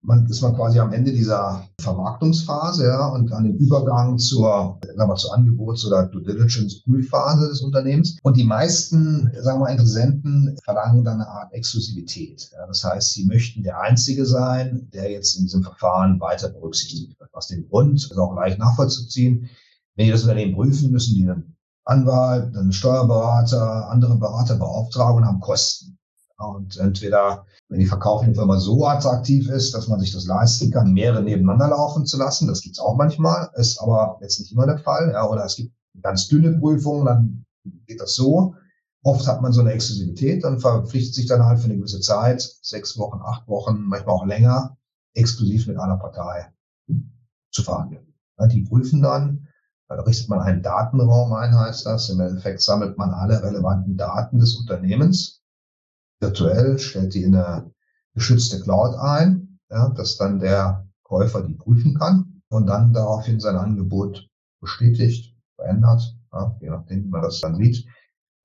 man 0.03 0.25
ist 0.25 0.41
man 0.41 0.55
quasi 0.55 0.79
am 0.79 0.93
Ende 0.93 1.11
dieser 1.11 1.67
Vermarktungsphase 1.79 2.85
ja, 2.85 3.07
und 3.07 3.31
an 3.31 3.43
dem 3.43 3.57
Übergang 3.57 4.17
zur, 4.17 4.79
sagen 4.95 5.09
wir, 5.09 5.15
zur 5.15 5.33
Angebots- 5.33 5.85
oder 5.85 6.07
Due 6.07 6.23
Diligence-Prüfphase 6.23 7.49
des 7.49 7.61
Unternehmens. 7.61 8.17
Und 8.23 8.35
die 8.35 8.43
meisten, 8.43 9.31
sagen 9.41 9.59
wir, 9.59 9.69
Interessenten 9.69 10.57
verlangen 10.63 11.03
dann 11.03 11.21
eine 11.21 11.27
Art 11.27 11.53
Exklusivität. 11.53 12.49
Ja. 12.51 12.65
Das 12.65 12.83
heißt, 12.83 13.13
sie 13.13 13.25
möchten 13.25 13.63
der 13.63 13.79
Einzige 13.79 14.25
sein, 14.25 14.89
der 14.91 15.11
jetzt 15.11 15.35
in 15.35 15.43
diesem 15.43 15.63
Verfahren 15.63 16.19
weiter 16.19 16.49
berücksichtigt 16.49 17.19
wird. 17.19 17.33
Aus 17.33 17.47
dem 17.47 17.67
Grund 17.69 17.95
ist 17.95 18.17
auch 18.17 18.35
leicht 18.35 18.57
nachvollziehen. 18.57 19.49
Wenn 19.95 20.05
die 20.05 20.11
das 20.11 20.23
Unternehmen 20.23 20.55
prüfen, 20.55 20.91
müssen 20.91 21.15
die 21.15 21.29
einen 21.29 21.55
Anwalt, 21.85 22.55
einen 22.55 22.71
Steuerberater, 22.71 23.89
andere 23.89 24.15
Berater 24.17 24.55
beauftragen 24.55 25.17
und 25.17 25.25
haben 25.25 25.39
Kosten. 25.39 25.97
Und 26.37 26.77
entweder, 26.77 27.45
wenn 27.71 27.79
die 27.79 27.85
verkaufende 27.85 28.35
Firma 28.35 28.59
so 28.59 28.85
attraktiv 28.85 29.47
ist, 29.47 29.73
dass 29.73 29.87
man 29.87 29.97
sich 29.97 30.11
das 30.11 30.25
leisten 30.25 30.71
kann, 30.71 30.91
mehrere 30.91 31.23
nebeneinander 31.23 31.69
laufen 31.69 32.05
zu 32.05 32.17
lassen, 32.17 32.49
das 32.49 32.61
gibt's 32.61 32.79
auch 32.79 32.97
manchmal, 32.97 33.49
ist 33.55 33.79
aber 33.79 34.17
jetzt 34.19 34.41
nicht 34.41 34.51
immer 34.51 34.65
der 34.65 34.77
Fall. 34.77 35.11
Ja, 35.13 35.25
oder 35.25 35.45
es 35.45 35.55
gibt 35.55 35.73
ganz 36.01 36.27
dünne 36.27 36.51
Prüfung, 36.59 37.05
dann 37.05 37.45
geht 37.87 38.01
das 38.01 38.13
so. 38.15 38.55
Oft 39.03 39.25
hat 39.25 39.41
man 39.41 39.53
so 39.53 39.61
eine 39.61 39.71
Exklusivität, 39.71 40.43
dann 40.43 40.59
verpflichtet 40.59 41.15
sich 41.15 41.27
dann 41.27 41.45
halt 41.45 41.59
für 41.59 41.65
eine 41.65 41.77
gewisse 41.77 42.01
Zeit, 42.01 42.41
sechs 42.61 42.97
Wochen, 42.97 43.21
acht 43.23 43.47
Wochen, 43.47 43.83
manchmal 43.83 44.15
auch 44.15 44.25
länger, 44.25 44.77
exklusiv 45.13 45.67
mit 45.67 45.77
einer 45.77 45.95
Partei 45.95 46.51
zu 47.51 47.63
verhandeln. 47.63 48.13
Die 48.51 48.63
prüfen 48.63 49.01
dann, 49.01 49.47
da 49.87 49.95
richtet 50.01 50.27
man 50.27 50.39
einen 50.41 50.61
Datenraum 50.61 51.31
ein, 51.31 51.57
heißt 51.57 51.85
das. 51.85 52.09
Im 52.09 52.19
Endeffekt 52.19 52.61
sammelt 52.61 52.97
man 52.97 53.11
alle 53.11 53.41
relevanten 53.41 53.95
Daten 53.95 54.39
des 54.39 54.57
Unternehmens 54.57 55.40
virtuell, 56.21 56.77
stellt 56.79 57.13
die 57.13 57.23
in 57.23 57.35
eine 57.35 57.71
geschützte 58.13 58.61
Cloud 58.61 58.95
ein, 58.95 59.59
ja, 59.69 59.89
dass 59.89 60.17
dann 60.17 60.39
der 60.39 60.87
Käufer 61.03 61.41
die 61.41 61.55
prüfen 61.55 61.95
kann 61.95 62.41
und 62.49 62.67
dann 62.67 62.93
daraufhin 62.93 63.39
sein 63.39 63.55
Angebot 63.55 64.27
bestätigt, 64.59 65.35
verändert, 65.55 66.15
ja, 66.31 66.55
je 66.61 66.69
nachdem, 66.69 67.05
wie 67.05 67.09
man 67.09 67.21
das 67.21 67.41
dann 67.41 67.55
sieht. 67.55 67.85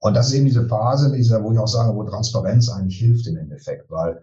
Und 0.01 0.15
das 0.15 0.29
ist 0.29 0.35
eben 0.35 0.47
diese 0.47 0.69
Phase, 0.69 1.11
wo 1.11 1.53
ich 1.53 1.59
auch 1.59 1.69
sage, 1.69 1.95
wo 1.95 2.05
Transparenz 2.05 2.69
eigentlich 2.69 2.99
hilft 2.99 3.27
im 3.27 3.37
Endeffekt, 3.37 3.91
weil 3.91 4.23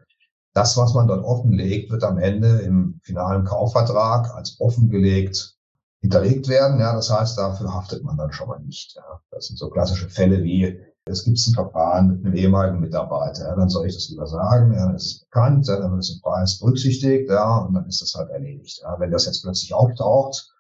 das, 0.54 0.78
was 0.78 0.94
man 0.94 1.08
dort 1.08 1.24
offenlegt, 1.24 1.92
wird 1.92 2.04
am 2.04 2.18
Ende 2.18 2.60
im 2.60 3.00
finalen 3.04 3.44
Kaufvertrag 3.44 4.34
als 4.36 4.60
offengelegt 4.60 5.58
hinterlegt 6.00 6.48
werden. 6.48 6.80
Ja, 6.80 6.94
das 6.94 7.10
heißt, 7.10 7.38
dafür 7.38 7.74
haftet 7.74 8.04
man 8.04 8.18
dann 8.18 8.32
schon 8.32 8.50
mal 8.50 8.60
nicht. 8.60 8.96
Ja. 8.96 9.22
Das 9.32 9.48
sind 9.48 9.58
so 9.58 9.70
klassische 9.70 10.10
Fälle 10.10 10.44
wie, 10.44 10.80
es 11.06 11.24
gibt 11.26 11.38
ein 11.38 11.54
Verfahren 11.54 12.08
mit 12.08 12.26
einem 12.26 12.36
ehemaligen 12.36 12.80
Mitarbeiter, 12.80 13.50
ja, 13.50 13.56
dann 13.56 13.70
soll 13.70 13.88
ich 13.88 13.96
das 13.96 14.10
lieber 14.10 14.26
sagen, 14.26 14.74
ja, 14.74 14.92
das 14.92 15.06
ist 15.06 15.30
bekannt, 15.30 15.68
ja, 15.68 15.78
dann 15.78 15.92
wird 15.92 16.02
es 16.02 16.16
im 16.16 16.22
Preis 16.22 16.60
berücksichtigt, 16.60 17.30
ja, 17.30 17.58
und 17.58 17.74
dann 17.74 17.88
ist 17.88 18.02
das 18.02 18.14
halt 18.14 18.30
erledigt. 18.30 18.80
Ja. 18.82 19.00
Wenn 19.00 19.12
das 19.12 19.26
jetzt 19.26 19.42
plötzlich 19.42 19.74
auftaucht 19.74 20.54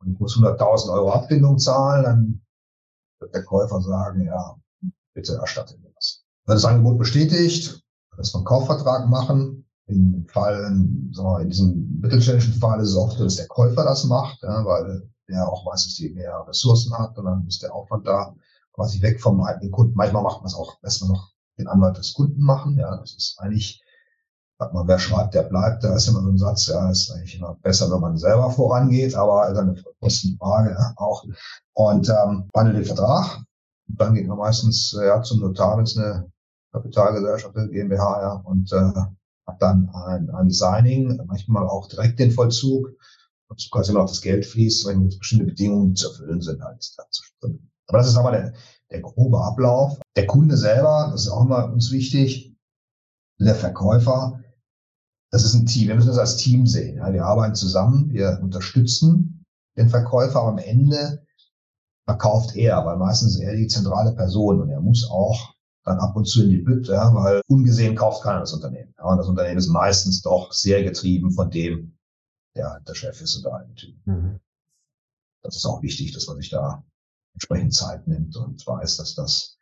und 0.00 0.12
ich 0.12 0.18
muss 0.18 0.36
100.000 0.36 0.92
Euro 0.92 1.12
Abfindung 1.12 1.58
zahlen, 1.58 2.04
dann 2.04 2.40
wird 3.20 3.34
der 3.34 3.44
Käufer 3.44 3.80
sagen, 3.80 4.24
ja, 4.24 4.56
bitte 5.14 5.34
erstatte 5.34 5.78
mir 5.78 5.90
das. 5.94 6.24
Wird 6.46 6.56
das 6.56 6.64
Angebot 6.64 6.98
bestätigt, 6.98 7.80
dass 8.16 8.34
wir 8.34 8.38
einen 8.38 8.46
Kaufvertrag 8.46 9.08
machen. 9.08 9.64
Im 9.86 10.26
Fall, 10.28 10.62
sagen 11.12 11.12
wir, 11.12 11.40
in 11.40 11.50
diesem 11.50 12.00
mittelständischen 12.00 12.54
Fall 12.54 12.80
ist 12.80 12.90
es 12.90 12.96
oft 12.96 13.18
so, 13.18 13.24
dass 13.24 13.36
der 13.36 13.46
Käufer 13.48 13.84
das 13.84 14.04
macht, 14.04 14.42
ja, 14.42 14.64
weil 14.64 15.08
der 15.28 15.46
auch 15.48 15.64
meistens 15.64 15.96
die 15.96 16.10
mehr 16.10 16.44
Ressourcen 16.48 16.96
hat 16.98 17.16
und 17.16 17.26
dann 17.26 17.46
ist 17.46 17.62
der 17.62 17.74
Aufwand 17.74 18.06
da 18.06 18.34
quasi 18.74 19.00
weg 19.02 19.20
vom 19.20 19.42
eigenen 19.42 19.70
Kunden. 19.70 19.94
Manchmal 19.94 20.22
macht 20.22 20.40
man 20.40 20.46
es 20.46 20.54
auch, 20.54 20.76
lässt 20.82 21.00
man 21.02 21.12
noch 21.12 21.32
den 21.58 21.68
Anwalt 21.68 21.96
des 21.96 22.14
Kunden 22.14 22.42
machen. 22.42 22.76
Ja, 22.78 22.96
das 22.96 23.14
ist 23.14 23.38
eigentlich, 23.38 23.82
sagt 24.58 24.74
man, 24.74 24.88
wer 24.88 24.98
schreibt, 24.98 25.34
der 25.34 25.44
bleibt. 25.44 25.84
Da 25.84 25.94
ist 25.94 26.08
immer 26.08 26.22
so 26.22 26.28
ein 26.28 26.38
Satz, 26.38 26.66
ja, 26.66 26.90
ist 26.90 27.10
eigentlich 27.10 27.38
immer 27.38 27.56
besser, 27.62 27.90
wenn 27.90 28.00
man 28.00 28.16
selber 28.16 28.50
vorangeht, 28.50 29.14
aber 29.14 29.52
dann 29.54 29.70
eine 29.70 29.82
Kostenfrage 30.00 30.70
ja, 30.70 30.92
auch. 30.96 31.24
Und 31.74 32.08
ähm, 32.08 32.48
wandelt 32.52 32.78
den 32.78 32.84
Vertrag. 32.84 33.42
Und 33.88 34.00
dann 34.00 34.14
geht 34.14 34.26
man 34.26 34.38
meistens 34.38 34.96
ja, 35.00 35.22
zum 35.22 35.40
Notar, 35.40 35.76
wenn 35.76 35.84
es 35.84 35.96
eine 35.96 36.30
Kapitalgesellschaft, 36.72 37.54
GmbH, 37.54 38.20
ja, 38.20 38.32
und 38.44 38.72
äh, 38.72 38.92
hat 39.46 39.60
dann 39.60 39.90
ein, 39.90 40.30
ein 40.30 40.50
Signing, 40.50 41.20
manchmal 41.26 41.68
auch 41.68 41.86
direkt 41.88 42.18
den 42.18 42.30
Vollzug, 42.30 42.88
und 43.48 43.70
quasi 43.70 43.92
noch 43.92 44.06
das 44.06 44.22
Geld 44.22 44.46
fließt, 44.46 44.86
wenn 44.86 45.08
bestimmte 45.08 45.44
Bedingungen 45.44 45.94
zu 45.94 46.08
erfüllen 46.08 46.40
sind, 46.40 46.62
halt 46.62 46.84
drin. 47.40 47.70
Aber 47.88 47.98
das 47.98 48.08
ist 48.08 48.16
aber 48.16 48.30
der, 48.30 48.52
der 48.90 49.00
grobe 49.00 49.40
Ablauf. 49.40 49.98
Der 50.16 50.26
Kunde 50.26 50.56
selber, 50.56 51.08
das 51.12 51.22
ist 51.22 51.28
auch 51.28 51.44
immer 51.44 51.70
uns 51.72 51.90
wichtig, 51.90 52.56
der 53.40 53.54
Verkäufer, 53.54 54.40
das 55.30 55.44
ist 55.44 55.54
ein 55.54 55.66
Team. 55.66 55.88
Wir 55.88 55.96
müssen 55.96 56.08
das 56.08 56.18
als 56.18 56.36
Team 56.36 56.66
sehen. 56.66 56.98
Ja. 56.98 57.12
Wir 57.12 57.24
arbeiten 57.24 57.56
zusammen, 57.56 58.12
wir 58.12 58.38
unterstützen 58.40 59.44
den 59.76 59.88
Verkäufer, 59.88 60.40
aber 60.40 60.50
am 60.50 60.58
Ende 60.58 61.26
verkauft 62.06 62.54
er, 62.54 62.84
weil 62.86 62.96
meistens 62.96 63.34
ist 63.34 63.40
er 63.40 63.56
die 63.56 63.66
zentrale 63.66 64.12
Person 64.12 64.60
und 64.60 64.70
er 64.70 64.80
muss 64.80 65.08
auch 65.10 65.54
dann 65.84 65.98
ab 65.98 66.16
und 66.16 66.26
zu 66.26 66.44
in 66.44 66.50
die 66.50 66.58
Bütt, 66.58 66.88
ja, 66.88 67.14
weil 67.14 67.42
ungesehen 67.48 67.96
kauft 67.96 68.22
keiner 68.22 68.40
das 68.40 68.52
Unternehmen. 68.52 68.94
Ja, 68.96 69.04
und 69.04 69.18
das 69.18 69.28
Unternehmen 69.28 69.58
ist 69.58 69.68
meistens 69.68 70.22
doch 70.22 70.52
sehr 70.52 70.82
getrieben 70.82 71.30
von 71.30 71.50
dem, 71.50 71.98
der 72.56 72.80
der 72.86 72.94
Chef 72.94 73.20
ist 73.20 73.38
oder 73.38 73.56
Eigentümer. 73.56 73.98
Mhm. 74.04 74.40
Das 75.42 75.56
ist 75.56 75.66
auch 75.66 75.82
wichtig, 75.82 76.12
dass 76.12 76.26
man 76.26 76.36
sich 76.36 76.48
da 76.48 76.84
entsprechend 77.34 77.74
Zeit 77.74 78.06
nimmt 78.06 78.36
und 78.36 78.66
weiß, 78.66 78.96
dass 78.96 79.14
das 79.14 79.56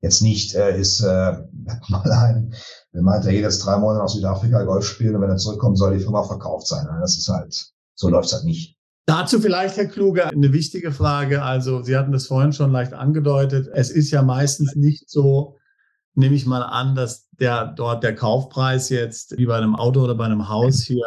jetzt 0.00 0.22
nicht 0.22 0.54
äh, 0.54 0.78
ist, 0.78 1.00
äh, 1.00 1.04
mal 1.88 2.12
ein, 2.12 2.54
der 2.92 3.02
meint, 3.02 3.26
er 3.26 3.32
jedes 3.32 3.58
drei 3.58 3.76
Monate 3.78 4.00
nach 4.00 4.08
Südafrika 4.08 4.62
Golf 4.64 4.86
spielen 4.86 5.16
und 5.16 5.22
wenn 5.22 5.30
er 5.30 5.36
zurückkommt, 5.36 5.78
soll 5.78 5.96
die 5.96 6.02
Firma 6.02 6.22
verkauft 6.22 6.66
sein. 6.66 6.86
Das 7.00 7.18
ist 7.18 7.28
halt, 7.28 7.72
so 7.94 8.08
läuft 8.08 8.26
es 8.26 8.34
halt 8.34 8.44
nicht. 8.44 8.76
Dazu 9.06 9.40
vielleicht, 9.40 9.76
Herr 9.78 9.86
Kluge, 9.86 10.26
eine 10.26 10.52
wichtige 10.52 10.92
Frage. 10.92 11.42
Also 11.42 11.82
Sie 11.82 11.96
hatten 11.96 12.12
das 12.12 12.26
vorhin 12.26 12.52
schon 12.52 12.72
leicht 12.72 12.92
angedeutet. 12.92 13.66
Es 13.72 13.90
ist 13.90 14.10
ja 14.10 14.22
meistens 14.22 14.74
nicht 14.74 15.08
so, 15.08 15.56
nehme 16.14 16.34
ich 16.34 16.44
mal 16.44 16.62
an, 16.62 16.94
dass 16.94 17.26
der 17.40 17.68
dort 17.68 18.02
der 18.04 18.14
Kaufpreis 18.14 18.90
jetzt 18.90 19.38
wie 19.38 19.46
bei 19.46 19.56
einem 19.56 19.76
Auto 19.76 20.02
oder 20.02 20.14
bei 20.14 20.26
einem 20.26 20.50
Haus 20.50 20.82
hier 20.82 21.06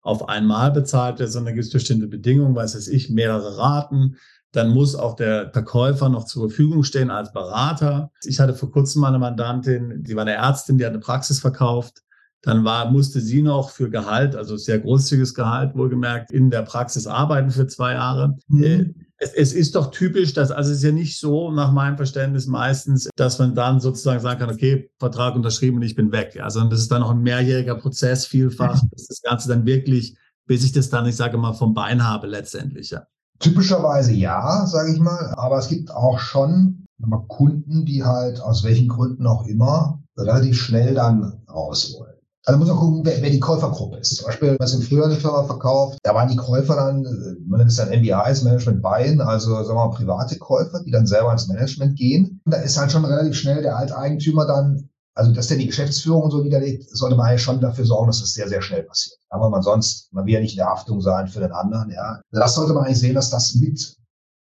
auf 0.00 0.28
einmal 0.28 0.70
bezahlt 0.70 1.18
wird, 1.18 1.30
sondern 1.30 1.54
gibt 1.54 1.66
es 1.66 1.72
bestimmte 1.72 2.06
Bedingungen, 2.06 2.54
weiß 2.54 2.74
es 2.76 2.88
ich, 2.88 3.10
mehrere 3.10 3.58
Raten. 3.58 4.16
Dann 4.54 4.70
muss 4.70 4.94
auch 4.94 5.16
der 5.16 5.50
Verkäufer 5.50 6.08
noch 6.08 6.26
zur 6.26 6.48
Verfügung 6.48 6.84
stehen 6.84 7.10
als 7.10 7.32
Berater. 7.32 8.12
Ich 8.22 8.38
hatte 8.38 8.54
vor 8.54 8.70
kurzem 8.70 9.00
mal 9.00 9.08
eine 9.08 9.18
Mandantin, 9.18 10.04
die 10.04 10.14
war 10.14 10.22
eine 10.22 10.34
Ärztin, 10.34 10.78
die 10.78 10.84
hat 10.84 10.92
eine 10.92 11.00
Praxis 11.00 11.40
verkauft. 11.40 12.02
Dann 12.40 12.64
war, 12.64 12.88
musste 12.90 13.20
sie 13.20 13.42
noch 13.42 13.70
für 13.70 13.90
Gehalt, 13.90 14.36
also 14.36 14.56
sehr 14.56 14.78
großzügiges 14.78 15.34
Gehalt 15.34 15.74
wohlgemerkt, 15.74 16.30
in 16.30 16.50
der 16.50 16.62
Praxis 16.62 17.08
arbeiten 17.08 17.50
für 17.50 17.66
zwei 17.66 17.94
Jahre. 17.94 18.36
Mhm. 18.46 18.62
Äh, 18.62 18.94
es, 19.16 19.32
es, 19.32 19.52
ist 19.54 19.74
doch 19.74 19.90
typisch, 19.90 20.34
dass, 20.34 20.52
also 20.52 20.70
es 20.70 20.78
ist 20.78 20.84
ja 20.84 20.92
nicht 20.92 21.18
so, 21.18 21.50
nach 21.50 21.72
meinem 21.72 21.96
Verständnis 21.96 22.46
meistens, 22.46 23.08
dass 23.16 23.40
man 23.40 23.56
dann 23.56 23.80
sozusagen 23.80 24.20
sagen 24.20 24.38
kann, 24.38 24.50
okay, 24.50 24.88
Vertrag 25.00 25.34
unterschrieben 25.34 25.78
und 25.78 25.82
ich 25.82 25.96
bin 25.96 26.12
weg. 26.12 26.38
Sondern 26.46 26.70
das 26.70 26.80
ist 26.80 26.92
dann 26.92 27.00
noch 27.00 27.10
ein 27.10 27.22
mehrjähriger 27.22 27.74
Prozess 27.74 28.24
vielfach, 28.24 28.80
mhm. 28.80 28.88
dass 28.92 29.08
das 29.08 29.20
Ganze 29.20 29.48
dann 29.48 29.66
wirklich, 29.66 30.16
bis 30.46 30.62
ich 30.62 30.70
das 30.70 30.90
dann, 30.90 31.06
ich 31.06 31.16
sage 31.16 31.38
mal, 31.38 31.54
vom 31.54 31.74
Bein 31.74 32.06
habe 32.06 32.28
letztendlich, 32.28 32.90
ja. 32.90 33.04
Typischerweise 33.44 34.14
ja, 34.14 34.64
sage 34.64 34.90
ich 34.90 35.00
mal, 35.00 35.34
aber 35.36 35.58
es 35.58 35.68
gibt 35.68 35.90
auch 35.90 36.18
schon 36.18 36.86
Kunden, 37.28 37.84
die 37.84 38.02
halt 38.02 38.40
aus 38.40 38.64
welchen 38.64 38.88
Gründen 38.88 39.26
auch 39.26 39.44
immer 39.44 40.00
relativ 40.16 40.58
schnell 40.58 40.94
dann 40.94 41.42
raus 41.46 41.94
wollen. 41.98 42.14
Also 42.46 42.58
muss 42.58 42.68
man 42.68 42.78
gucken, 42.78 43.00
wer, 43.04 43.20
wer 43.20 43.28
die 43.28 43.40
Käufergruppe 43.40 43.98
ist. 43.98 44.16
Zum 44.16 44.26
Beispiel, 44.26 44.56
was 44.58 44.72
im 44.72 44.80
Frühjahr 44.80 45.06
eine 45.06 45.16
Firma 45.16 45.44
verkauft, 45.44 45.98
da 46.02 46.14
waren 46.14 46.28
die 46.28 46.36
Käufer 46.36 46.74
dann, 46.74 47.02
man 47.46 47.58
nennt 47.58 47.70
es 47.70 47.76
dann 47.76 47.90
MBIs, 47.90 48.44
Management 48.44 48.80
Buy-in, 48.80 49.20
also 49.20 49.54
sagen 49.56 49.68
wir 49.68 49.88
mal 49.88 49.90
private 49.90 50.38
Käufer, 50.38 50.82
die 50.82 50.90
dann 50.90 51.06
selber 51.06 51.32
ins 51.32 51.48
Management 51.48 51.98
gehen. 51.98 52.40
Und 52.46 52.54
da 52.54 52.58
ist 52.58 52.78
halt 52.78 52.92
schon 52.92 53.04
relativ 53.04 53.34
schnell 53.34 53.60
der 53.60 53.76
Alteigentümer 53.76 54.46
dann, 54.46 54.88
also 55.14 55.32
dass 55.32 55.46
der 55.46 55.58
die 55.58 55.66
Geschäftsführung 55.66 56.30
so 56.30 56.42
niederlegt, 56.42 56.88
sollte 56.90 57.16
man 57.16 57.26
eigentlich 57.28 57.42
schon 57.42 57.60
dafür 57.60 57.84
sorgen, 57.84 58.08
dass 58.08 58.20
das 58.20 58.34
sehr, 58.34 58.48
sehr 58.48 58.62
schnell 58.62 58.82
passiert. 58.82 59.18
Aber 59.28 59.48
man 59.48 59.62
sonst, 59.62 60.12
man 60.12 60.26
will 60.26 60.34
ja 60.34 60.40
nicht 60.40 60.52
in 60.52 60.58
der 60.58 60.66
Haftung 60.66 61.00
sein 61.00 61.28
für 61.28 61.40
den 61.40 61.52
anderen, 61.52 61.90
ja. 61.90 62.20
Das 62.32 62.54
sollte 62.54 62.74
man 62.74 62.84
eigentlich 62.84 62.98
sehen, 62.98 63.14
dass 63.14 63.30
das 63.30 63.54
mit 63.54 63.96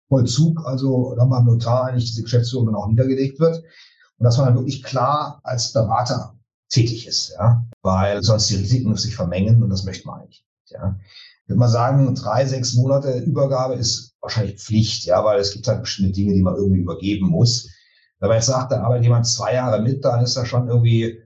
Vollzug, 0.10 0.66
also 0.66 1.16
dann 1.16 1.30
beim 1.30 1.46
Notar 1.46 1.86
eigentlich 1.86 2.06
diese 2.06 2.24
Geschäftsführung 2.24 2.68
dann 2.68 2.76
auch 2.76 2.88
niedergelegt 2.88 3.40
wird. 3.40 3.58
Und 4.18 4.24
dass 4.26 4.38
man 4.38 4.48
dann 4.48 4.56
wirklich 4.56 4.84
klar 4.84 5.40
als 5.44 5.74
Berater 5.74 6.36
tätig 6.70 7.08
ist, 7.08 7.34
ja, 7.38 7.64
weil 7.84 8.24
sonst 8.24 8.50
die 8.50 8.56
Risiken 8.56 8.96
sich 8.96 9.16
vermengen 9.16 9.62
und 9.62 9.70
das 9.70 9.84
möchte 9.84 10.08
man 10.08 10.22
eigentlich 10.22 10.44
nicht, 10.44 10.72
ja. 10.72 10.98
Ich 11.44 11.50
würde 11.50 11.60
mal 11.60 11.68
sagen, 11.68 12.16
drei, 12.16 12.46
sechs 12.46 12.74
Monate 12.74 13.20
Übergabe 13.20 13.76
ist 13.76 14.16
wahrscheinlich 14.22 14.62
Pflicht, 14.62 15.06
ja, 15.06 15.24
weil 15.26 15.40
es 15.40 15.52
gibt 15.52 15.68
halt 15.68 15.82
bestimmte 15.82 16.14
Dinge, 16.14 16.34
die 16.34 16.42
man 16.42 16.56
irgendwie 16.56 16.80
übergeben 16.80 17.28
muss. 17.28 17.70
Wenn 18.24 18.30
man 18.30 18.38
jetzt 18.38 18.46
sagt, 18.46 18.72
da 18.72 18.82
arbeitet 18.82 19.04
jemand 19.04 19.28
zwei 19.28 19.54
Jahre 19.54 19.82
mit, 19.82 20.06
dann 20.06 20.24
ist 20.24 20.38
da 20.38 20.46
schon 20.46 20.70
irgendwie 20.70 21.22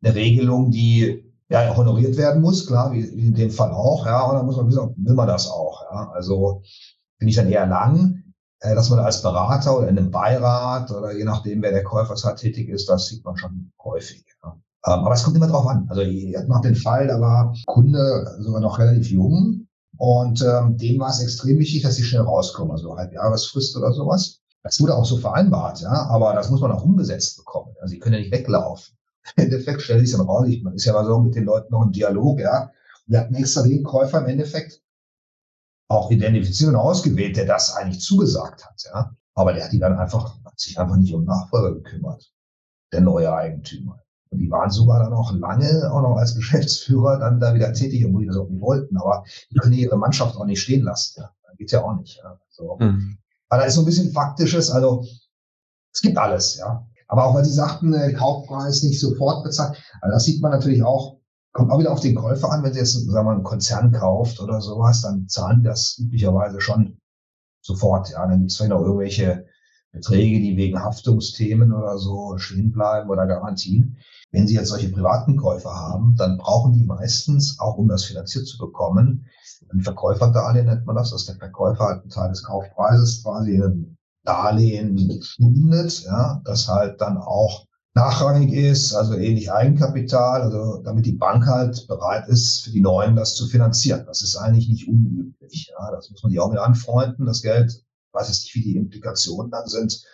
eine 0.00 0.14
Regelung, 0.14 0.70
die 0.70 1.24
ja 1.48 1.74
honoriert 1.76 2.16
werden 2.16 2.40
muss, 2.40 2.68
klar, 2.68 2.92
wie, 2.92 3.00
in 3.00 3.34
dem 3.34 3.50
Fall 3.50 3.72
auch, 3.72 4.06
ja, 4.06 4.22
und 4.22 4.36
dann 4.36 4.46
muss 4.46 4.56
man 4.56 4.68
wissen, 4.68 4.94
will 4.96 5.14
man 5.14 5.26
das 5.26 5.48
auch, 5.48 5.82
ja. 5.90 6.12
Also 6.12 6.62
finde 7.18 7.30
ich 7.30 7.34
dann 7.34 7.48
eher 7.48 7.66
lang, 7.66 8.22
äh, 8.60 8.76
dass 8.76 8.90
man 8.90 9.00
als 9.00 9.22
Berater 9.22 9.76
oder 9.76 9.88
in 9.88 9.98
einem 9.98 10.12
Beirat 10.12 10.92
oder 10.92 11.10
je 11.10 11.24
nachdem, 11.24 11.62
wer 11.62 11.72
der 11.72 11.82
Käufer 11.82 12.14
halt 12.14 12.38
tätig 12.38 12.68
ist, 12.68 12.88
das 12.88 13.08
sieht 13.08 13.24
man 13.24 13.36
schon 13.36 13.72
häufig. 13.82 14.24
Ja. 14.44 14.52
Ähm, 14.86 15.00
aber 15.00 15.14
es 15.14 15.24
kommt 15.24 15.36
immer 15.36 15.48
drauf 15.48 15.66
an. 15.66 15.88
Also 15.90 16.02
ihr 16.02 16.38
habt 16.38 16.48
noch 16.48 16.60
den 16.60 16.76
Fall, 16.76 17.08
da 17.08 17.20
war 17.20 17.56
Kunde 17.66 18.36
sogar 18.38 18.60
noch 18.60 18.78
relativ 18.78 19.10
jung 19.10 19.66
und 19.96 20.42
ähm, 20.42 20.76
dem 20.76 21.00
war 21.00 21.10
es 21.10 21.20
extrem 21.20 21.58
wichtig, 21.58 21.82
dass 21.82 21.96
sie 21.96 22.04
schnell 22.04 22.22
rauskommen, 22.22 22.70
also 22.70 22.96
Halbjahresfrist 22.96 23.76
oder 23.76 23.92
sowas. 23.92 24.39
Das 24.62 24.80
wurde 24.80 24.94
auch 24.94 25.04
so 25.04 25.16
vereinbart, 25.16 25.80
ja, 25.80 25.90
aber 25.90 26.34
das 26.34 26.50
muss 26.50 26.60
man 26.60 26.72
auch 26.72 26.84
umgesetzt 26.84 27.38
bekommen. 27.38 27.74
Also 27.80 27.92
sie 27.92 27.98
können 27.98 28.14
ja 28.14 28.20
nicht 28.20 28.32
weglaufen. 28.32 28.96
Im 29.36 29.44
Endeffekt 29.44 29.82
stellt 29.82 30.06
sich 30.06 30.16
dann 30.16 30.26
raus, 30.26 30.46
man 30.62 30.74
ist 30.74 30.84
ja 30.84 30.92
mal 30.92 31.04
so 31.04 31.18
mit 31.20 31.34
den 31.34 31.44
Leuten 31.44 31.72
noch 31.72 31.84
im 31.84 31.92
Dialog, 31.92 32.40
ja. 32.40 32.70
Wir 33.06 33.20
hatten 33.20 33.34
extra 33.34 33.62
den 33.62 33.82
Käufer 33.82 34.18
im 34.18 34.26
Endeffekt 34.26 34.82
auch 35.88 36.10
identifiziert 36.10 36.70
und 36.70 36.76
ausgewählt, 36.76 37.36
der 37.36 37.46
das 37.46 37.74
eigentlich 37.74 38.00
zugesagt 38.00 38.64
hat, 38.64 38.82
ja. 38.84 39.14
Aber 39.34 39.52
der 39.52 39.64
hat 39.64 39.72
die 39.72 39.78
dann 39.78 39.98
einfach, 39.98 40.36
hat 40.44 40.58
sich 40.58 40.78
einfach 40.78 40.96
nicht 40.96 41.14
um 41.14 41.24
Nachfolger 41.24 41.74
gekümmert. 41.74 42.32
Der 42.92 43.00
neue 43.00 43.32
Eigentümer. 43.32 44.00
Und 44.30 44.38
die 44.38 44.50
waren 44.50 44.70
sogar 44.70 45.00
dann 45.00 45.12
auch 45.12 45.32
lange, 45.32 45.90
auch 45.92 46.02
noch 46.02 46.16
als 46.16 46.34
Geschäftsführer, 46.34 47.18
dann 47.18 47.40
da 47.40 47.54
wieder 47.54 47.72
tätig, 47.72 48.04
obwohl 48.06 48.22
die 48.22 48.28
das 48.28 48.36
auch 48.36 48.48
nicht 48.48 48.60
wollten. 48.60 48.96
Aber 48.96 49.24
die 49.50 49.56
können 49.56 49.72
ihre 49.72 49.96
Mannschaft 49.96 50.36
auch 50.36 50.44
nicht 50.44 50.60
stehen 50.60 50.82
lassen. 50.82 51.20
Ja. 51.20 51.30
Geht 51.56 51.72
ja 51.72 51.82
auch 51.82 51.96
nicht. 51.96 52.18
Ja. 52.22 52.38
So. 52.48 52.76
Mhm. 52.78 53.18
Aber 53.50 53.62
da 53.62 53.66
ist 53.66 53.74
so 53.74 53.82
ein 53.82 53.86
bisschen 53.86 54.12
Faktisches, 54.12 54.70
also 54.70 55.04
es 55.92 56.00
gibt 56.00 56.16
alles, 56.16 56.56
ja. 56.56 56.86
Aber 57.08 57.26
auch 57.26 57.34
weil 57.34 57.44
Sie 57.44 57.52
sagten, 57.52 57.92
äh, 57.92 58.12
Kaufpreis 58.12 58.82
nicht 58.84 59.00
sofort 59.00 59.42
bezahlt, 59.42 59.76
also 60.00 60.14
das 60.14 60.24
sieht 60.24 60.40
man 60.40 60.52
natürlich 60.52 60.82
auch, 60.84 61.18
kommt 61.52 61.72
auch 61.72 61.80
wieder 61.80 61.92
auf 61.92 62.00
den 62.00 62.14
Käufer 62.14 62.50
an, 62.52 62.62
wenn 62.62 62.72
Sie 62.72 62.78
jetzt, 62.78 62.92
sagen 62.92 63.12
wir 63.12 63.22
mal, 63.24 63.34
einen 63.34 63.42
Konzern 63.42 63.90
kauft 63.90 64.40
oder 64.40 64.60
sowas, 64.60 65.02
dann 65.02 65.28
zahlen 65.28 65.64
das 65.64 65.98
üblicherweise 65.98 66.60
schon 66.60 66.98
sofort, 67.60 68.10
ja. 68.10 68.26
Dann 68.26 68.38
gibt 68.38 68.52
es 68.52 68.56
vielleicht 68.56 68.70
noch 68.70 68.82
irgendwelche 68.82 69.46
Beträge, 69.92 70.38
die 70.38 70.56
wegen 70.56 70.80
Haftungsthemen 70.80 71.72
oder 71.72 71.98
so 71.98 72.38
stehen 72.38 72.70
bleiben 72.70 73.10
oder 73.10 73.26
Garantien. 73.26 73.96
Wenn 74.30 74.46
Sie 74.46 74.54
jetzt 74.54 74.68
solche 74.68 74.90
privaten 74.90 75.36
Käufer 75.36 75.74
haben, 75.74 76.14
dann 76.16 76.38
brauchen 76.38 76.72
die 76.72 76.84
meistens, 76.84 77.58
auch 77.58 77.76
um 77.76 77.88
das 77.88 78.04
finanziert 78.04 78.46
zu 78.46 78.58
bekommen, 78.58 79.26
ein 79.72 79.80
Verkäuferdarlehen 79.82 80.66
nennt 80.66 80.86
man 80.86 80.96
das, 80.96 81.10
dass 81.10 81.26
der 81.26 81.36
Verkäufer 81.36 81.84
halt 81.84 82.02
einen 82.02 82.10
Teil 82.10 82.30
des 82.30 82.42
Kaufpreises 82.44 83.22
quasi 83.22 83.54
in 83.54 83.62
ein 83.62 83.96
Darlehen 84.24 85.22
stundet, 85.22 86.02
ja, 86.04 86.40
das 86.44 86.68
halt 86.68 87.00
dann 87.00 87.16
auch 87.16 87.66
nachrangig 87.94 88.52
ist, 88.52 88.94
also 88.94 89.14
ähnlich 89.14 89.50
Eigenkapital, 89.50 90.42
also 90.42 90.82
damit 90.82 91.06
die 91.06 91.12
Bank 91.12 91.46
halt 91.46 91.86
bereit 91.88 92.28
ist, 92.28 92.64
für 92.64 92.70
die 92.70 92.80
Neuen 92.80 93.16
das 93.16 93.34
zu 93.34 93.46
finanzieren. 93.46 94.04
Das 94.06 94.22
ist 94.22 94.36
eigentlich 94.36 94.68
nicht 94.68 94.88
unüblich. 94.88 95.72
Ja, 95.76 95.90
das 95.90 96.10
muss 96.10 96.22
man 96.22 96.30
sich 96.30 96.40
auch 96.40 96.50
mit 96.50 96.60
anfreunden. 96.60 97.26
Das 97.26 97.42
Geld, 97.42 97.82
weiß 98.12 98.28
jetzt 98.28 98.42
nicht, 98.42 98.54
wie 98.54 98.62
die 98.62 98.76
Implikationen 98.76 99.50
dann 99.50 99.66
sind, 99.66 100.04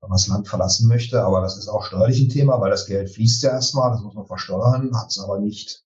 wenn 0.00 0.10
man 0.10 0.16
das 0.16 0.28
Land 0.28 0.48
verlassen 0.48 0.88
möchte, 0.88 1.22
aber 1.22 1.40
das 1.40 1.58
ist 1.58 1.68
auch 1.68 1.84
steuerlich 1.84 2.20
ein 2.20 2.28
Thema, 2.28 2.60
weil 2.60 2.70
das 2.70 2.86
Geld 2.86 3.10
fließt 3.10 3.42
ja 3.42 3.50
erstmal, 3.50 3.90
das 3.90 4.02
muss 4.02 4.14
man 4.14 4.26
versteuern, 4.26 4.96
hat 4.96 5.10
es 5.10 5.18
aber 5.18 5.38
nicht 5.38 5.85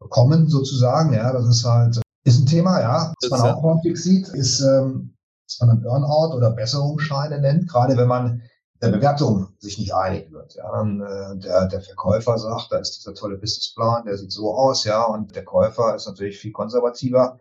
bekommen 0.00 0.48
sozusagen. 0.48 1.12
Ja, 1.12 1.32
das 1.32 1.46
ist 1.46 1.64
halt 1.64 2.00
ist 2.24 2.40
ein 2.40 2.46
Thema, 2.46 2.80
ja. 2.80 3.14
Was 3.22 3.30
man 3.30 3.54
auch 3.54 3.62
häufig 3.62 3.96
sieht, 3.96 4.28
ist, 4.28 4.60
ähm, 4.60 5.14
was 5.46 5.60
man 5.60 5.68
dann 5.68 5.84
Earnout 5.84 6.36
oder 6.36 6.50
Besserungsscheine 6.50 7.40
nennt, 7.40 7.68
gerade 7.68 7.96
wenn 7.96 8.08
man 8.08 8.42
der 8.82 8.90
Bewertung 8.90 9.48
sich 9.58 9.78
nicht 9.78 9.94
einig 9.94 10.30
wird. 10.32 10.54
Ja, 10.54 10.70
dann 10.72 11.00
äh, 11.00 11.38
der, 11.38 11.68
der 11.68 11.80
Verkäufer 11.80 12.38
sagt, 12.38 12.68
da 12.70 12.78
ist 12.78 12.96
dieser 12.98 13.14
tolle 13.14 13.36
Businessplan, 13.36 14.04
der 14.06 14.16
sieht 14.16 14.32
so 14.32 14.54
aus, 14.54 14.84
ja, 14.84 15.04
und 15.04 15.34
der 15.34 15.44
Käufer 15.44 15.94
ist 15.94 16.06
natürlich 16.06 16.38
viel 16.38 16.52
konservativer. 16.52 17.38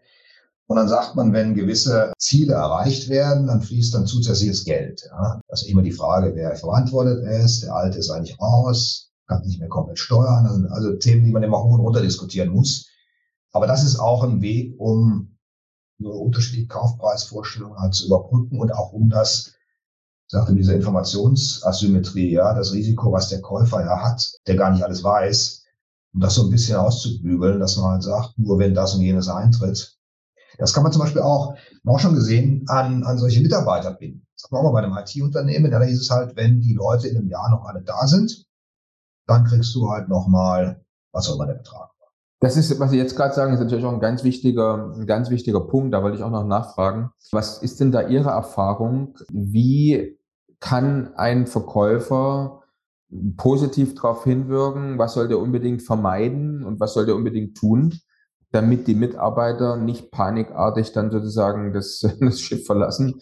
Und 0.68 0.76
dann 0.76 0.88
sagt 0.88 1.16
man, 1.16 1.34
wenn 1.34 1.56
gewisse 1.56 2.14
Ziele 2.20 2.54
erreicht 2.54 3.10
werden, 3.10 3.48
dann 3.48 3.62
fließt 3.62 3.94
dann 3.96 4.06
zusätzliches 4.06 4.66
Geld. 4.66 5.02
Ja. 5.10 5.42
Das 5.48 5.64
ist 5.64 5.70
immer 5.70 5.82
die 5.82 5.92
Frage, 5.92 6.36
wer 6.36 6.56
verantwortet 6.56 7.26
ist. 7.26 7.64
Der 7.64 7.74
Alte 7.74 7.98
ist 7.98 8.12
eigentlich 8.12 8.40
raus, 8.40 9.09
kann 9.30 9.46
nicht 9.46 9.60
mehr 9.60 9.70
komplett 9.70 10.00
steuern. 10.00 10.46
Also, 10.46 10.68
also 10.70 10.96
Themen, 10.98 11.24
die 11.24 11.32
man 11.32 11.44
immer 11.44 11.64
hoch 11.64 11.76
und 11.76 11.82
runter 11.82 12.02
diskutieren 12.02 12.50
muss. 12.50 12.90
Aber 13.52 13.68
das 13.68 13.84
ist 13.84 13.98
auch 13.98 14.24
ein 14.24 14.42
Weg, 14.42 14.76
um 14.80 15.38
so 16.00 16.12
unterschiedliche 16.12 16.68
Kaufpreisvorstellungen 16.68 17.80
halt 17.80 17.94
zu 17.94 18.08
überbrücken 18.08 18.60
und 18.60 18.74
auch 18.74 18.92
um 18.92 19.10
das, 19.10 19.54
sagte 20.28 20.54
diese 20.54 20.74
Informationsasymmetrie, 20.74 22.32
ja, 22.32 22.54
das 22.54 22.74
Risiko, 22.74 23.12
was 23.12 23.30
der 23.30 23.42
Käufer 23.42 23.82
ja 23.82 24.02
hat, 24.04 24.32
der 24.48 24.56
gar 24.56 24.72
nicht 24.72 24.84
alles 24.84 25.04
weiß, 25.04 25.66
um 26.14 26.22
das 26.22 26.36
so 26.36 26.44
ein 26.44 26.52
bisschen 26.52 26.78
auszubügeln, 26.78 27.60
dass 27.60 27.78
man 27.78 27.92
halt 27.92 28.04
sagt, 28.04 28.38
nur 28.38 28.60
wenn 28.60 28.74
das 28.74 28.96
und 28.96 29.02
jenes 29.02 29.28
eintritt. 29.28 29.98
Das 30.58 30.74
kann 30.74 30.84
man 30.84 30.92
zum 30.92 31.02
Beispiel 31.02 31.22
auch, 31.22 31.56
auch 31.86 32.00
schon 32.00 32.16
gesehen, 32.16 32.66
an, 32.68 33.04
an 33.04 33.18
solche 33.18 33.42
Mitarbeiter 33.42 33.94
binden. 33.94 34.26
Das 34.36 34.46
hat 34.46 34.52
man 34.52 34.62
auch 34.62 34.72
mal 34.72 34.82
bei 34.82 34.88
einem 34.88 34.98
IT-Unternehmen, 34.98 35.72
da 35.72 35.82
hieß 35.82 36.00
es 36.00 36.10
halt, 36.10 36.36
wenn 36.36 36.62
die 36.62 36.74
Leute 36.74 37.08
in 37.08 37.18
einem 37.18 37.28
Jahr 37.28 37.50
noch 37.50 37.66
alle 37.66 37.82
da 37.82 38.08
sind, 38.08 38.46
dann 39.30 39.46
kriegst 39.46 39.74
du 39.76 39.90
halt 39.90 40.10
nochmal, 40.10 40.84
was 41.12 41.30
auch 41.30 41.36
immer 41.36 41.48
der 41.48 41.56
Betrag 41.56 41.90
das 42.40 42.56
ist, 42.56 42.80
was 42.80 42.92
Sie 42.92 42.98
jetzt 42.98 43.16
gerade 43.16 43.34
sagen, 43.34 43.54
ist 43.54 43.60
natürlich 43.60 43.84
auch 43.84 43.94
ein 43.94 44.00
ganz 44.00 44.24
wichtiger, 44.24 44.94
ein 44.96 45.06
ganz 45.06 45.30
wichtiger 45.30 45.60
Punkt. 45.60 45.94
Da 45.94 46.02
wollte 46.02 46.18
ich 46.18 46.24
auch 46.24 46.32
noch 46.32 46.46
nachfragen. 46.46 47.10
Was 47.32 47.62
ist 47.62 47.80
denn 47.82 47.92
da 47.92 48.08
Ihre 48.08 48.30
Erfahrung? 48.30 49.18
Wie 49.30 50.18
kann 50.62 51.14
ein 51.16 51.48
Verkäufer 51.48 52.64
positiv 53.36 53.96
darauf 53.96 54.24
hinwirken? 54.24 54.98
Was 54.98 55.14
soll 55.16 55.28
der 55.28 55.40
unbedingt 55.40 55.82
vermeiden 55.82 56.64
und 56.64 56.80
was 56.80 56.94
soll 56.94 57.06
der 57.06 57.16
unbedingt 57.16 57.58
tun, 57.58 58.00
damit 58.52 58.88
die 58.88 58.96
Mitarbeiter 58.96 59.76
nicht 59.76 60.10
panikartig 60.10 60.94
dann 60.94 61.12
sozusagen 61.12 61.74
das, 61.74 62.08
das 62.22 62.40
Schiff 62.40 62.66
verlassen? 62.66 63.20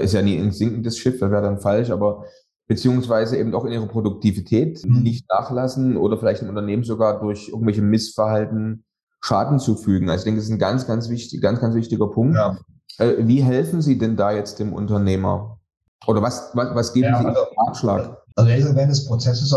Ist 0.00 0.14
ja 0.14 0.22
nie 0.22 0.38
ein 0.38 0.50
sinkendes 0.50 0.98
Schiff, 0.98 1.20
das 1.20 1.30
wäre 1.30 1.42
dann 1.42 1.60
falsch, 1.60 1.90
aber 1.90 2.24
beziehungsweise 2.66 3.36
eben 3.36 3.54
auch 3.54 3.64
in 3.64 3.72
ihrer 3.72 3.86
Produktivität 3.86 4.84
mhm. 4.84 5.02
nicht 5.02 5.28
nachlassen 5.28 5.96
oder 5.96 6.18
vielleicht 6.18 6.42
im 6.42 6.48
Unternehmen 6.48 6.84
sogar 6.84 7.20
durch 7.20 7.48
irgendwelche 7.48 7.82
Missverhalten 7.82 8.84
Schaden 9.20 9.58
zufügen. 9.58 10.08
Also 10.08 10.20
ich 10.20 10.24
denke, 10.24 10.38
das 10.38 10.46
ist 10.46 10.52
ein 10.52 10.58
ganz, 10.58 10.86
ganz 10.86 11.08
wichtig, 11.08 11.40
ganz, 11.40 11.60
ganz 11.60 11.74
wichtiger 11.74 12.08
Punkt. 12.08 12.36
Ja. 12.36 12.58
Äh, 12.98 13.26
wie 13.26 13.42
helfen 13.42 13.82
Sie 13.82 13.98
denn 13.98 14.16
da 14.16 14.32
jetzt 14.32 14.58
dem 14.58 14.72
Unternehmer? 14.72 15.58
Oder 16.06 16.22
was, 16.22 16.50
was, 16.54 16.74
was 16.74 16.92
geben 16.92 17.08
ja, 17.08 17.20
Sie 17.20 17.26
also, 17.26 17.40
Ratschlag? 17.56 18.22
Also 18.36 18.50
während 18.50 18.90
des 18.90 19.06
Prozesses 19.06 19.44
ist 19.44 19.54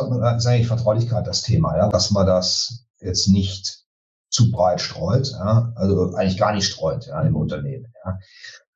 eigentlich 0.47 0.68
Vertraulichkeit 0.68 1.28
das 1.28 1.41
Thema, 1.41 1.78
ja, 1.78 1.89
dass 1.89 2.12
man 2.12 2.26
das 2.26 2.86
jetzt 3.01 3.28
nicht 3.28 3.84
zu 4.30 4.51
breit 4.51 4.80
streut, 4.80 5.32
ja, 5.32 5.74
also 5.76 6.14
eigentlich 6.16 6.38
gar 6.38 6.53
nicht 6.53 6.66
streut 6.66 7.07
ja, 7.07 7.22
im 7.22 7.36
Unternehmen. 7.36 7.91
Ja. 8.05 8.18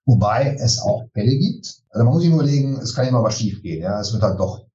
Wobei 0.06 0.56
es 0.60 0.82
auch 0.82 1.06
Fälle 1.14 1.38
gibt. 1.38 1.82
Also 1.90 2.04
man 2.04 2.14
muss 2.14 2.24
sich 2.24 2.32
überlegen, 2.32 2.78
es 2.80 2.94
kann 2.94 3.08
immer 3.08 3.24
was 3.24 3.38
schief 3.38 3.62
gehen. 3.62 3.82
Ja, 3.82 4.00
es 4.00 4.12
wird 4.12 4.24
halt 4.24 4.40
doch, 4.40 4.66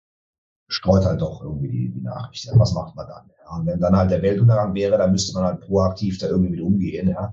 streut 0.68 1.04
halt 1.04 1.20
doch 1.20 1.42
irgendwie 1.42 1.68
die, 1.68 1.90
die 1.90 2.00
Nachricht. 2.00 2.46
Ja, 2.46 2.52
was 2.56 2.72
macht 2.72 2.96
man 2.96 3.06
dann? 3.06 3.30
Ja, 3.44 3.56
und 3.56 3.66
wenn 3.66 3.80
dann 3.80 3.96
halt 3.96 4.10
der 4.10 4.22
Weltuntergang 4.22 4.74
wäre, 4.74 4.96
dann 4.96 5.12
müsste 5.12 5.34
man 5.34 5.44
halt 5.44 5.60
proaktiv 5.60 6.18
da 6.18 6.28
irgendwie 6.28 6.50
mit 6.50 6.60
umgehen. 6.60 7.08
Ja. 7.08 7.32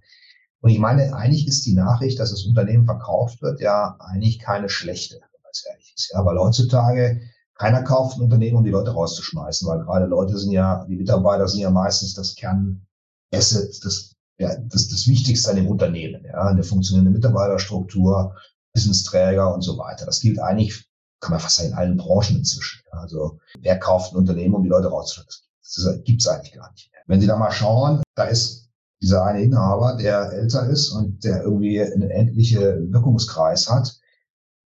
Und 0.61 0.71
ich 0.71 0.79
meine, 0.79 1.13
eigentlich 1.15 1.47
ist 1.47 1.65
die 1.65 1.73
Nachricht, 1.73 2.19
dass 2.19 2.31
das 2.31 2.43
Unternehmen 2.45 2.85
verkauft 2.85 3.41
wird, 3.41 3.61
ja 3.61 3.95
eigentlich 3.99 4.39
keine 4.39 4.67
schlechte, 4.67 5.15
wenn 5.15 5.41
man 5.43 5.51
es 5.51 5.65
ehrlich 5.69 5.93
ist. 5.95 6.11
Ja, 6.13 6.25
weil 6.25 6.37
heutzutage 6.37 7.21
keiner 7.53 7.83
kauft 7.83 8.17
ein 8.17 8.23
Unternehmen, 8.23 8.57
um 8.57 8.63
die 8.63 8.71
Leute 8.71 8.91
rauszuschmeißen, 8.91 9.67
weil 9.67 9.79
gerade 9.79 10.05
Leute 10.05 10.37
sind 10.37 10.51
ja, 10.51 10.83
die 10.85 10.97
Mitarbeiter 10.97 11.47
sind 11.47 11.61
ja 11.61 11.69
meistens 11.69 12.13
das 12.13 12.35
Kernasset, 12.35 13.85
das 13.85 14.14
ja, 14.37 14.55
das, 14.57 14.87
das 14.89 15.07
Wichtigste 15.07 15.49
an 15.49 15.55
dem 15.55 15.67
Unternehmen, 15.67 16.25
ja, 16.25 16.47
eine 16.47 16.63
funktionierende 16.63 17.11
Mitarbeiterstruktur, 17.11 18.35
Wissensträger 18.73 19.53
und 19.53 19.61
so 19.61 19.77
weiter. 19.77 20.05
Das 20.05 20.19
gilt 20.19 20.39
eigentlich, 20.39 20.85
kann 21.21 21.31
man 21.31 21.39
fast 21.39 21.57
sagen, 21.57 21.69
in 21.69 21.75
allen 21.75 21.97
Branchen 21.97 22.37
inzwischen. 22.37 22.81
Also 22.91 23.39
wer 23.59 23.79
kauft 23.79 24.13
ein 24.13 24.17
Unternehmen, 24.17 24.55
um 24.55 24.63
die 24.63 24.69
Leute 24.69 24.87
rauszuschlagen? 24.87 25.29
Das 25.61 26.03
gibt 26.03 26.21
es 26.21 26.27
eigentlich 26.27 26.53
gar 26.53 26.71
nicht 26.71 26.91
mehr. 26.91 27.01
Wenn 27.07 27.21
Sie 27.21 27.27
da 27.27 27.37
mal 27.37 27.51
schauen, 27.51 28.03
da 28.15 28.25
ist 28.25 28.69
dieser 29.01 29.23
eine 29.25 29.43
Inhaber, 29.43 29.95
der 29.95 30.31
älter 30.31 30.67
ist 30.67 30.91
und 30.91 31.23
der 31.23 31.43
irgendwie 31.43 31.81
einen 31.81 32.09
endlichen 32.09 32.91
Wirkungskreis 32.91 33.69
hat, 33.69 33.99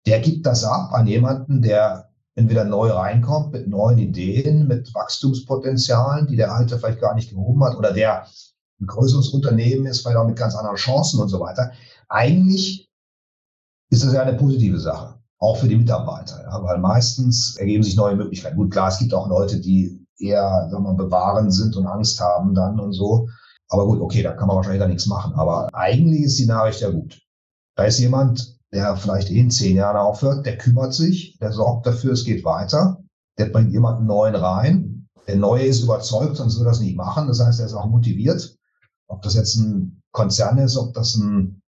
der 0.05 0.19
gibt 0.19 0.45
das 0.45 0.63
ab 0.63 0.91
an 0.93 1.07
jemanden, 1.07 1.61
der 1.61 2.09
entweder 2.35 2.65
neu 2.65 2.89
reinkommt 2.89 3.53
mit 3.53 3.67
neuen 3.67 3.97
Ideen, 3.97 4.67
mit 4.67 4.93
Wachstumspotenzialen, 4.93 6.27
die 6.27 6.35
der 6.35 6.51
Alte 6.53 6.77
vielleicht 6.77 6.99
gar 6.99 7.15
nicht 7.15 7.29
gehoben 7.31 7.63
hat, 7.63 7.75
oder 7.75 7.93
der 7.93 8.27
ein 8.81 8.87
größeres 8.87 9.29
Unternehmen 9.29 9.85
ist, 9.85 10.01
vielleicht 10.01 10.17
auch 10.17 10.27
mit 10.27 10.37
ganz 10.37 10.55
anderen 10.55 10.75
Chancen 10.75 11.19
und 11.19 11.29
so 11.29 11.39
weiter. 11.39 11.71
Eigentlich 12.09 12.89
ist 13.89 14.03
das 14.03 14.13
ja 14.13 14.23
eine 14.23 14.37
positive 14.37 14.79
Sache, 14.79 15.19
auch 15.39 15.57
für 15.57 15.67
die 15.67 15.77
Mitarbeiter, 15.77 16.43
ja, 16.43 16.63
weil 16.63 16.79
meistens 16.79 17.55
ergeben 17.57 17.83
sich 17.83 17.95
neue 17.95 18.15
Möglichkeiten. 18.15 18.57
Gut, 18.57 18.71
klar, 18.71 18.89
es 18.89 18.99
gibt 18.99 19.13
auch 19.13 19.27
Leute, 19.29 19.59
die 19.59 20.05
eher, 20.19 20.67
sagen 20.69 20.83
wir 20.83 20.93
mal, 20.93 21.03
bewahren 21.03 21.51
sind 21.51 21.75
und 21.75 21.87
Angst 21.87 22.19
haben 22.19 22.53
dann 22.53 22.79
und 22.79 22.93
so. 22.93 23.27
Aber 23.69 23.85
gut, 23.85 23.99
okay, 23.99 24.21
da 24.21 24.33
kann 24.33 24.47
man 24.47 24.57
wahrscheinlich 24.57 24.81
da 24.81 24.87
nichts 24.87 25.07
machen. 25.07 25.33
Aber 25.35 25.69
eigentlich 25.73 26.21
ist 26.21 26.39
die 26.39 26.45
Nachricht 26.45 26.81
ja 26.81 26.89
gut. 26.89 27.21
Da 27.75 27.85
ist 27.85 27.99
jemand, 27.99 28.57
der 28.71 28.95
vielleicht 28.97 29.29
in 29.29 29.51
zehn 29.51 29.75
Jahren 29.75 29.97
aufhört, 29.97 30.45
der 30.45 30.57
kümmert 30.57 30.93
sich, 30.93 31.37
der 31.39 31.51
sorgt 31.51 31.87
dafür, 31.87 32.13
es 32.13 32.25
geht 32.25 32.45
weiter, 32.45 33.01
der 33.37 33.47
bringt 33.47 33.71
jemanden 33.71 34.05
neuen 34.05 34.35
rein. 34.35 35.07
Der 35.27 35.37
Neue 35.37 35.65
ist 35.65 35.81
überzeugt, 35.81 36.37
sonst 36.37 36.57
würde 36.57 36.69
er 36.69 36.71
das 36.73 36.79
nicht 36.79 36.95
machen. 36.95 37.27
Das 37.27 37.39
heißt, 37.39 37.59
er 37.59 37.65
ist 37.65 37.73
auch 37.73 37.87
motiviert. 37.87 38.54
Ob 39.07 39.21
das 39.21 39.35
jetzt 39.35 39.55
ein 39.55 40.01
Konzern 40.11 40.57
ist, 40.57 40.77
ob 40.77 40.93
das 40.93 41.15
ein 41.15 41.61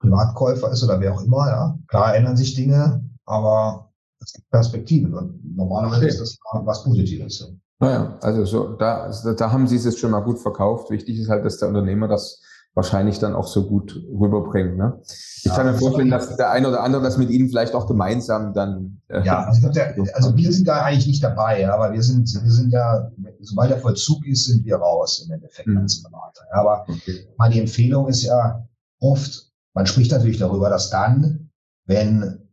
Privatkäufer 0.00 0.70
ist 0.70 0.82
oder 0.82 1.00
wer 1.00 1.14
auch 1.14 1.22
immer, 1.22 1.48
ja. 1.48 1.78
Klar 1.88 2.16
ändern 2.16 2.36
sich 2.36 2.54
Dinge, 2.54 3.04
aber 3.24 3.92
es 4.20 4.32
gibt 4.32 4.50
Perspektiven 4.50 5.14
und 5.14 5.56
normalerweise 5.56 5.98
okay. 5.98 6.08
ist 6.08 6.20
das 6.20 6.38
was 6.52 6.84
Positives. 6.84 7.52
Naja, 7.78 8.16
also 8.20 8.44
so, 8.44 8.72
da, 8.74 9.10
da 9.10 9.50
haben 9.50 9.66
Sie 9.66 9.76
es 9.76 9.98
schon 9.98 10.12
mal 10.12 10.20
gut 10.20 10.38
verkauft. 10.38 10.90
Wichtig 10.90 11.18
ist 11.18 11.28
halt, 11.28 11.44
dass 11.44 11.58
der 11.58 11.68
Unternehmer 11.68 12.06
das 12.06 12.41
wahrscheinlich 12.74 13.18
dann 13.18 13.34
auch 13.34 13.46
so 13.46 13.66
gut 13.66 14.02
rüberbringen. 14.08 14.76
Ne? 14.76 14.98
Ich 15.04 15.44
ja, 15.44 15.54
kann 15.54 15.66
mir 15.66 15.74
vorstellen, 15.74 16.10
dass 16.10 16.36
der 16.36 16.50
eine 16.50 16.68
oder 16.68 16.82
andere 16.82 17.02
das 17.02 17.18
mit 17.18 17.30
Ihnen 17.30 17.48
vielleicht 17.48 17.74
auch 17.74 17.86
gemeinsam 17.86 18.54
dann. 18.54 19.00
Äh, 19.08 19.24
ja, 19.24 19.44
also, 19.44 19.68
der, 19.68 19.94
also, 20.14 20.36
wir 20.36 20.52
sind 20.52 20.66
da 20.66 20.82
eigentlich 20.82 21.06
nicht 21.06 21.22
dabei, 21.22 21.70
aber 21.70 21.92
wir 21.92 22.02
sind, 22.02 22.32
wir 22.32 22.50
sind 22.50 22.72
ja, 22.72 23.10
sobald 23.40 23.70
der 23.70 23.78
Vollzug 23.78 24.26
ist, 24.26 24.46
sind 24.46 24.64
wir 24.64 24.76
raus 24.76 25.24
im 25.26 25.32
Endeffekt 25.32 25.68
mhm. 25.68 25.78
als 25.78 26.02
Berater. 26.02 26.42
Aber 26.52 26.86
okay. 26.88 27.28
meine 27.36 27.60
Empfehlung 27.60 28.08
ist 28.08 28.22
ja 28.22 28.66
oft, 29.00 29.50
man 29.74 29.86
spricht 29.86 30.12
natürlich 30.12 30.38
darüber, 30.38 30.70
dass 30.70 30.88
dann, 30.88 31.50
wenn 31.86 32.48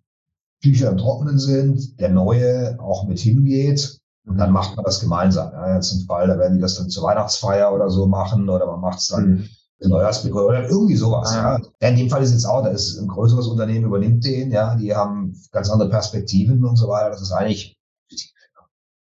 Tücher 0.61 0.89
im 0.89 0.97
Trockenen 0.97 1.39
sind, 1.39 1.99
der 2.01 2.09
Neue 2.09 2.77
auch 2.81 3.07
mit 3.07 3.19
hingeht, 3.19 3.97
und 4.25 4.37
dann 4.37 4.51
macht 4.51 4.75
man 4.75 4.85
das 4.85 4.99
gemeinsam. 4.99 5.51
Ja, 5.53 5.75
jetzt 5.75 5.91
im 5.91 6.05
Fall, 6.05 6.27
da 6.27 6.37
werden 6.37 6.55
die 6.55 6.61
das 6.61 6.75
dann 6.75 6.89
zur 6.89 7.03
Weihnachtsfeier 7.03 7.73
oder 7.73 7.89
so 7.89 8.05
machen 8.05 8.47
oder 8.47 8.67
man 8.67 8.79
macht 8.79 8.99
es 8.99 9.07
dann 9.07 9.27
mhm 9.27 9.49
Neujahrsbeginn 9.87 10.37
oder 10.37 10.69
irgendwie 10.69 10.95
sowas. 10.95 11.33
Ja. 11.33 11.57
ja. 11.57 11.87
In 11.89 11.95
dem 11.95 12.09
Fall 12.09 12.21
ist 12.21 12.33
jetzt 12.33 12.45
auch, 12.45 12.63
da 12.63 12.69
ist 12.69 12.97
ein 12.97 13.07
größeres 13.07 13.47
Unternehmen 13.47 13.85
übernimmt 13.85 14.25
den, 14.25 14.51
ja, 14.51 14.75
die 14.75 14.93
haben 14.93 15.35
ganz 15.51 15.69
andere 15.69 15.89
Perspektiven 15.89 16.63
und 16.65 16.75
so 16.75 16.89
weiter. 16.89 17.11
Das 17.11 17.21
ist 17.21 17.31
eigentlich 17.31 17.79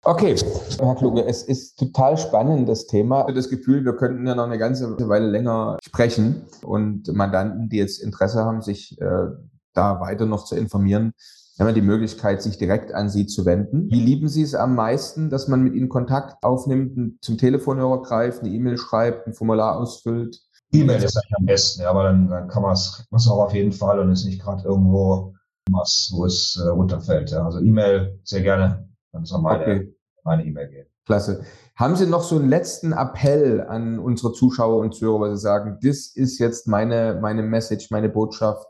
Okay, 0.07 0.35
Herr 0.77 0.95
Kluge, 0.95 1.25
es 1.25 1.41
ist 1.41 1.79
total 1.79 2.15
spannend, 2.19 2.69
das 2.69 2.85
Thema. 2.85 3.21
Ich 3.21 3.23
habe 3.23 3.33
das 3.33 3.49
Gefühl, 3.49 3.83
wir 3.83 3.95
könnten 3.95 4.27
ja 4.27 4.35
noch 4.35 4.43
eine 4.43 4.59
ganze 4.59 4.95
Weile 5.09 5.27
länger 5.27 5.79
sprechen 5.81 6.43
und 6.61 7.11
Mandanten, 7.11 7.69
die 7.69 7.77
jetzt 7.77 8.03
Interesse 8.03 8.45
haben, 8.45 8.61
sich 8.61 9.01
äh, 9.01 9.29
da 9.73 9.99
weiter 10.01 10.27
noch 10.27 10.45
zu 10.45 10.55
informieren, 10.55 11.13
haben 11.57 11.67
ja 11.67 11.73
die 11.73 11.81
Möglichkeit, 11.81 12.43
sich 12.43 12.59
direkt 12.59 12.93
an 12.93 13.09
Sie 13.09 13.25
zu 13.25 13.47
wenden. 13.47 13.89
Wie 13.89 13.99
lieben 13.99 14.27
Sie 14.27 14.43
es 14.43 14.53
am 14.53 14.75
meisten, 14.75 15.31
dass 15.31 15.47
man 15.47 15.63
mit 15.63 15.73
Ihnen 15.73 15.89
Kontakt 15.89 16.43
aufnimmt, 16.43 17.23
zum 17.23 17.39
Telefonhörer 17.39 18.03
greift, 18.03 18.41
eine 18.41 18.51
E-Mail 18.51 18.77
schreibt, 18.77 19.25
ein 19.25 19.33
Formular 19.33 19.79
ausfüllt? 19.79 20.39
E-Mail 20.81 21.03
ist 21.03 21.17
eigentlich 21.17 21.37
am 21.37 21.45
besten, 21.45 21.81
ja, 21.81 21.89
aber 21.89 22.03
dann, 22.03 22.27
dann 22.27 22.47
kann 22.47 22.61
man 22.61 22.73
es 22.73 23.27
auch 23.27 23.45
auf 23.45 23.53
jeden 23.53 23.71
Fall 23.71 23.99
und 23.99 24.11
ist 24.11 24.25
nicht 24.25 24.41
gerade 24.41 24.63
irgendwo 24.63 25.33
was, 25.71 26.11
wo 26.13 26.25
es 26.25 26.61
äh, 26.63 26.69
runterfällt. 26.69 27.31
Ja. 27.31 27.45
Also 27.45 27.59
E-Mail 27.59 28.19
sehr 28.23 28.41
gerne. 28.41 28.87
Dann 29.11 29.23
ist 29.23 29.31
auch 29.31 29.41
meine 29.41 29.61
okay 29.63 29.95
meine 30.25 30.43
E-Mail 30.43 30.67
gehen. 30.67 30.87
Klasse. 31.05 31.45
Haben 31.75 31.95
Sie 31.95 32.07
noch 32.07 32.23
so 32.23 32.37
einen 32.37 32.49
letzten 32.49 32.93
Appell 32.93 33.61
an 33.61 33.99
unsere 33.99 34.33
Zuschauer 34.33 34.77
und 34.77 34.95
Zuhörer, 34.95 35.21
weil 35.21 35.35
Sie 35.35 35.41
sagen, 35.41 35.77
das 35.81 36.07
ist 36.07 36.39
jetzt 36.39 36.67
meine, 36.67 37.19
meine 37.21 37.43
Message, 37.43 37.91
meine 37.91 38.09
Botschaft, 38.09 38.67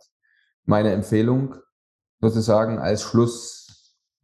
meine 0.65 0.91
Empfehlung, 0.91 1.55
sozusagen 2.19 2.77
als 2.79 3.03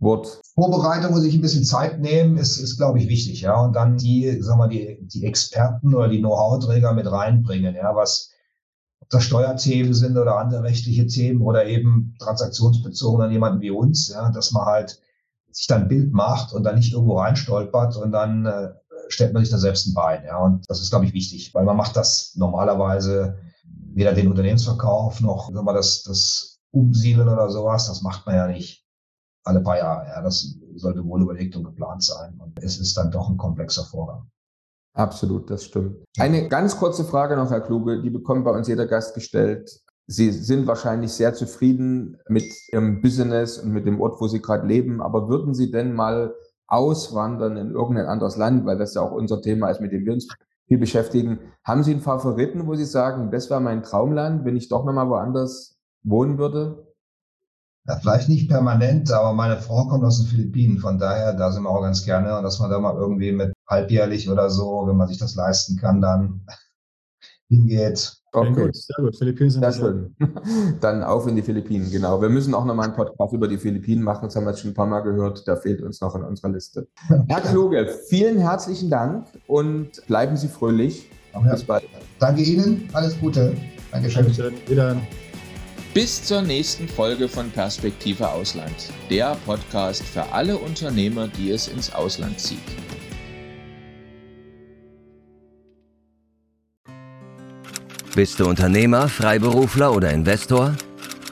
Schlusswort? 0.02 0.42
Vorbereitung 0.56 1.12
muss 1.12 1.24
ich 1.24 1.36
ein 1.36 1.42
bisschen 1.42 1.64
Zeit 1.64 2.00
nehmen, 2.00 2.38
ist, 2.38 2.58
ist 2.58 2.78
glaube 2.78 3.00
ich, 3.00 3.08
wichtig, 3.08 3.42
ja. 3.42 3.60
Und 3.60 3.76
dann 3.76 3.98
die, 3.98 4.42
sagen 4.42 4.60
wir, 4.60 4.68
die, 4.68 5.00
die 5.02 5.26
Experten 5.26 5.94
oder 5.94 6.10
die 6.10 6.20
Know-how-Träger 6.20 6.94
mit 6.94 7.10
reinbringen, 7.10 7.76
ja, 7.76 7.96
was 7.96 8.32
ob 9.00 9.10
das 9.10 9.24
Steuerthemen 9.24 9.94
sind 9.94 10.18
oder 10.18 10.38
andere 10.38 10.64
rechtliche 10.64 11.08
Themen 11.08 11.42
oder 11.42 11.66
eben 11.66 12.16
transaktionsbezogen 12.20 13.22
an 13.24 13.32
jemanden 13.32 13.62
wie 13.62 13.72
uns, 13.72 14.10
ja, 14.10 14.30
dass 14.32 14.52
man 14.52 14.66
halt 14.66 15.02
sich 15.52 15.68
dann 15.68 15.84
ein 15.84 15.88
Bild 15.88 16.14
macht 16.14 16.54
und 16.54 16.64
dann 16.64 16.76
nicht 16.76 16.94
irgendwo 16.94 17.18
reinstolpert 17.18 17.98
und 17.98 18.12
dann 18.12 18.46
äh, 18.46 18.70
stellt 19.10 19.34
man 19.34 19.44
sich 19.44 19.52
da 19.52 19.58
selbst 19.58 19.88
ein 19.88 19.94
Bein. 19.94 20.24
Ja, 20.24 20.38
und 20.38 20.70
das 20.70 20.82
ist, 20.82 20.92
glaube 20.92 21.06
ich, 21.06 21.14
wichtig, 21.14 21.54
weil 21.54 21.66
man 21.66 21.78
macht 21.78 21.96
das 21.96 22.34
normalerweise 22.36 23.38
weder 23.94 24.14
den 24.14 24.30
Unternehmensverkauf 24.30 25.20
noch 25.20 25.52
sagen 25.52 25.66
wir, 25.66 25.74
das, 25.74 26.04
das 26.04 26.60
Umsiedeln 26.72 27.28
oder 27.28 27.50
sowas, 27.50 27.88
das 27.88 28.02
macht 28.02 28.26
man 28.26 28.36
ja 28.36 28.48
nicht 28.48 28.86
alle 29.44 29.62
paar 29.62 29.78
Jahre. 29.78 30.08
Ja, 30.08 30.22
das 30.22 30.58
sollte 30.76 31.06
wohl 31.06 31.22
überlegt 31.22 31.56
und 31.56 31.64
geplant 31.64 32.04
sein. 32.04 32.40
Und 32.40 32.62
es 32.64 32.80
ist 32.80 32.98
dann 32.98 33.12
doch 33.12 33.30
ein 33.30 33.38
komplexer 33.38 33.84
Vorgang. 33.86 34.30
Absolut, 34.94 35.50
das 35.50 35.64
stimmt. 35.66 35.98
Eine 36.20 36.50
ganz 36.50 36.78
kurze 36.78 37.06
Frage 37.06 37.36
noch, 37.36 37.50
Herr 37.50 37.62
Kluge, 37.62 38.02
die 38.02 38.10
bekommt 38.10 38.44
bei 38.44 38.52
uns 38.52 38.68
jeder 38.68 38.88
Gast 38.88 39.16
gestellt. 39.16 39.72
Sie 40.08 40.32
sind 40.32 40.68
wahrscheinlich 40.68 41.14
sehr 41.14 41.34
zufrieden 41.34 42.18
mit 42.28 42.52
Ihrem 42.72 43.02
Business 43.02 43.58
und 43.58 43.72
mit 43.72 43.86
dem 43.86 44.02
Ort, 44.02 44.20
wo 44.20 44.28
Sie 44.28 44.42
gerade 44.42 44.68
leben. 44.68 45.02
Aber 45.02 45.30
würden 45.30 45.54
Sie 45.54 45.72
denn 45.72 45.94
mal 45.94 46.36
auswandern 46.68 47.58
in 47.58 47.72
irgendein 47.72 48.08
anderes 48.08 48.38
Land, 48.38 48.66
weil 48.66 48.78
das 48.78 48.94
ja 48.94 49.02
auch 49.02 49.12
unser 49.12 49.42
Thema 49.42 49.70
ist, 49.70 49.82
mit 49.82 49.92
dem 49.92 50.06
wir 50.06 50.14
uns 50.14 50.28
viel 50.68 50.78
beschäftigen. 50.78 51.40
Haben 51.64 51.84
Sie 51.84 51.92
einen 51.92 52.02
Favoriten, 52.02 52.68
wo 52.68 52.76
Sie 52.76 52.86
sagen, 52.86 53.32
das 53.32 53.50
wäre 53.50 53.62
mein 53.62 53.84
Traumland, 53.84 54.46
wenn 54.46 54.56
ich 54.56 54.70
doch 54.70 54.86
nochmal 54.86 55.10
woanders 55.10 55.78
wohnen 56.04 56.38
würde? 56.38 56.91
Ja, 57.88 57.98
vielleicht 57.98 58.30
nicht 58.30 58.48
permanent, 58.48 59.12
aber 59.12 59.34
meine 59.34 59.58
Frau 59.58 59.88
kommt 59.88 60.04
aus 60.04 60.20
den 60.20 60.28
Philippinen. 60.28 60.78
Von 60.78 61.00
daher, 61.00 61.34
da 61.34 61.52
sind 61.52 61.64
wir 61.64 61.70
auch 61.70 61.82
ganz 61.82 62.06
gerne. 62.06 62.38
Und 62.38 62.44
dass 62.44 62.60
man 62.60 62.70
da 62.70 62.80
mal 62.80 62.96
irgendwie 62.96 63.32
mit 63.32 63.54
halbjährlich 63.68 64.30
oder 64.30 64.50
so, 64.50 64.84
wenn 64.86 64.98
man 64.98 65.08
sich 65.08 65.18
das 65.18 65.36
leisten 65.36 65.78
kann, 65.78 66.00
dann 66.00 66.42
hingeht. 67.50 68.22
Okay. 68.34 68.54
Sehr 68.54 68.64
gut, 68.64 68.76
sehr 68.76 68.96
gut. 68.98 69.18
Philippinen 69.18 69.50
sind 69.50 69.62
sehr 69.62 69.74
schön. 69.74 70.16
Dann 70.80 71.04
auf 71.04 71.28
in 71.28 71.36
die 71.36 71.42
Philippinen, 71.42 71.92
genau. 71.92 72.22
Wir 72.22 72.30
müssen 72.30 72.54
auch 72.54 72.64
nochmal 72.64 72.86
einen 72.86 72.96
Podcast 72.96 73.34
über 73.34 73.46
die 73.46 73.58
Philippinen 73.58 74.04
machen. 74.04 74.24
Das 74.24 74.38
haben 74.38 74.46
wir 74.46 74.52
jetzt 74.52 74.62
schon 74.62 74.72
ein 74.72 74.74
paar 74.74 74.86
Mal 74.86 75.02
gehört. 75.02 75.46
Da 75.48 75.58
fehlt 75.58 75.82
uns 75.82 76.00
noch 76.00 76.16
in 76.16 76.24
unserer 76.24 76.50
Liste. 76.50 76.88
Herr 77.28 77.42
Kluge, 77.42 77.94
vielen 78.08 78.38
herzlichen 78.38 78.90
Dank 78.90 79.26
und 79.48 80.06
bleiben 80.08 80.38
Sie 80.38 80.48
fröhlich. 80.48 81.10
Bis 81.50 81.64
bald. 81.64 81.84
Danke 82.20 82.42
Ihnen. 82.42 82.90
Alles 82.94 83.20
Gute. 83.20 83.54
Dankeschön. 83.92 84.24
Dankeschön. 84.24 84.54
Wieder. 84.68 84.96
Bis 85.94 86.24
zur 86.24 86.42
nächsten 86.42 86.88
Folge 86.88 87.28
von 87.28 87.52
Perspektive 87.52 88.30
Ausland, 88.30 88.94
der 89.10 89.36
Podcast 89.46 90.02
für 90.04 90.24
alle 90.32 90.58
Unternehmer, 90.58 91.28
die 91.28 91.52
es 91.52 91.68
ins 91.68 91.94
Ausland 91.94 92.40
zieht. 92.40 92.60
Bist 98.16 98.40
du 98.40 98.48
Unternehmer, 98.48 99.10
Freiberufler 99.10 99.94
oder 99.94 100.12
Investor? 100.12 100.76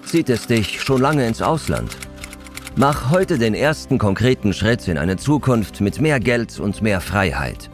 Zieht 0.06 0.30
es 0.30 0.46
dich 0.46 0.82
schon 0.82 1.02
lange 1.02 1.26
ins 1.26 1.42
Ausland? 1.42 1.96
Mach 2.76 3.12
heute 3.12 3.38
den 3.38 3.54
ersten 3.54 3.98
konkreten 3.98 4.52
Schritt 4.52 4.90
in 4.90 4.98
eine 4.98 5.16
Zukunft 5.16 5.80
mit 5.80 6.02
mehr 6.02 6.20
Geld 6.20 6.60
und 6.60 6.82
mehr 6.82 7.00
Freiheit. 7.00 7.70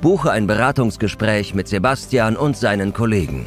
Buche 0.00 0.30
ein 0.30 0.46
Beratungsgespräch 0.46 1.54
mit 1.54 1.68
Sebastian 1.68 2.34
und 2.34 2.56
seinen 2.56 2.94
Kollegen. 2.94 3.46